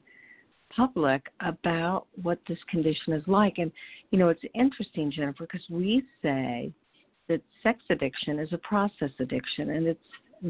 public 0.75 1.25
about 1.41 2.07
what 2.21 2.39
this 2.47 2.59
condition 2.69 3.13
is 3.13 3.23
like. 3.27 3.55
And 3.57 3.71
you 4.11 4.19
know, 4.19 4.29
it's 4.29 4.43
interesting, 4.53 5.11
Jennifer, 5.11 5.45
because 5.45 5.65
we 5.69 6.03
say 6.21 6.71
that 7.27 7.41
sex 7.63 7.79
addiction 7.89 8.39
is 8.39 8.51
a 8.51 8.57
process 8.57 9.11
addiction, 9.19 9.71
and 9.71 9.87
it's 9.87 9.99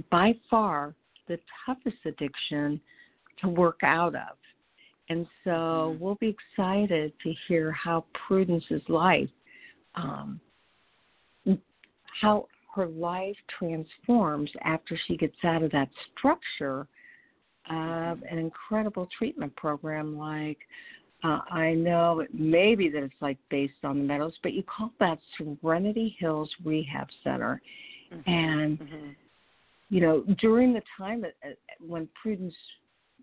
by 0.09 0.33
far 0.49 0.95
the 1.27 1.39
toughest 1.65 1.97
addiction 2.05 2.79
to 3.39 3.47
work 3.47 3.79
out 3.83 4.15
of. 4.15 4.37
And 5.09 5.25
so 5.43 5.49
mm-hmm. 5.49 6.03
we'll 6.03 6.15
be 6.15 6.35
excited 6.57 7.13
to 7.23 7.33
hear 7.47 7.71
how 7.71 8.05
Prudence's 8.13 8.81
life, 8.87 9.29
um, 9.95 10.39
how 12.21 12.47
her 12.75 12.85
life 12.87 13.35
transforms 13.59 14.49
after 14.63 14.97
she 15.07 15.17
gets 15.17 15.35
out 15.43 15.63
of 15.63 15.71
that 15.71 15.89
structure 16.17 16.87
of 17.69 18.23
an 18.29 18.37
incredible 18.37 19.07
treatment 19.17 19.55
program 19.55 20.17
like 20.17 20.57
uh, 21.23 21.39
I 21.51 21.73
know 21.73 22.21
it 22.21 22.33
may 22.33 22.73
be 22.73 22.89
that 22.89 23.03
it's 23.03 23.13
like 23.21 23.37
based 23.51 23.73
on 23.83 23.99
the 23.99 24.03
Meadows, 24.03 24.33
but 24.41 24.53
you 24.53 24.63
call 24.63 24.91
that 24.99 25.19
Serenity 25.37 26.15
Hills 26.17 26.49
Rehab 26.65 27.09
Center. 27.23 27.61
Mm-hmm. 28.11 28.29
And 28.29 28.79
mm-hmm 28.79 29.09
you 29.91 29.99
know, 29.99 30.23
during 30.39 30.73
the 30.73 30.81
time 30.97 31.21
that, 31.21 31.33
uh, 31.45 31.49
when 31.85 32.07
Prudence 32.19 32.55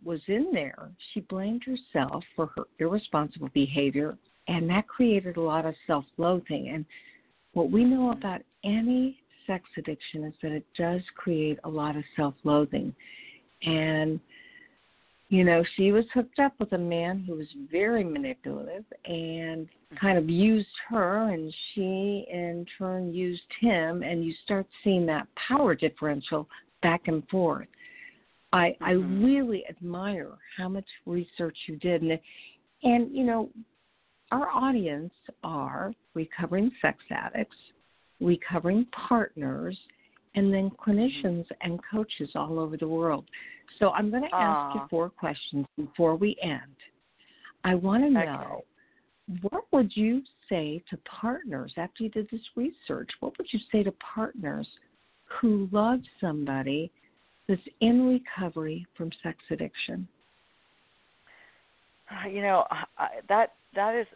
was 0.05 0.21
in 0.29 0.51
there, 0.53 0.91
she 1.13 1.21
blamed 1.21 1.65
herself 1.65 2.23
for 2.37 2.51
her 2.57 2.65
irresponsible 2.79 3.49
behavior, 3.55 4.19
and 4.49 4.69
that 4.69 4.87
created 4.87 5.39
a 5.39 5.41
lot 5.41 5.65
of 5.65 5.75
self 5.87 6.05
loathing. 6.19 6.69
And 6.69 6.85
what 7.55 7.71
we 7.71 7.85
know 7.85 8.13
about 8.13 8.43
any 8.65 9.19
sex 9.47 9.65
addiction 9.79 10.25
is 10.25 10.35
that 10.43 10.53
it 10.53 10.67
does 10.77 11.01
create 11.17 11.59
a 11.65 11.69
lot 11.69 11.97
of 11.97 12.05
self 12.15 12.35
loathing. 12.45 12.95
And, 13.63 14.21
you 15.31 15.45
know, 15.45 15.63
she 15.77 15.93
was 15.93 16.05
hooked 16.15 16.39
up 16.39 16.55
with 16.59 16.73
a 16.73 16.79
man 16.79 17.23
who 17.27 17.37
was 17.37 17.47
very 17.71 18.03
manipulative 18.03 18.85
and 19.05 19.69
kind 20.01 20.17
of 20.17 20.29
used 20.29 20.69
her, 20.89 21.31
and 21.31 21.55
she 21.75 22.27
in 22.31 22.65
turn 22.79 23.13
used 23.13 23.43
him, 23.61 24.03
and 24.03 24.25
you 24.25 24.33
start 24.45 24.67
seeing 24.83 25.05
that 25.07 25.29
power 25.49 25.75
differential 25.75 26.49
back 26.83 27.09
and 27.09 27.27
forth. 27.29 27.69
I 28.55 28.69
mm-hmm. 28.69 28.85
I 28.85 28.91
really 28.93 29.65
admire 29.69 30.33
how 30.57 30.71
much 30.71 30.87
research 31.05 31.57
you 31.67 31.77
did, 31.77 32.03
and 32.03 32.19
and 32.83 33.15
you 33.15 33.25
know, 33.25 33.51
our 34.33 34.49
audience 34.49 35.13
are 35.45 35.93
recovering 36.15 36.71
sex 36.81 36.99
addicts, 37.11 37.57
recovering 38.19 38.87
partners, 39.09 39.79
and 40.35 40.53
then 40.53 40.71
clinicians 40.71 41.45
mm-hmm. 41.45 41.71
and 41.71 41.81
coaches 41.91 42.31
all 42.35 42.59
over 42.59 42.79
the 42.79 42.89
world. 42.89 43.27
So 43.79 43.91
I'm 43.91 44.11
going 44.11 44.23
to 44.23 44.35
ask 44.35 44.75
you 44.75 44.81
four 44.91 45.11
questions 45.11 45.67
before 45.77 46.17
we 46.17 46.37
end. 46.43 46.63
I 47.65 47.75
want 47.75 48.03
to 48.05 48.11
know 48.11 48.65
what 49.43 49.65
would 49.73 49.91
you 49.95 50.23
say 50.49 50.83
to 50.91 50.97
partners 50.99 51.73
after 51.77 52.05
you 52.05 52.11
did 52.11 52.29
this 52.31 52.41
research? 52.57 53.11
What 53.21 53.37
would 53.39 53.49
you 53.53 53.61
say 53.71 53.83
to 53.83 53.93
partners 54.15 54.67
who 55.41 55.69
love 55.71 56.01
somebody 56.21 56.91
that's 57.49 57.61
in 57.81 58.07
recovery 58.09 58.87
from 58.97 59.11
sex 59.23 59.39
addiction? 59.51 60.09
Uh, 62.11 62.29
you 62.29 62.41
know 62.41 62.65
that 63.29 63.53
that 63.75 63.95
is 63.95 64.07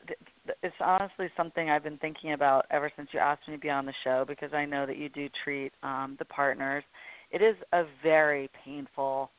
it's 0.62 0.74
honestly 0.80 1.28
something 1.36 1.68
I've 1.68 1.84
been 1.84 1.98
thinking 1.98 2.32
about 2.32 2.64
ever 2.70 2.90
since 2.96 3.08
you 3.12 3.20
asked 3.20 3.46
me 3.46 3.54
to 3.54 3.60
be 3.60 3.68
on 3.68 3.84
the 3.84 3.92
show 4.02 4.24
because 4.26 4.54
I 4.54 4.64
know 4.64 4.86
that 4.86 4.96
you 4.96 5.10
do 5.10 5.28
treat 5.44 5.72
um, 5.82 6.16
the 6.18 6.24
partners. 6.24 6.84
It 7.30 7.42
is 7.42 7.56
a 7.72 7.84
very 8.02 8.50
painful 8.64 9.30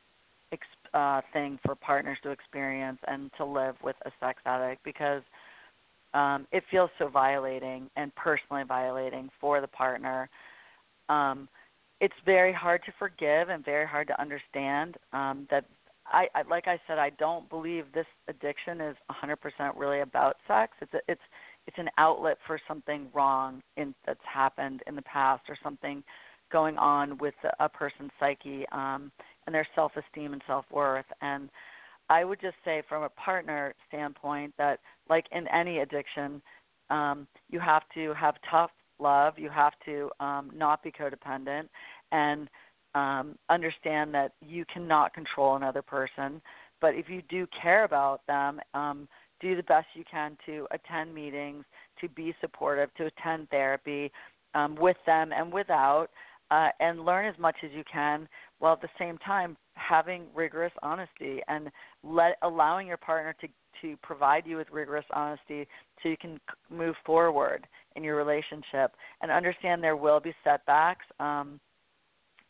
uh, 0.92 1.20
thing 1.32 1.58
for 1.64 1.74
partners 1.74 2.18
to 2.22 2.30
experience 2.30 2.98
and 3.06 3.30
to 3.36 3.44
live 3.44 3.76
with 3.82 3.96
a 4.06 4.10
sex 4.20 4.40
addict 4.46 4.82
because 4.84 5.22
um, 6.14 6.46
it 6.52 6.62
feels 6.70 6.90
so 6.98 7.08
violating 7.08 7.90
and 7.96 8.14
personally 8.14 8.62
violating 8.66 9.28
for 9.40 9.60
the 9.60 9.66
partner. 9.66 10.28
Um, 11.08 11.48
it's 12.00 12.14
very 12.24 12.52
hard 12.52 12.82
to 12.86 12.92
forgive 12.98 13.48
and 13.48 13.64
very 13.64 13.86
hard 13.86 14.06
to 14.08 14.20
understand 14.20 14.96
um, 15.12 15.46
that 15.50 15.64
I, 16.06 16.26
I 16.34 16.42
like 16.48 16.68
I 16.68 16.78
said 16.86 16.98
I 16.98 17.10
don't 17.10 17.48
believe 17.48 17.86
this 17.94 18.06
addiction 18.28 18.80
is 18.80 18.96
100% 19.10 19.36
really 19.76 20.00
about 20.00 20.36
sex. 20.46 20.72
It's 20.80 20.94
a, 20.94 21.00
it's 21.08 21.20
it's 21.66 21.78
an 21.78 21.88
outlet 21.96 22.36
for 22.46 22.60
something 22.68 23.08
wrong 23.14 23.62
in 23.76 23.94
that's 24.06 24.20
happened 24.30 24.82
in 24.86 24.96
the 24.96 25.02
past 25.02 25.44
or 25.48 25.56
something 25.62 26.02
going 26.52 26.76
on 26.76 27.16
with 27.18 27.34
a, 27.44 27.64
a 27.64 27.68
person's 27.68 28.10
psyche 28.20 28.66
um, 28.70 29.10
and 29.46 29.54
their 29.54 29.66
self-esteem 29.74 30.32
and 30.32 30.42
self-worth 30.46 31.06
and 31.20 31.50
I 32.10 32.24
would 32.24 32.40
just 32.40 32.56
say 32.64 32.82
from 32.88 33.02
a 33.02 33.08
partner 33.08 33.74
standpoint 33.88 34.54
that 34.58 34.80
like 35.08 35.26
in 35.32 35.48
any 35.48 35.78
addiction, 35.78 36.42
um, 36.90 37.26
you 37.50 37.60
have 37.60 37.82
to 37.94 38.12
have 38.14 38.34
tough 38.50 38.70
love. 38.98 39.34
You 39.38 39.50
have 39.50 39.72
to 39.86 40.10
um, 40.20 40.50
not 40.54 40.82
be 40.82 40.92
codependent 40.92 41.68
and 42.12 42.48
um, 42.94 43.36
understand 43.48 44.14
that 44.14 44.32
you 44.46 44.64
cannot 44.72 45.14
control 45.14 45.56
another 45.56 45.82
person. 45.82 46.40
But 46.80 46.94
if 46.94 47.08
you 47.08 47.22
do 47.28 47.46
care 47.60 47.84
about 47.84 48.20
them, 48.26 48.60
um, 48.74 49.08
do 49.40 49.56
the 49.56 49.62
best 49.62 49.86
you 49.94 50.04
can 50.08 50.36
to 50.46 50.66
attend 50.70 51.14
meetings, 51.14 51.64
to 52.00 52.08
be 52.08 52.34
supportive, 52.40 52.94
to 52.94 53.06
attend 53.06 53.48
therapy 53.50 54.12
um, 54.54 54.76
with 54.76 54.96
them 55.06 55.32
and 55.32 55.52
without, 55.52 56.08
uh, 56.54 56.68
and 56.78 57.04
learn 57.04 57.26
as 57.26 57.36
much 57.38 57.56
as 57.64 57.70
you 57.74 57.82
can 57.90 58.28
while 58.60 58.74
at 58.74 58.80
the 58.80 58.88
same 58.96 59.18
time 59.18 59.56
having 59.74 60.26
rigorous 60.34 60.72
honesty 60.82 61.40
and 61.48 61.68
let 62.04 62.36
allowing 62.42 62.86
your 62.86 62.96
partner 62.96 63.34
to 63.40 63.48
to 63.82 63.96
provide 64.04 64.46
you 64.46 64.56
with 64.56 64.68
rigorous 64.70 65.04
honesty 65.12 65.66
so 66.00 66.08
you 66.08 66.16
can 66.16 66.38
move 66.70 66.94
forward 67.04 67.66
in 67.96 68.04
your 68.04 68.14
relationship 68.14 68.92
and 69.20 69.32
understand 69.32 69.82
there 69.82 69.96
will 69.96 70.20
be 70.20 70.32
setbacks. 70.44 71.04
Um 71.18 71.58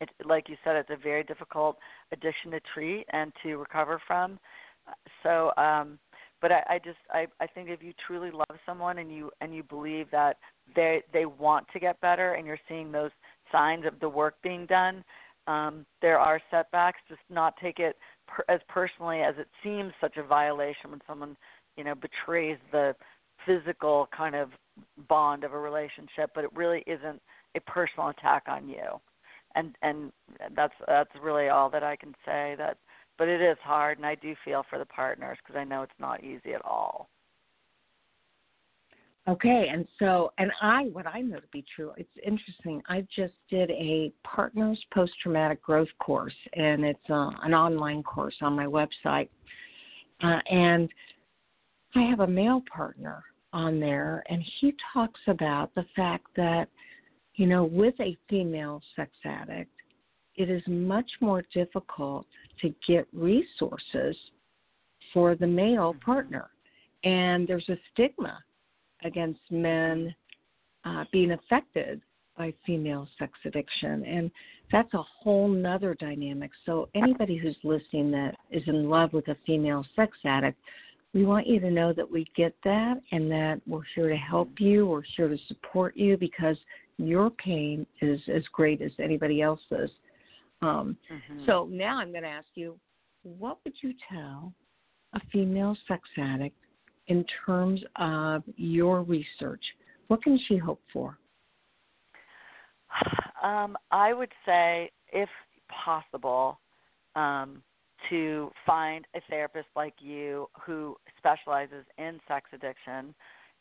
it 0.03 0.11
like 0.27 0.51
you 0.51 0.57
said 0.63 0.77
it's 0.77 0.91
a 0.91 1.03
very 1.03 1.25
difficult 1.25 1.79
addiction 2.13 2.51
to 2.51 2.61
treat 2.75 3.07
and 3.11 3.33
to 3.43 3.57
recover 3.57 4.03
from. 4.07 4.39
So 5.23 5.51
um 5.57 5.99
but 6.43 6.53
I, 6.53 6.63
I 6.69 6.79
just 6.79 6.99
I, 7.11 7.27
I 7.41 7.47
think 7.47 7.71
if 7.71 7.83
you 7.83 7.95
truly 8.07 8.31
love 8.31 8.59
someone 8.67 8.99
and 8.99 9.11
you 9.11 9.31
and 9.41 9.55
you 9.55 9.63
believe 9.63 10.11
that 10.11 10.37
they 10.77 11.03
they 11.15 11.25
want 11.25 11.67
to 11.73 11.81
get 11.81 11.99
better 12.03 12.35
and 12.35 12.47
you're 12.47 12.59
seeing 12.69 12.93
those 12.93 13.11
signs 13.55 13.87
of 13.87 14.01
the 14.01 14.09
work 14.09 14.35
being 14.43 14.67
done 14.67 15.05
um, 15.47 15.85
there 16.01 16.19
are 16.19 16.41
setbacks. 16.51 17.01
Just 17.09 17.21
not 17.31 17.55
take 17.63 17.79
it 17.79 17.97
per, 18.27 18.45
as 18.49 18.61
personally 18.69 19.21
as 19.21 19.35
it 19.39 19.49
seems 19.63 19.93
such 20.01 20.17
a 20.17 20.23
violation 20.23 20.91
when 20.91 21.01
someone, 21.07 21.37
you 21.77 21.85
know, 21.85 21.95
betrays 21.95 22.59
the 22.73 22.95
physical 23.47 24.09
kind 24.17 24.35
of 24.35 24.51
bond 25.09 25.45
of 25.45 25.53
a 25.53 25.59
relationship, 25.59 26.31
but 26.35 26.45
it 26.45 26.51
really 26.55 26.83
isn't 26.87 27.21
a 27.57 27.61
personal 27.61 28.09
attack 28.09 28.45
on 28.49 28.69
you. 28.69 29.01
And 29.55 29.77
and 29.83 30.11
that's 30.57 30.75
that's 30.89 31.11
really 31.23 31.49
all 31.49 31.71
that 31.71 31.85
I 31.85 31.95
can 31.97 32.15
say. 32.25 32.55
That, 32.59 32.79
but 33.19 33.29
it 33.29 33.41
is 33.41 33.57
hard, 33.63 33.99
and 33.99 34.07
I 34.07 34.17
do 34.17 34.35
feel 34.45 34.65
for 34.69 34.79
the 34.79 34.87
partners 34.87 35.39
because 35.45 35.59
I 35.59 35.65
know 35.65 35.83
it's 35.83 35.93
not 36.01 36.25
easy 36.25 36.55
at 36.55 36.65
all. 36.65 37.09
Okay, 39.27 39.69
and 39.73 39.87
so, 39.99 40.33
and 40.37 40.53
I, 40.61 40.85
what 40.93 41.07
I 41.07 41.23
know 41.23 41.41
to 41.41 41.47
be 41.51 41.65
true, 41.75 41.93
it's 41.97 42.11
interesting. 42.27 42.83
I 42.89 43.07
just 43.17 43.33
did 43.49 43.71
a 43.71 44.13
Partners 44.23 44.79
Post 44.93 45.13
Traumatic 45.23 45.63
Growth 45.63 45.89
course, 45.99 46.35
and 46.53 46.85
it's 46.85 46.99
uh, 47.09 47.31
an 47.43 47.55
online 47.55 48.03
course 48.03 48.35
on 48.43 48.55
my 48.55 48.67
website. 48.67 49.31
Uh, 50.23 50.41
and 50.51 50.91
I 51.95 52.03
have 52.03 52.21
a 52.21 52.27
male 52.27 52.63
partner 52.71 53.25
on 53.55 53.81
there, 53.81 54.23
and 54.29 54.45
he 54.61 54.75
talks 54.93 55.21
about 55.27 55.75
the 55.75 55.87
fact 55.97 56.27
that, 56.37 56.69
you 57.37 57.47
know, 57.47 57.65
with 57.65 57.95
a 58.01 58.19
female 58.29 58.83
sex 58.95 59.11
addict, 59.25 59.71
it 60.37 60.51
is 60.51 60.63
much 60.67 61.11
more 61.23 61.43
difficult 61.55 62.27
to 62.61 62.75
get 62.87 63.07
resources 63.15 64.17
for 65.15 65.35
the 65.35 65.47
male 65.47 65.95
mm-hmm. 65.95 66.05
partner. 66.05 66.51
And 67.05 67.49
there's 67.49 67.69
a 67.71 67.79
stigma 67.93 68.39
against 69.05 69.41
men 69.51 70.15
uh, 70.85 71.05
being 71.13 71.33
affected 71.33 72.01
by 72.37 72.53
female 72.67 73.09
sex 73.19 73.33
addiction. 73.45 74.05
And 74.05 74.31
that's 74.73 74.93
a 74.95 75.03
whole 75.03 75.49
nother 75.49 75.95
dynamic. 75.95 76.51
So, 76.67 76.89
anybody 76.95 77.37
who's 77.37 77.57
listening 77.63 78.11
that 78.13 78.35
is 78.51 78.63
in 78.67 78.89
love 78.89 79.13
with 79.13 79.29
a 79.29 79.37
female 79.47 79.85
sex 79.95 80.17
addict, 80.25 80.59
we 81.13 81.25
want 81.25 81.47
you 81.47 81.61
to 81.61 81.71
know 81.71 81.93
that 81.93 82.11
we 82.11 82.27
get 82.37 82.55
that 82.65 83.01
and 83.13 83.31
that 83.31 83.61
we're 83.67 83.83
here 83.95 84.09
to 84.09 84.17
help 84.17 84.51
you, 84.59 84.87
we're 84.87 85.03
here 85.17 85.29
to 85.29 85.39
support 85.47 85.97
you 85.97 86.17
because 86.17 86.57
your 86.99 87.31
pain 87.31 87.87
is 88.01 88.21
as 88.35 88.43
great 88.53 88.83
as 88.83 88.91
anybody 88.99 89.43
else's. 89.43 89.91
Um, 90.63 90.97
mm-hmm. 91.13 91.45
So, 91.47 91.69
now 91.71 91.99
I'm 91.99 92.11
going 92.11 92.25
to 92.25 92.29
ask 92.29 92.49
you 92.55 92.77
what 93.23 93.59
would 93.65 93.75
you 93.83 93.95
tell 94.11 94.53
a 95.15 95.21
female 95.33 95.77
sex 95.87 96.03
addict 96.19 96.57
in 97.09 97.25
terms 97.47 97.83
of 97.97 98.43
your 98.57 99.03
research? 99.03 99.63
What 100.09 100.23
can 100.23 100.39
she 100.49 100.57
hope 100.57 100.81
for? 100.93 101.19
Um, 103.43 103.77
I 103.91 104.13
would 104.13 104.33
say, 104.47 104.91
if 105.13 105.29
possible, 105.69 106.59
um, 107.17 107.63
to 108.11 108.51
find 108.67 109.07
a 109.15 109.21
therapist 109.29 109.69
like 109.77 109.95
you 109.99 110.49
who 110.65 110.97
specializes 111.19 111.85
in 111.99 112.21
sex 112.29 112.51
addiction. 112.53 113.15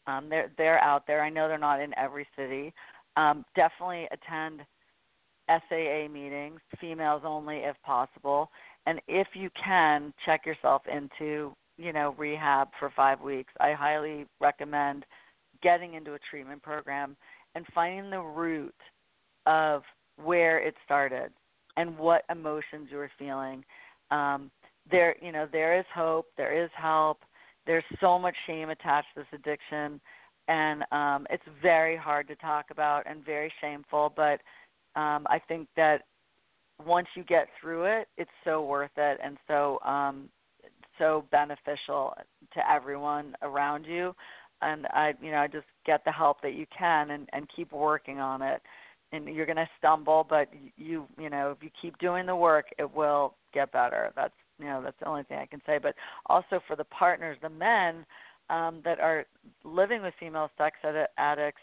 Um, 0.05 0.27
they're 0.29 0.51
they're 0.57 0.83
out 0.83 1.07
there. 1.07 1.23
I 1.23 1.29
know 1.29 1.47
they're 1.47 1.57
not 1.57 1.79
in 1.79 1.97
every 1.97 2.27
city. 2.37 2.73
Um, 3.15 3.45
definitely 3.55 4.07
attend 4.11 4.61
SAA 5.47 6.07
meetings, 6.11 6.59
females 6.79 7.21
only 7.25 7.57
if 7.57 7.75
possible, 7.83 8.49
and 8.85 8.99
if 9.07 9.27
you 9.33 9.49
can, 9.61 10.13
check 10.25 10.45
yourself 10.45 10.81
into 10.91 11.53
you 11.77 11.93
know, 11.93 12.15
rehab 12.17 12.69
for 12.79 12.91
five 12.95 13.21
weeks, 13.21 13.53
I 13.59 13.73
highly 13.73 14.25
recommend 14.39 15.05
getting 15.61 15.93
into 15.95 16.13
a 16.13 16.19
treatment 16.29 16.61
program 16.61 17.15
and 17.55 17.65
finding 17.73 18.09
the 18.09 18.19
root 18.19 18.75
of 19.45 19.83
where 20.23 20.59
it 20.59 20.75
started 20.85 21.31
and 21.77 21.97
what 21.97 22.23
emotions 22.29 22.89
you 22.91 22.97
were 22.97 23.11
feeling. 23.17 23.63
Um, 24.11 24.51
there, 24.89 25.15
you 25.21 25.31
know, 25.31 25.47
there 25.51 25.77
is 25.79 25.85
hope, 25.93 26.27
there 26.37 26.63
is 26.63 26.69
help. 26.75 27.19
There's 27.65 27.83
so 28.01 28.19
much 28.19 28.35
shame 28.45 28.69
attached 28.69 29.07
to 29.15 29.21
this 29.21 29.39
addiction, 29.39 30.01
and 30.47 30.83
um, 30.91 31.25
it's 31.29 31.43
very 31.61 31.95
hard 31.95 32.27
to 32.27 32.35
talk 32.35 32.65
about 32.69 33.03
and 33.05 33.25
very 33.25 33.51
shameful. 33.61 34.11
But 34.15 34.41
um, 34.99 35.25
I 35.29 35.39
think 35.47 35.69
that 35.77 36.01
once 36.85 37.07
you 37.15 37.23
get 37.23 37.47
through 37.59 37.85
it, 37.85 38.07
it's 38.17 38.29
so 38.43 38.63
worth 38.65 38.91
it. 38.97 39.19
And 39.23 39.37
so 39.47 39.79
um, 39.85 40.29
so 40.97 41.25
beneficial 41.31 42.13
to 42.53 42.71
everyone 42.71 43.35
around 43.41 43.85
you. 43.85 44.15
And 44.61 44.85
i 44.87 45.13
you 45.21 45.31
know 45.31 45.37
i 45.37 45.47
just 45.47 45.65
get 45.85 46.05
the 46.05 46.11
help 46.11 46.41
that 46.41 46.53
you 46.53 46.65
can 46.77 47.11
and 47.11 47.27
and 47.33 47.47
keep 47.55 47.71
working 47.71 48.19
on 48.19 48.41
it. 48.41 48.61
And 49.11 49.27
you're 49.27 49.45
going 49.45 49.57
to 49.57 49.69
stumble 49.77 50.25
but 50.27 50.49
you 50.77 51.05
you 51.19 51.29
know 51.29 51.51
if 51.51 51.63
you 51.63 51.69
keep 51.81 51.97
doing 51.99 52.25
the 52.25 52.35
work 52.35 52.67
it 52.77 52.95
will 52.95 53.35
get 53.53 53.71
better. 53.71 54.11
That's 54.15 54.33
you 54.59 54.65
know 54.65 54.81
that's 54.83 54.99
the 54.99 55.07
only 55.07 55.23
thing 55.23 55.39
i 55.39 55.45
can 55.45 55.61
say. 55.65 55.79
But 55.81 55.95
also 56.27 56.59
for 56.67 56.75
the 56.75 56.85
partners 56.85 57.37
the 57.41 57.49
men 57.49 58.05
um 58.49 58.81
that 58.85 58.99
are 58.99 59.25
living 59.63 60.01
with 60.01 60.13
female 60.19 60.49
sex 60.57 60.77
addicts 61.17 61.61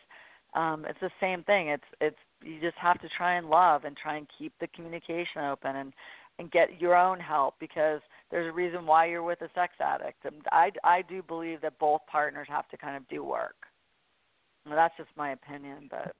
um 0.55 0.85
it's 0.89 1.01
the 1.01 1.11
same 1.21 1.43
thing. 1.45 1.69
It's 1.69 1.85
it's 2.01 2.19
you 2.43 2.61
just 2.61 2.77
have 2.77 3.01
to 3.01 3.09
try 3.17 3.35
and 3.37 3.49
love 3.49 3.85
and 3.85 3.97
try 3.97 4.17
and 4.17 4.27
keep 4.39 4.53
the 4.61 4.67
communication 4.69 5.43
open 5.43 5.77
and 5.77 5.93
and 6.39 6.51
get 6.51 6.81
your 6.81 6.97
own 6.97 7.21
help 7.21 7.55
because 7.61 8.01
there's 8.31 8.49
a 8.49 8.53
reason 8.53 8.87
why 8.87 9.07
you're 9.07 9.23
with 9.23 9.41
a 9.43 9.49
sex 9.55 9.75
addict. 9.81 10.25
And 10.25 10.43
I, 10.53 10.71
I 10.85 11.03
do 11.03 11.23
believe 11.23 11.61
that 11.63 11.79
both 11.79 12.01
partners 12.11 12.47
have 12.51 12.69
to 12.69 12.77
kind 12.77 12.97
of 12.97 13.07
do 13.09 13.25
work. 13.25 13.57
Well, 14.67 14.77
that's 14.77 14.97
just 14.97 15.11
my 15.17 15.33
opinion, 15.33 15.89
but 15.91 16.15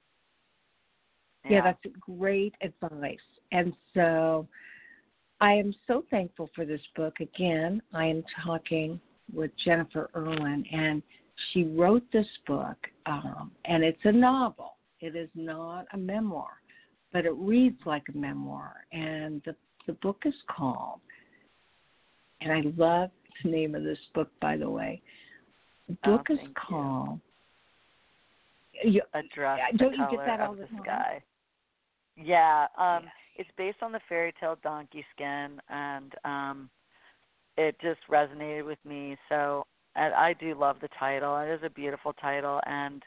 yeah. 1.45 1.51
yeah, 1.51 1.61
that's 1.61 1.95
great 1.99 2.55
advice. 2.61 3.17
And 3.51 3.73
so 3.93 4.47
I 5.39 5.53
am 5.53 5.73
so 5.87 6.03
thankful 6.09 6.49
for 6.55 6.65
this 6.65 6.81
book. 6.95 7.19
Again, 7.19 7.81
I 7.93 8.05
am 8.05 8.23
talking 8.43 8.99
with 9.33 9.51
Jennifer 9.63 10.09
Irwin, 10.15 10.65
and 10.71 11.01
she 11.51 11.63
wrote 11.63 12.03
this 12.11 12.27
book, 12.45 12.77
um, 13.05 13.51
and 13.65 13.83
it's 13.83 14.01
a 14.03 14.11
novel. 14.11 14.73
It 14.99 15.15
is 15.15 15.29
not 15.33 15.85
a 15.93 15.97
memoir, 15.97 16.61
but 17.13 17.25
it 17.25 17.33
reads 17.35 17.79
like 17.85 18.03
a 18.13 18.17
memoir. 18.17 18.85
And 18.91 19.41
the 19.45 19.55
the 19.87 19.93
book 19.93 20.23
is 20.25 20.33
called, 20.47 20.99
and 22.41 22.51
I 22.51 22.61
love 22.77 23.11
the 23.43 23.49
name 23.49 23.75
of 23.75 23.83
this 23.83 23.99
book, 24.13 24.29
by 24.41 24.57
the 24.57 24.69
way. 24.69 25.01
The 25.87 25.97
Oh, 26.05 26.17
book 26.17 26.27
is 26.29 26.37
thank 26.37 26.49
you. 26.49 26.53
called. 26.55 27.19
You, 28.83 29.01
A 29.13 29.21
Dress 29.35 29.59
don't 29.77 29.93
you 29.93 30.07
get 30.09 30.25
that 30.25 30.39
all 30.39 30.53
of 30.53 30.57
the 30.57 30.65
the 30.65 30.81
sky. 30.81 31.23
Yeah, 32.15 32.67
um, 32.77 33.03
Yes. 33.03 33.13
it's 33.37 33.51
based 33.57 33.83
on 33.83 33.91
the 33.91 33.99
fairy 34.09 34.33
tale 34.39 34.57
Donkey 34.63 35.05
Skin, 35.13 35.61
and 35.69 36.15
um, 36.25 36.69
it 37.57 37.79
just 37.79 37.99
resonated 38.09 38.65
with 38.65 38.83
me. 38.85 39.17
So 39.29 39.65
and 39.95 40.13
I 40.13 40.33
do 40.33 40.55
love 40.55 40.77
the 40.81 40.89
title. 40.99 41.37
It 41.37 41.49
is 41.49 41.63
a 41.63 41.69
beautiful 41.69 42.13
title, 42.13 42.61
and 42.65 43.03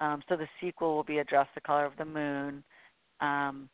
um, 0.00 0.22
so 0.28 0.36
the 0.36 0.48
sequel 0.60 0.94
will 0.96 1.04
be 1.04 1.18
A 1.18 1.24
Dress 1.24 1.46
the 1.54 1.60
Color 1.60 1.86
of 1.86 1.96
the 1.96 2.04
Moon, 2.04 2.62
um, 3.20 3.68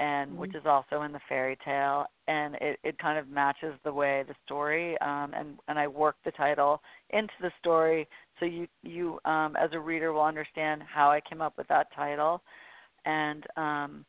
and 0.00 0.36
which 0.36 0.54
is 0.54 0.62
also 0.66 1.02
in 1.02 1.12
the 1.12 1.20
fairy 1.28 1.56
tale, 1.64 2.06
and 2.26 2.56
it, 2.56 2.78
it 2.82 2.98
kind 2.98 3.18
of 3.18 3.28
matches 3.28 3.74
the 3.84 3.92
way 3.92 4.24
the 4.26 4.34
story, 4.44 4.98
um, 5.00 5.32
and 5.34 5.58
and 5.68 5.78
I 5.78 5.86
work 5.86 6.16
the 6.24 6.32
title 6.32 6.80
into 7.10 7.32
the 7.40 7.52
story, 7.60 8.08
so 8.40 8.46
you 8.46 8.66
you 8.82 9.20
um, 9.24 9.54
as 9.56 9.70
a 9.72 9.78
reader 9.78 10.12
will 10.12 10.24
understand 10.24 10.82
how 10.82 11.10
I 11.10 11.20
came 11.20 11.40
up 11.40 11.56
with 11.56 11.68
that 11.68 11.94
title, 11.94 12.42
and 13.04 13.44
um, 13.56 14.04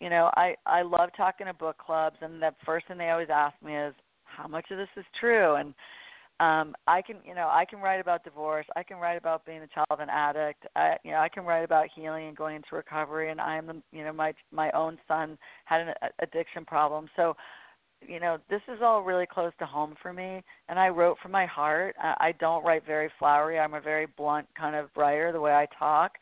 you 0.00 0.08
know 0.08 0.30
I 0.34 0.54
I 0.64 0.82
love 0.82 1.10
talking 1.16 1.46
to 1.46 1.54
book 1.54 1.76
clubs, 1.78 2.16
and 2.22 2.40
the 2.40 2.54
first 2.64 2.88
thing 2.88 2.96
they 2.96 3.10
always 3.10 3.28
ask 3.30 3.54
me 3.62 3.76
is 3.76 3.94
how 4.24 4.48
much 4.48 4.66
of 4.70 4.78
this 4.78 4.88
is 4.96 5.04
true, 5.20 5.56
and 5.56 5.74
um 6.40 6.74
i 6.86 7.02
can 7.02 7.16
you 7.24 7.34
know 7.34 7.48
i 7.50 7.64
can 7.68 7.80
write 7.80 8.00
about 8.00 8.24
divorce. 8.24 8.66
I 8.76 8.82
can 8.82 8.98
write 8.98 9.18
about 9.18 9.44
being 9.44 9.62
a 9.62 9.66
child 9.66 9.86
of 9.90 10.00
an 10.00 10.10
addict. 10.10 10.64
I 10.76 10.96
you 11.04 11.10
know 11.10 11.18
i 11.18 11.28
can 11.28 11.44
write 11.44 11.64
about 11.64 11.88
healing 11.94 12.28
and 12.28 12.36
going 12.36 12.56
into 12.56 12.68
recovery 12.76 13.30
and 13.30 13.40
i 13.40 13.56
am 13.56 13.66
the 13.66 13.82
you 13.92 14.04
know 14.04 14.12
my 14.12 14.32
my 14.52 14.70
own 14.72 14.98
son 15.08 15.38
had 15.64 15.80
an 15.80 15.94
addiction 16.20 16.64
problem. 16.64 17.08
So 17.16 17.34
you 18.06 18.20
know 18.20 18.38
this 18.48 18.62
is 18.68 18.78
all 18.82 19.02
really 19.02 19.26
close 19.26 19.52
to 19.58 19.66
home 19.66 19.94
for 20.00 20.12
me 20.12 20.42
and 20.68 20.78
i 20.78 20.88
wrote 20.88 21.18
from 21.20 21.32
my 21.32 21.46
heart. 21.46 21.96
I, 22.00 22.14
I 22.20 22.32
don't 22.38 22.64
write 22.64 22.86
very 22.86 23.10
flowery. 23.18 23.58
I'm 23.58 23.74
a 23.74 23.80
very 23.80 24.06
blunt 24.06 24.46
kind 24.56 24.76
of 24.76 24.90
writer 24.96 25.32
the 25.32 25.40
way 25.40 25.52
i 25.52 25.66
talk. 25.78 26.12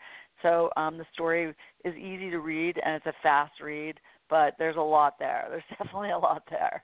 So 0.42 0.70
um 0.76 0.96
the 0.96 1.06
story 1.12 1.54
is 1.84 1.94
easy 1.94 2.30
to 2.30 2.38
read 2.38 2.80
and 2.84 2.94
it's 2.94 3.06
a 3.06 3.22
fast 3.22 3.60
read 3.62 3.98
but 4.28 4.54
there's 4.58 4.76
a 4.76 4.80
lot 4.80 5.14
there. 5.20 5.46
There's 5.50 5.62
definitely 5.78 6.10
a 6.10 6.18
lot 6.18 6.42
there 6.50 6.82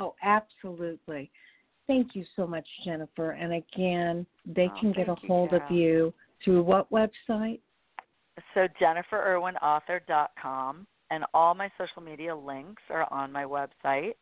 Oh, 0.00 0.16
absolutely. 0.22 1.30
Thank 1.86 2.16
you 2.16 2.24
so 2.34 2.46
much, 2.46 2.66
Jennifer. 2.84 3.32
And 3.32 3.52
again, 3.52 4.26
they 4.46 4.68
Oh, 4.68 4.80
can 4.80 4.92
get 4.92 5.08
a 5.08 5.14
thank 5.14 5.22
you, 5.22 5.28
hold 5.28 5.52
of 5.52 5.70
you 5.70 6.14
through 6.42 6.62
what 6.62 6.90
website? 6.90 7.60
So 8.54 8.66
jenniferirwinauthor.com, 8.80 10.86
and 11.10 11.24
all 11.34 11.54
my 11.54 11.70
social 11.76 12.00
media 12.00 12.34
links 12.34 12.82
are 12.88 13.06
on 13.12 13.30
my 13.30 13.44
website. 13.44 14.14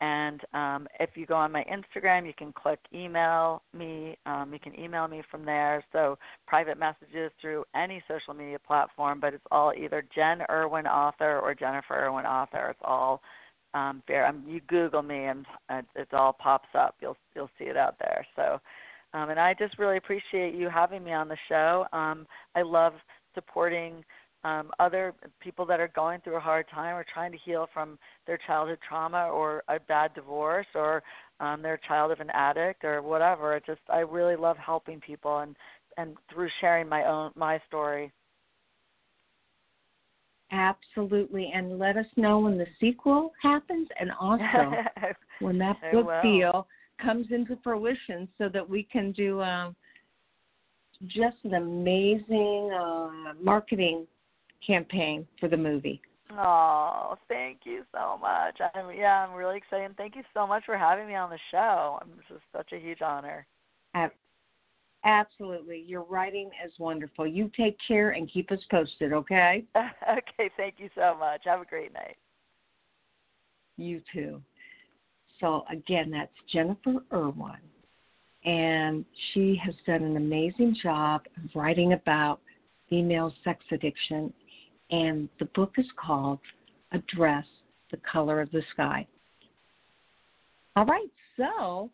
And 0.00 0.40
um, 0.54 0.88
if 0.98 1.10
you 1.14 1.26
go 1.26 1.34
on 1.34 1.52
my 1.52 1.62
Instagram, 1.64 2.26
you 2.26 2.32
can 2.32 2.52
click 2.52 2.80
email 2.92 3.62
me. 3.74 4.16
Um, 4.24 4.50
you 4.52 4.58
can 4.58 4.78
email 4.80 5.06
me 5.06 5.22
from 5.30 5.44
there. 5.44 5.84
So 5.92 6.18
private 6.46 6.78
messages 6.78 7.30
through 7.40 7.64
any 7.74 8.02
social 8.08 8.32
media 8.32 8.58
platform, 8.58 9.20
but 9.20 9.34
it's 9.34 9.44
all 9.50 9.74
either 9.74 10.02
Jen 10.14 10.40
Irwin 10.50 10.86
Author 10.86 11.38
or 11.38 11.54
Jennifer 11.54 11.94
Irwin 11.94 12.24
Author. 12.24 12.70
It's 12.70 12.80
all 12.82 13.20
um, 13.74 14.02
there. 14.08 14.26
Um, 14.26 14.44
you 14.46 14.60
Google 14.68 15.02
me, 15.02 15.24
and 15.24 15.46
uh, 15.68 15.82
it 15.94 16.08
all 16.12 16.32
pops 16.32 16.68
up. 16.74 16.96
You'll 17.00 17.16
you'll 17.34 17.50
see 17.58 17.66
it 17.66 17.76
out 17.76 17.96
there. 17.98 18.26
So, 18.36 18.60
um, 19.14 19.30
and 19.30 19.38
I 19.38 19.54
just 19.54 19.78
really 19.78 19.96
appreciate 19.96 20.54
you 20.54 20.68
having 20.68 21.04
me 21.04 21.12
on 21.12 21.28
the 21.28 21.36
show. 21.48 21.86
Um, 21.92 22.26
I 22.54 22.62
love 22.62 22.94
supporting 23.34 24.04
um, 24.44 24.70
other 24.78 25.14
people 25.40 25.66
that 25.66 25.80
are 25.80 25.90
going 25.94 26.20
through 26.20 26.36
a 26.36 26.40
hard 26.40 26.66
time 26.72 26.96
or 26.96 27.04
trying 27.12 27.32
to 27.32 27.38
heal 27.44 27.68
from 27.72 27.98
their 28.26 28.38
childhood 28.46 28.78
trauma 28.86 29.28
or 29.28 29.62
a 29.68 29.78
bad 29.78 30.14
divorce 30.14 30.66
or 30.74 31.02
um, 31.40 31.62
they're 31.62 31.80
child 31.86 32.10
of 32.10 32.20
an 32.20 32.30
addict 32.30 32.84
or 32.84 33.02
whatever. 33.02 33.54
It 33.54 33.64
just 33.66 33.80
I 33.88 33.98
really 33.98 34.36
love 34.36 34.56
helping 34.56 35.00
people 35.00 35.38
and 35.38 35.56
and 35.96 36.16
through 36.32 36.48
sharing 36.60 36.88
my 36.88 37.04
own 37.04 37.32
my 37.34 37.60
story. 37.66 38.12
Absolutely. 40.52 41.52
And 41.54 41.78
let 41.78 41.96
us 41.96 42.06
know 42.16 42.40
when 42.40 42.58
the 42.58 42.66
sequel 42.80 43.32
happens 43.42 43.88
and 43.98 44.10
also 44.20 44.74
when 45.40 45.58
that 45.58 45.76
book 45.92 46.10
deal 46.22 46.66
comes 47.00 47.28
into 47.30 47.56
fruition 47.62 48.28
so 48.36 48.48
that 48.48 48.68
we 48.68 48.82
can 48.82 49.12
do 49.12 49.40
um, 49.40 49.76
just 51.06 51.36
an 51.44 51.54
amazing 51.54 52.70
uh, 52.72 53.32
marketing 53.40 54.06
campaign 54.66 55.26
for 55.38 55.48
the 55.48 55.56
movie. 55.56 56.00
Oh, 56.32 57.16
thank 57.28 57.60
you 57.64 57.82
so 57.92 58.16
much. 58.20 58.60
I'm 58.74 58.94
yeah, 58.96 59.26
I'm 59.26 59.34
really 59.34 59.56
excited. 59.56 59.86
And 59.86 59.96
thank 59.96 60.14
you 60.14 60.22
so 60.32 60.46
much 60.46 60.64
for 60.64 60.76
having 60.78 61.08
me 61.08 61.14
on 61.14 61.30
the 61.30 61.38
show. 61.50 61.98
I'm 62.00 62.10
just 62.28 62.42
such 62.52 62.72
a 62.72 62.78
huge 62.78 63.02
honor. 63.02 63.46
Ab- 65.04 65.26
Absolutely. 65.30 65.84
Your 65.86 66.02
writing 66.02 66.50
is 66.64 66.72
wonderful. 66.78 67.26
You 67.26 67.50
take 67.56 67.76
care 67.86 68.10
and 68.10 68.30
keep 68.30 68.50
us 68.50 68.58
posted, 68.70 69.12
okay? 69.12 69.64
okay, 69.76 70.50
thank 70.56 70.74
you 70.78 70.88
so 70.94 71.16
much. 71.18 71.42
Have 71.44 71.60
a 71.60 71.64
great 71.64 71.92
night. 71.92 72.16
You 73.76 74.00
too. 74.12 74.42
So, 75.40 75.64
again, 75.70 76.10
that's 76.10 76.32
Jennifer 76.52 77.02
Irwin. 77.12 77.56
And 78.44 79.04
she 79.32 79.60
has 79.64 79.74
done 79.86 80.02
an 80.02 80.16
amazing 80.16 80.76
job 80.82 81.22
of 81.36 81.50
writing 81.54 81.92
about 81.92 82.40
female 82.88 83.32
sex 83.44 83.64
addiction. 83.70 84.32
And 84.90 85.28
the 85.38 85.46
book 85.54 85.74
is 85.78 85.86
called 85.96 86.40
A 86.92 86.98
Dress 87.14 87.44
the 87.90 87.98
Color 87.98 88.40
of 88.40 88.50
the 88.50 88.62
Sky. 88.72 89.06
All 90.76 90.86
right, 90.86 91.10
so, 91.36 91.90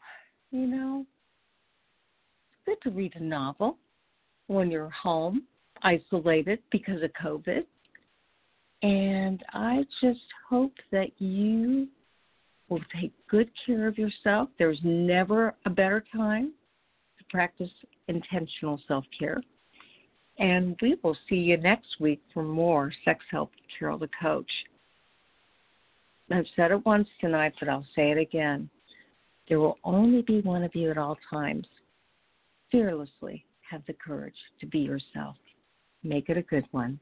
you 0.51 0.67
know, 0.67 1.07
good 2.67 2.81
to 2.83 2.91
read 2.91 3.15
a 3.17 3.23
novel 3.23 3.79
when 4.49 4.71
you're 4.71 4.91
home, 4.91 5.45
isolated 5.83 6.59
because 6.71 7.03
of 7.03 7.11
COVID. 7.23 7.65
And 8.83 9.43
I 9.53 9.85
just 10.03 10.21
hope 10.49 10.75
that 10.93 11.11
you 11.19 11.89
will 12.69 12.83
take 13.01 13.13
good 13.29 13.51
care 13.65 13.87
of 13.87 13.97
yourself. 13.97 14.49
There's 14.59 14.81
never 14.83 15.55
a 15.65 15.71
better 15.71 16.05
time 16.15 16.53
to 17.19 17.25
practice 17.31 17.71
intentional 18.09 18.81
self 18.87 19.05
care. 19.19 19.41
And 20.39 20.77
we 20.83 20.97
will 21.03 21.17
see 21.29 21.37
you 21.37 21.57
next 21.57 21.97
week 21.99 22.21
for 22.35 22.43
more 22.43 22.93
Sex 23.05 23.25
Help 23.31 23.53
Carol 23.79 23.99
the 23.99 24.11
Coach. 24.21 24.51
I've 26.31 26.45
said 26.57 26.73
it 26.73 26.85
once 26.85 27.09
tonight, 27.21 27.55
but 27.59 27.69
I'll 27.69 27.87
say 27.95 28.11
it 28.11 28.19
again. 28.19 28.69
There 29.49 29.61
will 29.61 29.79
only 29.85 30.23
be 30.23 30.41
one 30.41 30.65
of 30.65 30.75
you 30.75 30.91
at 30.91 30.99
all 30.99 31.17
times. 31.31 31.67
Fearlessly 32.71 33.45
have 33.71 33.83
the 33.87 33.95
courage 33.95 34.37
to 34.61 34.67
be 34.67 34.79
yourself. 34.79 35.37
Make 36.03 36.29
it 36.29 36.37
a 36.37 36.43
good 36.43 36.67
one. 36.71 37.01